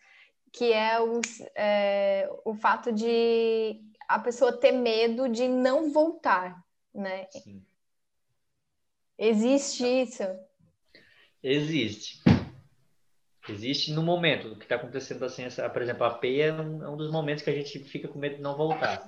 que 0.53 0.73
é 0.73 1.01
o, 1.01 1.21
é, 1.55 2.29
o 2.45 2.55
fato 2.55 2.93
de 2.93 3.81
a 4.09 4.18
pessoa 4.18 4.53
ter 4.53 4.73
medo 4.73 5.29
de 5.29 5.47
não 5.47 5.93
voltar, 5.93 6.64
né? 6.93 7.29
Sim. 7.31 7.64
Existe 9.16 9.85
isso? 9.85 10.25
Existe. 11.43 12.30
Existe 13.49 13.93
no 13.93 14.03
momento, 14.03 14.49
o 14.49 14.57
que 14.57 14.64
está 14.64 14.76
acontecendo 14.76 15.24
assim, 15.24 15.45
por 15.72 15.82
exemplo, 15.82 16.05
a 16.05 16.11
peia 16.11 16.47
é 16.47 16.53
um, 16.53 16.84
é 16.84 16.88
um, 16.88 16.97
dos 16.97 17.11
momentos 17.11 17.43
que 17.43 17.51
a 17.51 17.55
gente 17.55 17.78
fica 17.80 18.07
com 18.07 18.18
medo 18.18 18.36
de 18.36 18.43
não 18.43 18.57
voltar. 18.57 19.03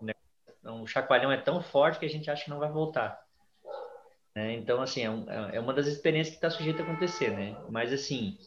Né? 0.00 0.14
Então, 0.58 0.82
o 0.82 0.86
chacoalhão 0.86 1.30
é 1.30 1.36
tão 1.36 1.62
forte 1.62 1.98
que 1.98 2.06
a 2.06 2.08
gente 2.08 2.30
acha 2.30 2.44
que 2.44 2.50
não 2.50 2.58
vai 2.58 2.70
voltar. 2.70 3.22
Né? 4.34 4.54
Então, 4.54 4.80
assim, 4.80 5.02
é, 5.02 5.10
um, 5.10 5.30
é, 5.30 5.60
uma 5.60 5.74
das 5.74 5.86
experiências 5.86 6.30
que 6.30 6.44
está 6.44 6.48
sujeita 6.48 6.82
a 6.82 6.84
acontecer, 6.86 7.30
né? 7.30 7.56
Mas, 7.68 7.92
assim, 7.92 8.38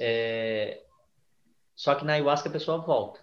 é... 0.00 0.82
só 1.76 1.94
que 1.94 2.04
na 2.04 2.14
ayahuasca 2.14 2.48
a 2.48 2.52
pessoa 2.52 2.78
volta. 2.78 3.20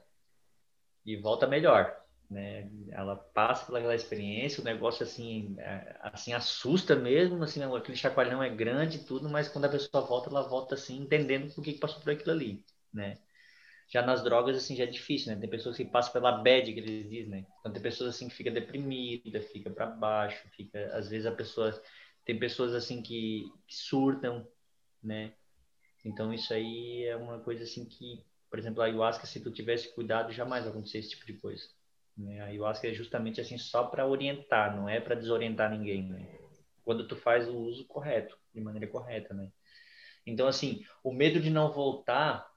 E 1.05 1.17
volta 1.17 1.45
melhor, 1.45 2.00
né? 2.31 2.71
Ela 2.91 3.17
passa 3.17 3.65
pela 3.65 3.93
experiência, 3.93 4.61
o 4.61 4.63
negócio, 4.63 5.03
assim, 5.03 5.53
é, 5.59 5.97
assim 6.01 6.31
assusta 6.33 6.95
mesmo, 6.95 7.43
assim, 7.43 7.61
aquele 7.61 7.97
chacoalhão 7.97 8.41
é 8.41 8.49
grande 8.49 8.97
e 8.97 9.03
tudo, 9.03 9.29
mas 9.29 9.49
quando 9.49 9.65
a 9.65 9.69
pessoa 9.69 10.05
volta, 10.05 10.29
ela 10.29 10.47
volta, 10.47 10.75
assim, 10.75 10.97
entendendo 10.97 11.53
por 11.53 11.61
que 11.61 11.73
passou 11.73 12.01
por 12.01 12.11
aquilo 12.11 12.31
ali, 12.31 12.65
né? 12.93 13.17
Já 13.89 14.01
nas 14.01 14.23
drogas, 14.23 14.55
assim, 14.55 14.77
já 14.77 14.85
é 14.85 14.87
difícil, 14.87 15.33
né? 15.33 15.41
Tem 15.41 15.49
pessoas 15.49 15.75
que 15.75 15.83
passam 15.83 16.13
pela 16.13 16.31
bad, 16.31 16.73
que 16.73 16.79
eles 16.79 17.09
dizem, 17.09 17.29
né? 17.29 17.45
Então, 17.59 17.73
tem 17.73 17.81
pessoas, 17.81 18.15
assim, 18.15 18.29
que 18.29 18.35
fica 18.35 18.49
deprimida, 18.49 19.41
fica 19.41 19.69
para 19.69 19.87
baixo, 19.87 20.47
fica... 20.55 20.85
Às 20.95 21.09
vezes 21.09 21.25
a 21.25 21.33
pessoa... 21.33 21.81
Tem 22.23 22.39
pessoas, 22.39 22.73
assim, 22.73 23.01
que, 23.01 23.43
que 23.67 23.75
surtam, 23.75 24.47
né? 25.03 25.33
Então, 26.05 26.33
isso 26.33 26.53
aí 26.53 27.03
é 27.05 27.17
uma 27.17 27.39
coisa, 27.39 27.63
assim, 27.63 27.83
que... 27.85 28.23
Por 28.49 28.57
exemplo, 28.59 28.81
a 28.81 28.85
ayahuasca, 28.85 29.27
se 29.27 29.41
tu 29.41 29.51
tivesse 29.51 29.93
cuidado, 29.93 30.31
jamais 30.31 30.65
acontecer 30.65 30.99
esse 30.99 31.09
tipo 31.09 31.25
de 31.25 31.33
coisa. 31.33 31.63
Né? 32.21 32.39
A 32.41 32.45
ayahuasca 32.45 32.87
é 32.87 32.93
justamente, 32.93 33.41
assim, 33.41 33.57
só 33.57 33.83
para 33.83 34.07
orientar, 34.07 34.75
não 34.75 34.87
é 34.87 34.99
para 34.99 35.15
desorientar 35.15 35.69
ninguém, 35.69 36.03
né? 36.03 36.25
Quando 36.83 37.07
tu 37.07 37.15
faz 37.15 37.47
o 37.47 37.57
uso 37.57 37.85
correto, 37.85 38.37
de 38.53 38.61
maneira 38.61 38.87
correta, 38.87 39.33
né? 39.33 39.49
Então, 40.25 40.47
assim, 40.47 40.85
o 41.03 41.11
medo 41.13 41.39
de 41.39 41.49
não 41.49 41.71
voltar 41.71 42.49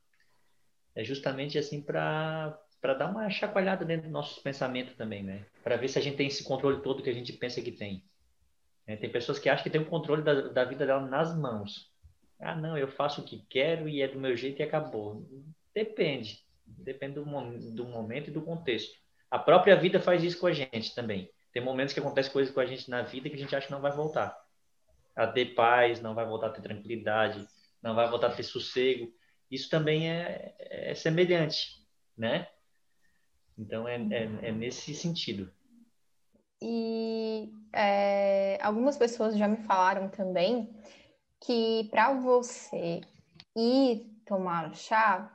é 0.95 1.03
justamente 1.03 1.59
assim 1.59 1.83
para 1.83 2.59
para 2.81 2.93
dar 2.93 3.11
uma 3.11 3.31
chacoalhada 3.31 3.83
dentro 3.83 4.03
dos 4.03 4.13
nossos 4.13 4.43
pensamentos 4.43 4.95
também, 4.95 5.23
né? 5.23 5.47
Para 5.63 5.77
ver 5.77 5.89
se 5.89 5.99
a 5.99 6.03
gente 6.03 6.19
tem 6.19 6.27
esse 6.27 6.45
controle 6.45 6.83
todo 6.83 7.03
que 7.03 7.09
a 7.09 7.15
gente 7.15 7.33
pensa 7.33 7.63
que 7.63 7.73
tem. 7.73 8.05
É, 8.87 8.95
tem 8.95 9.09
pessoas 9.09 9.39
que 9.39 9.49
acham 9.49 9.65
que 9.65 9.71
tem 9.71 9.81
o 9.81 9.87
controle 9.87 10.23
da, 10.23 10.49
da 10.49 10.65
vida 10.67 10.85
dela 10.85 11.01
nas 11.01 11.35
mãos. 11.35 11.91
Ah, 12.39 12.55
não, 12.55 12.77
eu 12.77 12.87
faço 12.87 13.23
o 13.23 13.25
que 13.25 13.43
quero 13.49 13.89
e 13.89 14.03
é 14.03 14.09
do 14.09 14.21
meu 14.21 14.37
jeito 14.37 14.61
e 14.61 14.63
acabou. 14.63 15.27
Depende. 15.75 16.45
Depende 16.67 17.15
do, 17.15 17.25
do 17.75 17.87
momento 17.87 18.29
e 18.29 18.33
do 18.33 18.43
contexto. 18.43 18.99
A 19.31 19.39
própria 19.39 19.77
vida 19.77 20.01
faz 20.01 20.23
isso 20.23 20.39
com 20.39 20.47
a 20.47 20.53
gente 20.53 20.95
também. 20.95 21.31
Tem 21.53 21.63
momentos 21.63 21.95
que 21.95 22.01
acontecem 22.01 22.33
coisas 22.33 22.53
com 22.53 22.61
a 22.61 22.67
gente 22.67 22.91
na 22.91 23.03
vida 23.03 23.29
que 23.29 23.37
a 23.37 23.39
gente 23.39 23.55
acha 23.55 23.67
que 23.67 23.73
não 23.73 23.81
vai 23.81 23.93
voltar. 23.93 24.37
A 25.17 25.27
ter 25.27 25.55
paz, 25.55 26.01
não 26.01 26.15
vai 26.15 26.27
voltar 26.27 26.49
a 26.49 26.51
ter 26.51 26.63
tranquilidade, 26.63 27.47
não 27.83 27.95
vai 27.95 28.09
voltar 28.09 28.29
a 28.29 28.35
ter 28.35 28.43
sossego 28.43 29.13
isso 29.55 29.71
também 29.71 30.11
é, 30.11 30.55
é 30.59 30.95
semelhante, 30.95 31.87
né? 32.17 32.49
Então, 33.57 33.87
é, 33.87 33.97
é, 33.97 34.49
é 34.49 34.53
nesse 34.53 34.95
sentido. 34.95 35.53
E 36.61 37.53
é, 37.73 38.59
algumas 38.61 38.97
pessoas 38.97 39.37
já 39.37 39.47
me 39.47 39.59
falaram 39.59 40.09
também 40.09 40.75
que 41.41 41.89
para 41.91 42.15
você 42.15 43.01
ir 43.57 44.11
tomar 44.27 44.75
chá 44.75 45.33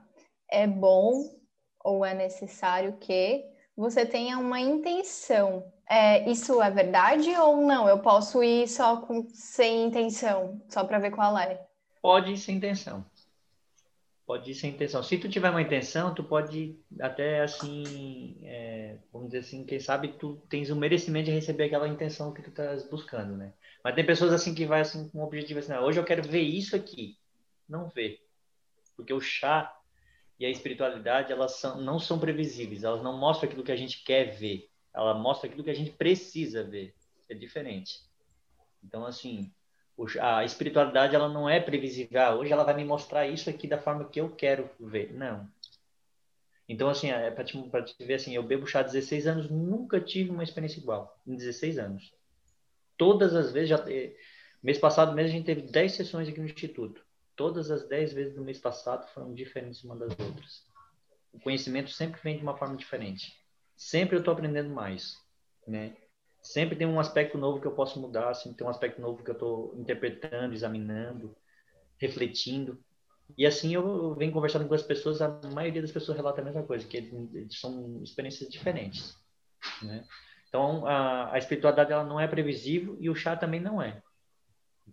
é 0.50 0.68
bom 0.68 1.40
ou 1.82 2.04
é 2.04 2.14
necessário 2.14 2.98
que 2.98 3.46
você 3.80 4.06
tenha 4.06 4.38
uma 4.38 4.60
intenção. 4.60 5.72
É, 5.90 6.30
isso 6.30 6.62
é 6.62 6.70
verdade 6.70 7.30
ou 7.38 7.58
não? 7.66 7.88
Eu 7.88 8.00
posso 8.00 8.44
ir 8.44 8.68
só 8.68 8.98
com, 8.98 9.28
sem 9.30 9.86
intenção, 9.86 10.62
só 10.70 10.84
para 10.84 11.00
ver 11.00 11.12
qual 11.12 11.38
é? 11.38 11.66
Pode 12.02 12.34
ir 12.34 12.38
sem 12.38 12.58
intenção 12.58 13.06
pode 14.30 14.52
ir 14.52 14.54
sem 14.54 14.70
intenção. 14.70 15.02
Se 15.02 15.18
tu 15.18 15.28
tiver 15.28 15.50
uma 15.50 15.60
intenção, 15.60 16.14
tu 16.14 16.24
pode 16.24 16.78
até 17.00 17.42
assim, 17.42 18.38
é, 18.44 18.96
vamos 19.12 19.30
dizer 19.30 19.40
assim, 19.40 19.66
quem 19.66 19.80
sabe 19.80 20.10
tu 20.20 20.36
tens 20.48 20.70
o 20.70 20.76
merecimento 20.76 21.26
de 21.26 21.32
receber 21.32 21.64
aquela 21.64 21.88
intenção 21.88 22.32
que 22.32 22.44
tu 22.44 22.52
estás 22.52 22.88
buscando, 22.88 23.36
né? 23.36 23.52
Mas 23.84 23.96
tem 23.96 24.06
pessoas 24.06 24.32
assim 24.32 24.54
que 24.54 24.68
vai 24.68 24.82
assim 24.82 25.10
com 25.10 25.18
um 25.18 25.24
objetivo 25.24 25.58
assim, 25.58 25.74
ah, 25.74 25.82
hoje 25.82 26.00
eu 26.00 26.06
quero 26.06 26.22
ver 26.22 26.44
isso 26.44 26.76
aqui, 26.76 27.18
não 27.68 27.90
vê, 27.90 28.20
porque 28.96 29.12
o 29.12 29.20
chá 29.20 29.76
e 30.40 30.46
a 30.46 30.50
espiritualidade 30.50 31.32
elas 31.32 31.54
são, 31.54 31.82
não 31.82 32.00
são 32.00 32.20
previsíveis, 32.20 32.84
elas 32.84 33.04
não 33.04 33.18
mostram 33.18 33.50
aquilo 33.50 33.64
que 33.64 33.72
a 33.72 33.76
gente 33.76 34.04
quer 34.04 34.26
ver, 34.36 34.70
ela 34.94 35.14
mostra 35.14 35.48
aquilo 35.48 35.64
que 35.64 35.70
a 35.70 35.76
gente 35.76 35.92
precisa 35.92 36.64
ver, 36.64 36.96
é 37.28 37.34
diferente. 37.34 38.02
Então 38.84 39.06
assim, 39.06 39.52
a 40.22 40.44
espiritualidade 40.46 41.16
ela 41.16 41.28
não 41.28 41.50
é 41.50 41.60
previsível. 41.60 42.22
Ah, 42.22 42.36
hoje 42.36 42.52
ela 42.54 42.64
vai 42.64 42.74
me 42.74 42.86
mostrar 42.86 43.28
isso 43.28 43.50
aqui 43.50 43.68
da 43.68 43.78
forma 43.78 44.08
que 44.08 44.20
eu 44.22 44.30
quero 44.30 44.70
ver. 44.80 45.14
Não. 45.14 45.50
Então, 46.68 46.88
assim, 46.88 47.10
é 47.10 47.32
para 47.32 47.44
te, 47.44 47.58
te 47.58 48.06
ver 48.06 48.14
assim, 48.14 48.36
eu 48.36 48.44
bebo 48.44 48.68
chá 48.68 48.82
há 48.82 48.84
16 48.84 49.26
anos, 49.26 49.50
nunca 49.50 50.00
tive 50.00 50.30
uma 50.30 50.44
experiência 50.44 50.80
igual, 50.80 51.20
em 51.26 51.36
16 51.36 51.80
anos. 51.80 52.14
Todas 52.96 53.34
as 53.34 53.52
vezes, 53.52 53.70
já, 53.70 53.84
mês 54.62 54.78
passado 54.78 55.16
mesmo 55.16 55.30
a 55.30 55.36
gente 55.36 55.46
teve 55.46 55.64
10 55.64 55.94
sessões 55.94 56.28
aqui 56.28 56.40
no 56.40 56.46
Instituto. 56.46 57.04
Todas 57.40 57.72
as 57.72 57.88
10 57.88 58.12
vezes 58.12 58.36
do 58.36 58.44
mês 58.44 58.60
passado 58.60 59.08
foram 59.14 59.34
diferentes 59.34 59.82
uma 59.86 59.96
das 59.96 60.10
outras. 60.20 60.68
O 61.32 61.40
conhecimento 61.40 61.90
sempre 61.90 62.20
vem 62.22 62.36
de 62.36 62.44
uma 62.44 62.58
forma 62.58 62.76
diferente. 62.76 63.34
Sempre 63.78 64.18
eu 64.18 64.20
estou 64.20 64.34
aprendendo 64.34 64.70
mais, 64.70 65.16
né? 65.66 65.96
sempre 66.42 66.76
tem 66.76 66.86
um 66.86 67.00
aspecto 67.00 67.38
novo 67.38 67.62
que 67.62 67.66
eu 67.66 67.72
posso 67.72 67.98
mudar, 67.98 68.34
sempre 68.34 68.58
tem 68.58 68.68
um 68.68 68.70
aspecto 68.70 69.00
novo 69.00 69.24
que 69.24 69.30
eu 69.30 69.36
estou 69.36 69.74
interpretando, 69.78 70.54
examinando, 70.54 71.34
refletindo. 71.98 72.78
E 73.38 73.46
assim 73.46 73.74
eu 73.74 74.14
venho 74.16 74.34
conversando 74.34 74.68
com 74.68 74.74
as 74.74 74.84
pessoas, 74.84 75.22
a 75.22 75.30
maioria 75.54 75.82
das 75.82 75.94
pessoas 75.94 76.18
relata 76.18 76.42
a 76.42 76.44
mesma 76.44 76.64
coisa, 76.64 76.86
que 76.86 77.10
são 77.52 78.04
experiências 78.04 78.50
diferentes, 78.50 79.16
né? 79.82 80.04
Então, 80.50 80.86
a, 80.86 81.34
a 81.34 81.38
espiritualidade 81.38 81.94
ela 81.94 82.04
não 82.04 82.20
é 82.20 82.28
previsível 82.28 82.98
e 83.00 83.10
o 83.10 83.16
chá 83.16 83.38
também 83.38 83.62
não 83.62 83.82
é. 83.82 84.04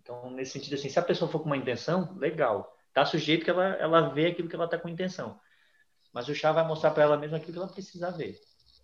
Então, 0.01 0.29
nesse 0.31 0.51
sentido 0.51 0.75
assim, 0.75 0.89
se 0.89 0.99
a 0.99 1.03
pessoa 1.03 1.29
for 1.29 1.39
com 1.39 1.45
uma 1.45 1.57
intenção, 1.57 2.15
legal. 2.17 2.75
Tá 2.93 3.05
sujeito 3.05 3.43
que 3.43 3.49
ela 3.49 3.75
ela 3.75 4.09
vê 4.09 4.27
aquilo 4.27 4.47
que 4.47 4.55
ela 4.55 4.65
está 4.65 4.77
com 4.77 4.89
intenção. 4.89 5.39
Mas 6.13 6.27
o 6.27 6.35
chá 6.35 6.51
vai 6.51 6.65
mostrar 6.65 6.91
para 6.91 7.03
ela 7.03 7.17
mesma 7.17 7.37
aquilo 7.37 7.53
que 7.53 7.59
ela 7.59 7.67
precisa 7.67 8.11
ver, 8.11 8.39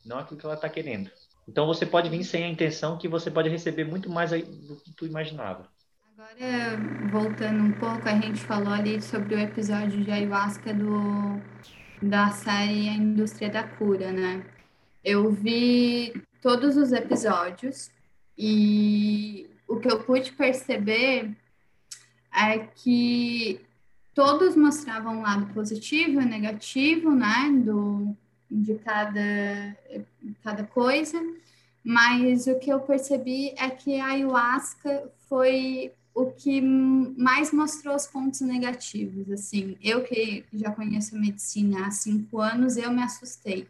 não 0.05 0.19
aquilo 0.19 0.39
que 0.39 0.45
ela 0.45 0.55
está 0.55 0.69
querendo. 0.69 1.09
Então 1.47 1.65
você 1.65 1.85
pode 1.85 2.09
vir 2.09 2.23
sem 2.23 2.43
a 2.43 2.49
intenção 2.49 2.97
que 2.97 3.07
você 3.07 3.31
pode 3.31 3.49
receber 3.49 3.85
muito 3.85 4.09
mais 4.09 4.31
do 4.31 4.75
que 4.77 4.93
tu 4.93 5.05
imaginava. 5.05 5.67
Agora, 6.15 6.77
voltando 7.11 7.63
um 7.63 7.71
pouco, 7.73 8.07
a 8.07 8.15
gente 8.15 8.39
falou 8.39 8.71
ali 8.71 9.01
sobre 9.01 9.35
o 9.35 9.39
episódio 9.39 10.03
de 10.03 10.11
ayahuasca 10.11 10.73
do, 10.73 11.41
da 12.01 12.29
série 12.29 12.87
A 12.87 12.93
Indústria 12.93 13.49
da 13.49 13.63
Cura, 13.63 14.11
né? 14.11 14.45
Eu 15.03 15.31
vi 15.31 16.13
todos 16.41 16.77
os 16.77 16.91
episódios 16.91 17.89
e 18.37 19.49
o 19.73 19.79
que 19.79 19.91
eu 19.91 20.03
pude 20.03 20.31
perceber 20.33 21.31
é 22.31 22.59
que 22.59 23.59
todos 24.13 24.55
mostravam 24.55 25.17
um 25.17 25.21
lado 25.21 25.51
positivo 25.53 26.21
e 26.21 26.25
negativo, 26.25 27.11
né, 27.11 27.51
do, 27.65 28.15
de 28.49 28.75
cada, 28.75 29.75
cada 30.43 30.63
coisa, 30.63 31.19
mas 31.83 32.45
o 32.45 32.59
que 32.59 32.71
eu 32.71 32.79
percebi 32.81 33.53
é 33.57 33.69
que 33.69 33.99
a 33.99 34.07
ayahuasca 34.07 35.11
foi 35.27 35.91
o 36.13 36.27
que 36.27 36.61
mais 36.61 37.51
mostrou 37.51 37.95
os 37.95 38.05
pontos 38.05 38.41
negativos, 38.41 39.31
assim, 39.31 39.75
eu 39.81 40.03
que 40.03 40.45
já 40.53 40.69
conheço 40.71 41.15
a 41.15 41.19
medicina 41.19 41.87
há 41.87 41.91
cinco 41.91 42.39
anos, 42.39 42.77
eu 42.77 42.91
me 42.91 43.01
assustei, 43.01 43.67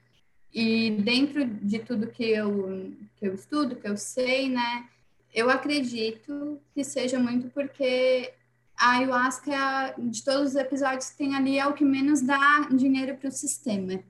e 0.53 0.91
dentro 0.91 1.45
de 1.45 1.79
tudo 1.79 2.07
que 2.07 2.25
eu, 2.25 2.93
que 3.15 3.25
eu 3.25 3.33
estudo, 3.33 3.77
que 3.77 3.87
eu 3.87 3.95
sei, 3.95 4.49
né, 4.49 4.85
eu 5.33 5.49
acredito 5.49 6.61
que 6.73 6.83
seja 6.83 7.17
muito 7.17 7.49
porque 7.49 8.31
a 8.77 8.97
ayahuasca, 8.97 9.95
de 9.97 10.23
todos 10.23 10.49
os 10.49 10.55
episódios 10.55 11.09
que 11.11 11.17
tem 11.17 11.35
ali, 11.35 11.57
é 11.57 11.65
o 11.65 11.73
que 11.73 11.83
menos 11.83 12.21
dá 12.21 12.67
dinheiro 12.71 13.15
para 13.17 13.29
o 13.29 13.31
sistema. 13.31 14.03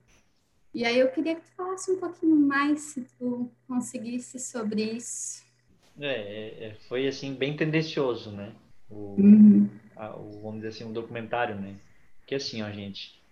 E 0.74 0.84
aí 0.84 0.98
eu 0.98 1.08
queria 1.10 1.36
que 1.36 1.42
tu 1.42 1.52
falasse 1.56 1.90
um 1.90 2.00
pouquinho 2.00 2.36
mais, 2.36 2.80
se 2.80 3.02
tu 3.18 3.50
conseguisse, 3.68 4.38
sobre 4.40 4.82
isso. 4.82 5.44
É, 6.00 6.66
é, 6.66 6.76
foi 6.88 7.06
assim 7.06 7.34
bem 7.34 7.56
tendencioso, 7.56 8.32
né? 8.32 8.52
O, 8.90 9.14
uhum. 9.16 9.70
a, 9.94 10.16
o, 10.16 10.42
vamos 10.42 10.56
dizer 10.56 10.68
assim, 10.68 10.84
um 10.84 10.92
documentário, 10.92 11.54
né? 11.54 11.76
Que 12.26 12.34
assim, 12.34 12.62
ó, 12.62 12.70
gente. 12.70 13.22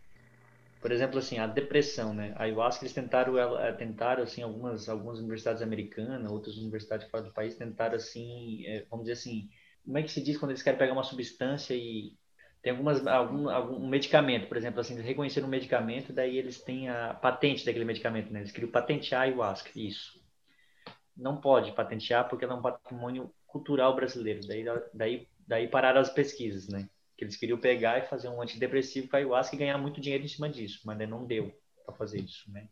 Por 0.83 0.91
exemplo, 0.91 1.18
assim, 1.18 1.39
a 1.39 1.47
depressão, 1.47 2.12
né? 2.12 2.35
A 2.37 2.43
ayahuasca 2.43 2.85
eles 2.85 2.93
tentaram, 2.93 3.39
ela, 3.39 3.72
tentaram 3.74 4.24
assim, 4.24 4.43
algumas 4.43 4.89
algumas 4.89 5.18
universidades 5.20 5.62
americanas, 5.62 6.30
outras 6.30 6.57
universidades 6.59 7.09
fora 7.09 7.22
do 7.22 7.33
país 7.33 7.57
tentaram 7.57 7.95
assim, 7.95 8.66
é, 8.66 8.85
vamos 8.91 9.05
dizer 9.07 9.12
assim, 9.12 9.49
como 9.85 9.99
é 9.99 10.03
que 10.03 10.11
se 10.11 10.22
diz 10.22 10.37
quando 10.37 10.51
eles 10.51 10.62
querem 10.62 10.78
pegar 10.78 10.93
uma 10.93 11.05
substância 11.05 11.74
e 11.74 12.16
tem 12.62 12.72
algumas 12.72 13.07
algum, 13.07 13.49
algum 13.49 13.89
medicamento, 13.89 14.49
por 14.49 14.57
exemplo, 14.57 14.80
assim, 14.80 15.01
reconhecer 15.01 15.45
um 15.45 15.49
medicamento, 15.49 16.12
daí 16.12 16.37
eles 16.37 16.61
têm 16.61 16.89
a 16.89 17.14
patente 17.14 17.64
daquele 17.64 17.85
medicamento, 17.85 18.33
né? 18.33 18.41
Eles 18.41 18.53
queriam 18.53 18.70
patentear 18.70 19.22
a 19.22 19.24
ayahuasca, 19.24 19.70
isso. 19.76 20.20
Não 21.16 21.41
pode 21.41 21.72
patentear 21.72 22.28
porque 22.28 22.45
ela 22.45 22.55
é 22.55 22.57
um 22.57 22.62
patrimônio 22.62 23.33
cultural 23.47 23.95
brasileiro. 23.95 24.41
Daí, 24.49 24.64
daí, 24.93 25.28
daí 25.47 25.68
pararam 25.68 26.01
as 26.01 26.11
pesquisas, 26.11 26.68
né? 26.68 26.89
Que 27.23 27.27
eles 27.27 27.37
queriam 27.37 27.57
pegar 27.57 27.99
e 27.99 28.09
fazer 28.09 28.29
um 28.29 28.43
antidepressivo 28.43 29.09
com 29.09 29.14
a 29.14 29.20
ayahuasca 29.20 29.55
e 29.55 29.59
ganhar 29.61 29.79
muito 29.79 30.01
dinheiro 30.01 30.25
em 30.25 30.29
cima 30.29 30.49
disso, 30.49 30.81
mas 30.85 30.99
não 31.09 31.25
deu 31.25 31.57
para 31.87 31.95
fazer 31.95 32.18
isso, 32.18 32.51
né? 32.51 32.68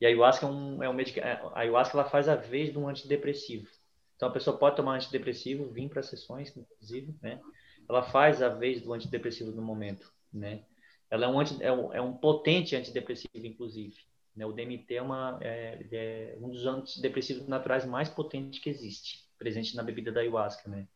E 0.00 0.06
a 0.06 0.08
ayahuasca 0.08 0.44
é 0.44 0.48
um, 0.48 0.82
é 0.82 0.90
um 0.90 0.92
medicamento, 0.92 1.46
a 1.54 1.60
ayahuasca 1.60 1.96
ela 1.96 2.10
faz 2.10 2.28
a 2.28 2.34
vez 2.34 2.72
de 2.72 2.78
um 2.78 2.88
antidepressivo. 2.88 3.68
Então 4.16 4.28
a 4.28 4.32
pessoa 4.32 4.58
pode 4.58 4.74
tomar 4.74 4.96
antidepressivo, 4.96 5.70
vir 5.70 5.88
para 5.88 6.02
sessões, 6.02 6.52
inclusive, 6.56 7.14
né? 7.22 7.40
Ela 7.88 8.02
faz 8.02 8.42
a 8.42 8.48
vez 8.48 8.82
do 8.82 8.92
antidepressivo 8.92 9.52
no 9.52 9.62
momento, 9.62 10.12
né? 10.32 10.64
Ela 11.08 11.26
é 11.26 11.28
um, 11.28 11.38
anti, 11.38 11.62
é 11.62 11.72
um, 11.72 11.94
é 11.94 12.02
um 12.02 12.14
potente 12.14 12.74
antidepressivo, 12.74 13.46
inclusive. 13.46 13.94
Né? 14.34 14.44
O 14.46 14.52
DMT 14.52 14.96
é, 14.96 15.02
uma, 15.02 15.38
é, 15.40 15.86
é 15.92 16.38
um 16.40 16.48
dos 16.48 16.66
antidepressivos 16.66 17.46
naturais 17.46 17.86
mais 17.86 18.08
potentes 18.08 18.58
que 18.58 18.68
existe, 18.68 19.28
presente 19.38 19.76
na 19.76 19.84
bebida 19.84 20.10
da 20.10 20.22
ayahuasca, 20.22 20.68
né? 20.68 20.88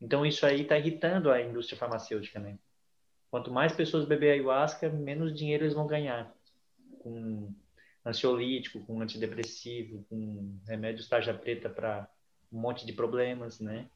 Então 0.00 0.26
isso 0.26 0.44
aí 0.44 0.62
está 0.62 0.78
irritando 0.78 1.30
a 1.30 1.40
indústria 1.40 1.78
farmacêutica, 1.78 2.38
né? 2.38 2.58
Quanto 3.30 3.50
mais 3.50 3.72
pessoas 3.72 4.06
beber 4.06 4.32
ayahuasca, 4.32 4.88
menos 4.88 5.34
dinheiro 5.34 5.64
eles 5.64 5.74
vão 5.74 5.86
ganhar 5.86 6.32
com 7.00 7.52
ansiolítico, 8.04 8.80
com 8.86 9.00
antidepressivo, 9.00 10.04
com 10.08 10.58
remédios 10.66 11.08
tarja 11.08 11.34
preta 11.34 11.68
para 11.68 12.08
um 12.52 12.60
monte 12.60 12.86
de 12.86 12.92
problemas, 12.92 13.58
né? 13.60 13.88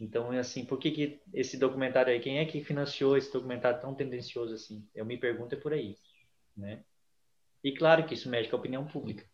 Então, 0.00 0.32
é 0.32 0.38
assim, 0.38 0.64
por 0.64 0.78
que, 0.78 0.90
que 0.90 1.20
esse 1.32 1.56
documentário 1.56 2.12
aí, 2.12 2.20
quem 2.20 2.38
é 2.38 2.44
que 2.44 2.62
financiou 2.62 3.16
esse 3.16 3.32
documentário 3.32 3.80
tão 3.80 3.94
tendencioso 3.94 4.54
assim? 4.54 4.86
Eu 4.94 5.06
me 5.06 5.16
pergunto 5.16 5.54
é 5.54 5.58
por 5.58 5.72
aí, 5.72 5.96
né? 6.56 6.84
E 7.64 7.72
claro 7.72 8.04
que 8.06 8.14
isso 8.14 8.28
mexe 8.28 8.50
com 8.50 8.56
a 8.56 8.58
opinião 8.58 8.86
pública. 8.86 9.24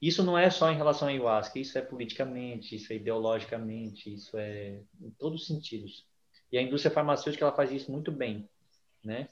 Isso 0.00 0.22
não 0.22 0.36
é 0.38 0.48
só 0.48 0.70
em 0.70 0.76
relação 0.76 1.08
à 1.08 1.10
ayahuasca, 1.10 1.58
isso 1.58 1.76
é 1.76 1.82
politicamente, 1.82 2.74
isso 2.74 2.92
é 2.92 2.96
ideologicamente, 2.96 4.12
isso 4.12 4.36
é 4.38 4.80
em 5.00 5.10
todos 5.10 5.42
os 5.42 5.46
sentidos. 5.46 6.06
E 6.50 6.56
a 6.56 6.62
indústria 6.62 6.92
farmacêutica 6.92 7.44
ela 7.44 7.54
faz 7.54 7.70
isso 7.70 7.92
muito 7.92 8.10
bem, 8.10 8.48
né? 9.04 9.28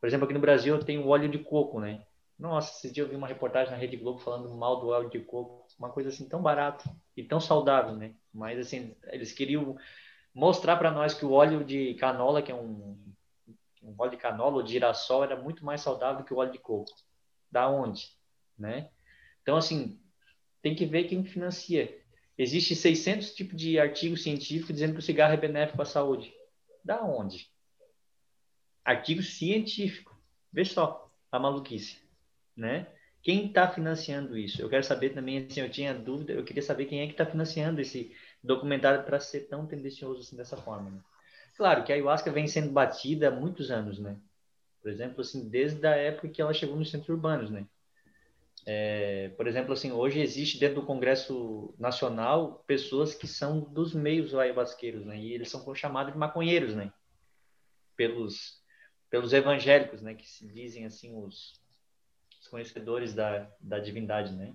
Por 0.00 0.08
exemplo, 0.08 0.24
aqui 0.24 0.34
no 0.34 0.40
Brasil 0.40 0.78
tem 0.80 0.98
o 0.98 1.08
óleo 1.08 1.28
de 1.28 1.38
coco, 1.38 1.78
né? 1.78 2.04
Nossa, 2.36 2.76
esse 2.76 2.92
dia 2.92 3.04
eu 3.04 3.08
vi 3.08 3.14
uma 3.14 3.28
reportagem 3.28 3.70
na 3.70 3.78
Rede 3.78 3.96
Globo 3.96 4.18
falando 4.18 4.52
mal 4.52 4.80
do 4.80 4.88
óleo 4.88 5.08
de 5.08 5.20
coco, 5.20 5.64
uma 5.78 5.90
coisa 5.90 6.08
assim 6.08 6.28
tão 6.28 6.42
barata 6.42 6.90
e 7.16 7.22
tão 7.22 7.38
saudável, 7.38 7.94
né? 7.94 8.14
Mas 8.34 8.58
assim, 8.58 8.96
eles 9.06 9.32
queriam 9.32 9.76
mostrar 10.34 10.76
para 10.76 10.90
nós 10.90 11.14
que 11.14 11.24
o 11.24 11.30
óleo 11.30 11.64
de 11.64 11.94
canola, 11.94 12.42
que 12.42 12.50
é 12.50 12.54
um, 12.54 12.98
um 13.80 13.94
óleo 13.96 14.10
de 14.10 14.16
canola 14.16 14.56
ou 14.56 14.62
de 14.62 14.72
girassol, 14.72 15.22
era 15.22 15.36
muito 15.36 15.64
mais 15.64 15.80
saudável 15.80 16.24
que 16.24 16.34
o 16.34 16.38
óleo 16.38 16.50
de 16.50 16.58
coco. 16.58 16.90
Da 17.48 17.68
onde, 17.68 18.08
né? 18.58 18.90
Então 19.42 19.56
assim, 19.56 19.98
tem 20.60 20.74
que 20.74 20.86
ver 20.86 21.04
quem 21.04 21.24
financia. 21.24 22.00
Existe 22.38 22.74
600 22.74 23.34
tipos 23.34 23.56
de 23.56 23.78
artigos 23.78 24.22
científicos 24.22 24.74
dizendo 24.74 24.94
que 24.94 25.00
o 25.00 25.02
cigarro 25.02 25.34
é 25.34 25.36
benéfico 25.36 25.82
à 25.82 25.84
saúde. 25.84 26.32
Da 26.84 27.02
onde? 27.02 27.50
Artigo 28.84 29.22
científico. 29.22 30.18
Vê 30.52 30.64
só 30.64 31.10
a 31.30 31.38
maluquice 31.38 32.02
né? 32.56 32.86
Quem 33.22 33.46
está 33.46 33.68
financiando 33.68 34.36
isso? 34.36 34.60
Eu 34.60 34.68
quero 34.68 34.82
saber 34.82 35.10
também, 35.10 35.38
assim, 35.38 35.60
eu 35.60 35.70
tinha 35.70 35.94
dúvida, 35.94 36.32
eu 36.32 36.44
queria 36.44 36.62
saber 36.62 36.86
quem 36.86 37.00
é 37.00 37.06
que 37.06 37.12
está 37.12 37.24
financiando 37.24 37.80
esse 37.80 38.14
documentário 38.42 39.04
para 39.04 39.20
ser 39.20 39.42
tão 39.42 39.66
tendencioso 39.66 40.20
assim 40.20 40.36
dessa 40.36 40.56
forma. 40.56 40.90
Né? 40.90 41.00
Claro 41.56 41.84
que 41.84 41.92
a 41.92 41.94
ayahuasca 41.94 42.32
vem 42.32 42.48
sendo 42.48 42.72
batida 42.72 43.28
há 43.28 43.30
muitos 43.30 43.70
anos, 43.70 43.98
né? 43.98 44.16
Por 44.80 44.90
exemplo, 44.90 45.20
assim, 45.20 45.48
desde 45.48 45.86
a 45.86 45.94
época 45.94 46.28
que 46.28 46.42
ela 46.42 46.52
chegou 46.52 46.76
nos 46.76 46.90
centros 46.90 47.08
urbanos, 47.10 47.50
né? 47.50 47.64
É, 48.64 49.30
por 49.30 49.48
exemplo, 49.48 49.72
assim, 49.72 49.90
hoje 49.90 50.20
existe 50.20 50.58
dentro 50.58 50.80
do 50.80 50.86
Congresso 50.86 51.74
Nacional 51.78 52.62
pessoas 52.66 53.14
que 53.14 53.26
são 53.26 53.60
dos 53.60 53.92
meios 53.92 54.34
ayahuasqueiros, 54.34 55.04
né? 55.04 55.18
E 55.18 55.32
eles 55.32 55.50
são 55.50 55.74
chamados 55.74 56.12
de 56.12 56.18
maconheiros, 56.18 56.74
né? 56.74 56.92
Pelos 57.96 58.60
pelos 59.10 59.32
evangélicos, 59.32 60.00
né? 60.00 60.14
Que 60.14 60.28
se 60.28 60.46
dizem 60.46 60.86
assim 60.86 61.14
os 61.14 61.60
conhecedores 62.50 63.14
da, 63.14 63.50
da 63.60 63.78
divindade, 63.78 64.32
né? 64.32 64.54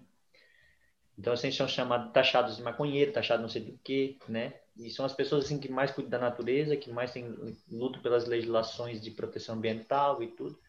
Então, 1.17 1.33
assim, 1.33 1.51
são 1.51 1.67
chamados, 1.67 2.13
taxados 2.13 2.57
de 2.57 2.61
maconheiro, 2.61 3.11
taxados 3.11 3.41
não 3.41 3.49
sei 3.49 3.63
do 3.63 3.77
que, 3.79 4.19
né? 4.29 4.53
E 4.77 4.89
são 4.91 5.03
as 5.03 5.13
pessoas, 5.13 5.45
assim, 5.45 5.59
que 5.59 5.71
mais 5.71 5.89
cuidam 5.89 6.11
da 6.11 6.19
natureza, 6.19 6.77
que 6.77 6.91
mais 6.91 7.11
têm 7.11 7.35
luto 7.71 7.99
pelas 8.01 8.27
legislações 8.27 9.01
de 9.01 9.09
proteção 9.09 9.55
ambiental 9.55 10.21
e 10.21 10.27
tudo. 10.27 10.59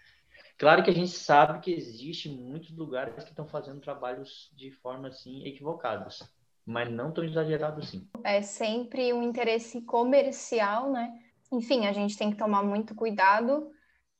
Claro 0.59 0.83
que 0.83 0.91
a 0.91 0.95
gente 0.95 1.13
sabe 1.13 1.61
que 1.61 1.73
existe 1.73 2.29
muitos 2.29 2.77
lugares 2.77 3.15
que 3.23 3.31
estão 3.31 3.47
fazendo 3.47 3.81
trabalhos 3.81 4.51
de 4.55 4.71
forma, 4.71 5.09
assim, 5.09 5.45
equivocados, 5.47 6.23
mas 6.67 6.91
não 6.91 7.13
tão 7.13 7.25
exagerados, 7.25 7.87
assim. 7.87 8.09
É 8.25 8.43
sempre 8.43 9.13
um 9.13 9.23
interesse 9.23 9.81
comercial, 9.83 10.91
né? 10.91 11.17
Enfim, 11.53 11.87
a 11.87 11.93
gente 11.93 12.19
tem 12.19 12.31
que 12.31 12.37
tomar 12.37 12.63
muito 12.63 12.95
cuidado 12.95 13.71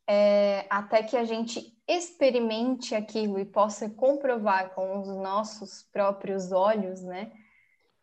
é, 0.09 0.65
até 0.71 1.03
que 1.03 1.17
a 1.17 1.25
gente 1.25 1.77
experimente 1.87 2.95
aquilo 2.95 3.39
e 3.39 3.45
possa 3.45 3.91
comprovar 3.91 4.71
com 4.75 5.01
os 5.01 5.09
nossos 5.09 5.83
próprios 5.93 6.51
olhos, 6.51 7.03
né, 7.03 7.31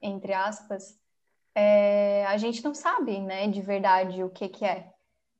entre 0.01 0.33
aspas, 0.33 0.99
é, 1.55 2.25
a 2.27 2.37
gente 2.37 2.63
não 2.63 2.75
sabe, 2.75 3.19
né, 3.19 3.47
de 3.47 3.61
verdade 3.61 4.23
o 4.23 4.29
que 4.29 4.47
que 4.47 4.63
é. 4.63 4.91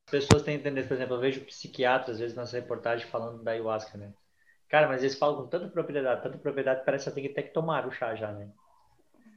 As 0.06 0.12
pessoas 0.12 0.44
têm 0.44 0.60
tendência, 0.60 0.88
por 0.88 0.94
exemplo, 0.96 1.16
eu 1.16 1.20
vejo 1.20 1.46
psiquiatras, 1.46 2.16
às 2.16 2.20
vezes, 2.20 2.36
nas 2.36 2.52
reportagens 2.52 3.10
falando 3.10 3.44
da 3.44 3.52
ayahuasca, 3.52 3.98
né? 3.98 4.14
Cara, 4.70 4.88
mas 4.88 5.02
eles 5.02 5.18
falam 5.18 5.44
com 5.44 5.48
tanta 5.48 5.68
propriedade, 5.68 6.22
tanta 6.22 6.38
propriedade, 6.38 6.86
parece 6.86 7.10
que 7.10 7.16
tem 7.16 7.24
que 7.24 7.34
ter 7.34 7.44
que 7.44 7.54
tomar 7.54 7.88
o 7.88 7.92
chá 7.92 8.14
já, 8.14 8.32
né? 8.32 8.50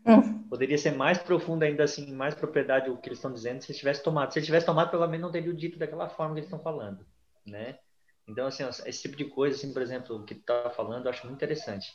Hum. 0.07 0.47
Poderia 0.49 0.77
ser 0.77 0.93
mais 0.93 1.19
profundo 1.19 1.63
ainda 1.63 1.85
assim, 1.85 2.13
mais 2.15 2.35
propriedade 2.35 2.91
o 2.91 2.99
que 2.99 3.09
eles 3.09 3.19
estão 3.19 3.33
dizendo 3.33 3.63
se 3.63 3.71
eles 3.71 3.79
tivessem 3.79 4.05
tomado. 4.05 4.33
Se 4.33 4.39
eles 4.39 4.47
tivessem 4.47 4.67
tomado, 4.67 4.91
pelo 4.91 5.07
menos 5.07 5.21
não 5.23 5.33
teriam 5.33 5.55
dito 5.55 5.79
daquela 5.79 6.09
forma 6.09 6.35
que 6.35 6.41
eles 6.41 6.47
estão 6.47 6.63
falando, 6.63 7.05
né? 7.47 7.79
Então, 8.27 8.47
assim, 8.47 8.65
esse 8.85 9.03
tipo 9.03 9.17
de 9.17 9.25
coisa, 9.25 9.57
assim, 9.57 9.73
por 9.73 9.81
exemplo, 9.81 10.25
que 10.25 10.35
tu 10.35 10.43
tá 10.43 10.71
falando, 10.71 11.07
eu 11.07 11.11
acho 11.11 11.25
muito 11.25 11.37
interessante. 11.37 11.93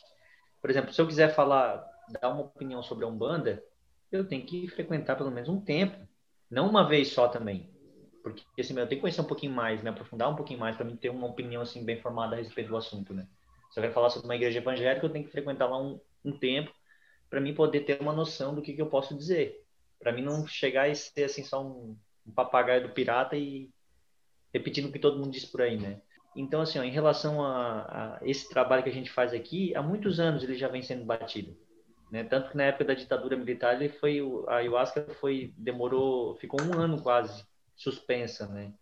Por 0.60 0.68
exemplo, 0.68 0.92
se 0.92 1.00
eu 1.00 1.06
quiser 1.06 1.34
falar, 1.34 1.84
dar 2.20 2.30
uma 2.30 2.42
opinião 2.42 2.82
sobre 2.82 3.04
a 3.04 3.08
Umbanda, 3.08 3.62
eu 4.10 4.26
tenho 4.26 4.44
que 4.44 4.66
frequentar 4.68 5.16
pelo 5.16 5.30
menos 5.30 5.48
um 5.48 5.60
tempo, 5.60 5.96
não 6.50 6.68
uma 6.68 6.88
vez 6.88 7.08
só 7.08 7.28
também. 7.28 7.73
Porque, 8.24 8.42
assim, 8.58 8.72
eu 8.72 8.86
tenho 8.86 8.98
que 8.98 9.00
conhecer 9.02 9.20
um 9.20 9.26
pouquinho 9.26 9.52
mais, 9.52 9.82
me 9.82 9.90
aprofundar 9.90 10.30
um 10.30 10.34
pouquinho 10.34 10.58
mais 10.58 10.74
para 10.74 10.86
mim 10.86 10.96
ter 10.96 11.10
uma 11.10 11.26
opinião, 11.26 11.60
assim, 11.60 11.84
bem 11.84 12.00
formada 12.00 12.34
a 12.34 12.38
respeito 12.38 12.68
do 12.68 12.76
assunto, 12.78 13.12
né? 13.12 13.28
Se 13.70 13.78
eu 13.78 13.82
quero 13.82 13.92
falar 13.92 14.08
sobre 14.08 14.26
uma 14.26 14.34
igreja 14.34 14.60
evangélica, 14.60 15.04
eu 15.04 15.10
tenho 15.10 15.26
que 15.26 15.30
frequentar 15.30 15.66
lá 15.66 15.78
um, 15.78 16.00
um 16.24 16.32
tempo 16.32 16.72
para 17.28 17.38
mim 17.38 17.54
poder 17.54 17.80
ter 17.80 18.00
uma 18.00 18.14
noção 18.14 18.54
do 18.54 18.62
que, 18.62 18.72
que 18.72 18.80
eu 18.80 18.86
posso 18.86 19.14
dizer. 19.14 19.62
Para 20.00 20.10
mim 20.10 20.22
não 20.22 20.46
chegar 20.46 20.88
e 20.88 20.96
ser, 20.96 21.24
assim, 21.24 21.44
só 21.44 21.62
um, 21.62 21.98
um 22.26 22.32
papagaio 22.32 22.88
do 22.88 22.94
pirata 22.94 23.36
e 23.36 23.70
repetindo 24.54 24.86
o 24.86 24.92
que 24.92 24.98
todo 24.98 25.18
mundo 25.18 25.30
diz 25.30 25.44
por 25.44 25.60
aí, 25.60 25.76
né? 25.76 26.00
Então, 26.34 26.62
assim, 26.62 26.78
ó, 26.78 26.82
em 26.82 26.90
relação 26.90 27.44
a, 27.44 27.82
a, 27.82 28.20
esse 28.22 28.48
trabalho 28.48 28.82
que 28.82 28.88
a 28.88 28.92
gente 28.92 29.10
faz 29.10 29.34
aqui, 29.34 29.76
há 29.76 29.82
muitos 29.82 30.18
anos 30.18 30.42
ele 30.42 30.54
já 30.54 30.68
vem 30.68 30.80
sendo 30.80 31.04
batido. 31.04 31.54
Né? 32.10 32.24
Tanto 32.24 32.50
que 32.50 32.56
na 32.56 32.64
época 32.64 32.86
da 32.86 32.94
ditadura 32.94 33.36
militar, 33.36 33.74
ele 33.74 33.90
foi, 33.90 34.20
a 34.48 34.56
ayahuasca 34.56 35.02
foi, 35.20 35.52
demorou, 35.58 36.36
ficou 36.36 36.62
um 36.62 36.80
ano 36.80 37.02
quase 37.02 37.44
suspensa, 37.76 38.46
né? 38.48 38.72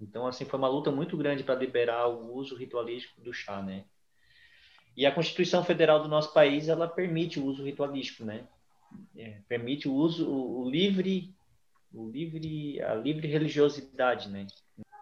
Então, 0.00 0.26
assim, 0.26 0.44
foi 0.44 0.58
uma 0.58 0.68
luta 0.68 0.90
muito 0.90 1.16
grande 1.16 1.42
para 1.42 1.54
liberar 1.54 2.08
o 2.08 2.34
uso 2.34 2.56
ritualístico 2.56 3.20
do 3.20 3.32
chá, 3.32 3.62
né? 3.62 3.84
E 4.96 5.06
a 5.06 5.14
Constituição 5.14 5.64
Federal 5.64 6.02
do 6.02 6.08
nosso 6.08 6.32
país, 6.32 6.68
ela 6.68 6.86
permite 6.86 7.40
o 7.40 7.44
uso 7.44 7.64
ritualístico, 7.64 8.24
né? 8.24 8.46
É, 9.16 9.40
permite 9.48 9.88
o 9.88 9.94
uso, 9.94 10.28
o, 10.28 10.62
o 10.62 10.70
livre, 10.70 11.34
o 11.92 12.08
livre, 12.08 12.80
a 12.82 12.94
livre 12.94 13.26
religiosidade, 13.26 14.28
né? 14.28 14.46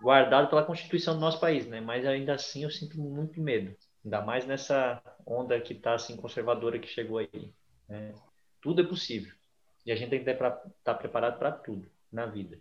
guardado 0.02 0.48
pela 0.48 0.64
Constituição 0.64 1.14
do 1.14 1.20
nosso 1.20 1.38
país, 1.38 1.66
né? 1.66 1.80
Mas 1.80 2.04
ainda 2.04 2.34
assim 2.34 2.64
eu 2.64 2.70
sinto 2.70 2.98
muito 2.98 3.40
medo, 3.40 3.74
ainda 4.04 4.20
mais 4.20 4.44
nessa 4.44 5.00
onda 5.24 5.58
que 5.60 5.72
está 5.72 5.94
assim 5.94 6.16
conservadora 6.16 6.78
que 6.78 6.88
chegou 6.88 7.18
aí. 7.18 7.54
Né? 7.88 8.12
Tudo 8.60 8.82
é 8.82 8.84
possível 8.84 9.32
e 9.86 9.92
a 9.92 9.96
gente 9.96 10.10
tem 10.10 10.22
que 10.22 10.28
estar 10.28 10.50
tá 10.82 10.94
preparado 10.94 11.38
para 11.38 11.52
tudo 11.52 11.88
na 12.10 12.26
vida. 12.26 12.58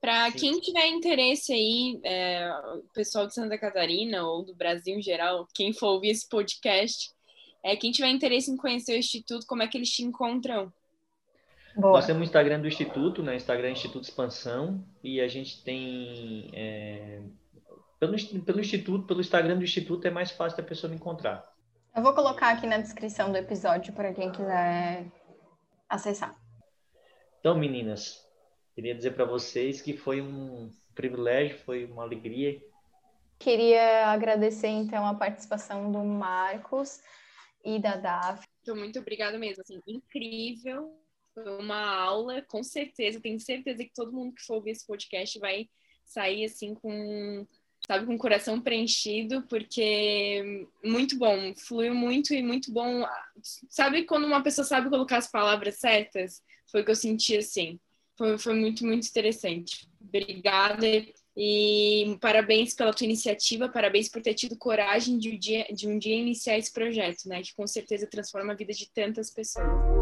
Para 0.00 0.30
quem 0.30 0.60
tiver 0.60 0.86
interesse 0.86 1.52
aí, 1.52 2.00
é, 2.04 2.48
o 2.76 2.82
pessoal 2.94 3.26
de 3.26 3.34
Santa 3.34 3.58
Catarina 3.58 4.24
ou 4.24 4.44
do 4.44 4.54
Brasil 4.54 4.96
em 4.96 5.02
geral, 5.02 5.46
quem 5.52 5.72
for 5.72 5.88
ouvir 5.88 6.10
esse 6.10 6.28
podcast, 6.28 7.10
é, 7.64 7.74
quem 7.74 7.90
tiver 7.90 8.08
interesse 8.08 8.50
em 8.50 8.56
conhecer 8.56 8.92
o 8.92 8.98
Instituto, 8.98 9.44
como 9.46 9.62
é 9.62 9.66
que 9.66 9.76
eles 9.76 9.90
te 9.90 10.04
encontram? 10.04 10.72
Boa. 11.76 11.94
Nós 11.94 12.06
temos 12.06 12.20
o 12.22 12.24
Instagram 12.24 12.60
do 12.60 12.68
Instituto, 12.68 13.22
né? 13.22 13.36
Instagram 13.36 13.70
Instituto 13.70 14.04
Expansão, 14.04 14.84
e 15.02 15.20
a 15.20 15.28
gente 15.28 15.62
tem. 15.62 16.50
É... 16.52 17.20
Pelo, 17.98 18.16
pelo 18.44 18.60
Instituto, 18.60 19.06
pelo 19.06 19.20
Instagram 19.20 19.58
do 19.58 19.64
Instituto 19.64 20.06
é 20.06 20.10
mais 20.10 20.30
fácil 20.30 20.58
da 20.58 20.64
pessoa 20.64 20.88
me 20.88 20.96
encontrar. 20.96 21.44
Eu 21.94 22.02
vou 22.02 22.14
colocar 22.14 22.50
aqui 22.50 22.66
na 22.66 22.78
descrição 22.78 23.32
do 23.32 23.38
episódio 23.38 23.92
para 23.92 24.12
quem 24.14 24.30
quiser 24.30 25.06
acessar. 25.88 26.36
Então, 27.40 27.56
meninas, 27.56 28.27
queria 28.78 28.94
dizer 28.94 29.10
para 29.10 29.24
vocês 29.24 29.82
que 29.82 29.96
foi 29.96 30.22
um 30.22 30.70
privilégio, 30.94 31.58
foi 31.64 31.84
uma 31.84 32.04
alegria. 32.04 32.62
Queria 33.36 34.06
agradecer 34.06 34.68
então 34.68 35.04
a 35.04 35.14
participação 35.14 35.90
do 35.90 35.98
Marcos 36.04 37.00
e 37.64 37.80
da 37.80 37.96
Daf. 37.96 38.46
Então, 38.62 38.76
muito 38.76 39.00
obrigada 39.00 39.36
mesmo, 39.36 39.62
assim, 39.62 39.80
incrível 39.84 40.96
foi 41.34 41.58
uma 41.58 41.92
aula, 41.92 42.40
com 42.42 42.62
certeza. 42.62 43.20
Tenho 43.20 43.40
certeza 43.40 43.82
que 43.82 43.92
todo 43.92 44.12
mundo 44.12 44.36
que 44.36 44.42
for 44.42 44.54
ouvir 44.54 44.70
esse 44.70 44.86
podcast 44.86 45.36
vai 45.40 45.68
sair 46.04 46.44
assim 46.44 46.72
com 46.74 47.44
sabe, 47.84 48.06
com 48.06 48.14
o 48.14 48.18
coração 48.18 48.60
preenchido, 48.60 49.42
porque 49.48 50.68
muito 50.84 51.18
bom, 51.18 51.52
fluiu 51.56 51.94
muito 51.96 52.32
e 52.32 52.42
muito 52.42 52.72
bom. 52.72 53.04
Sabe 53.68 54.04
quando 54.04 54.24
uma 54.24 54.42
pessoa 54.42 54.64
sabe 54.64 54.88
colocar 54.88 55.16
as 55.16 55.30
palavras 55.30 55.80
certas? 55.80 56.40
Foi 56.70 56.82
o 56.82 56.84
que 56.84 56.92
eu 56.92 56.96
senti 56.96 57.36
assim. 57.36 57.80
Foi, 58.18 58.36
foi 58.36 58.54
muito, 58.54 58.84
muito 58.84 59.06
interessante. 59.06 59.88
Obrigada 60.00 60.86
e 61.36 62.18
parabéns 62.20 62.74
pela 62.74 62.92
tua 62.92 63.04
iniciativa, 63.04 63.68
parabéns 63.68 64.08
por 64.08 64.20
ter 64.20 64.34
tido 64.34 64.58
coragem 64.58 65.18
de 65.20 65.30
um 65.30 65.38
dia, 65.38 65.64
de 65.72 65.86
um 65.86 65.96
dia 65.96 66.16
iniciar 66.16 66.58
esse 66.58 66.72
projeto, 66.72 67.28
né? 67.28 67.40
Que 67.40 67.54
com 67.54 67.64
certeza 67.64 68.08
transforma 68.08 68.52
a 68.52 68.56
vida 68.56 68.72
de 68.72 68.90
tantas 68.90 69.30
pessoas. 69.30 69.97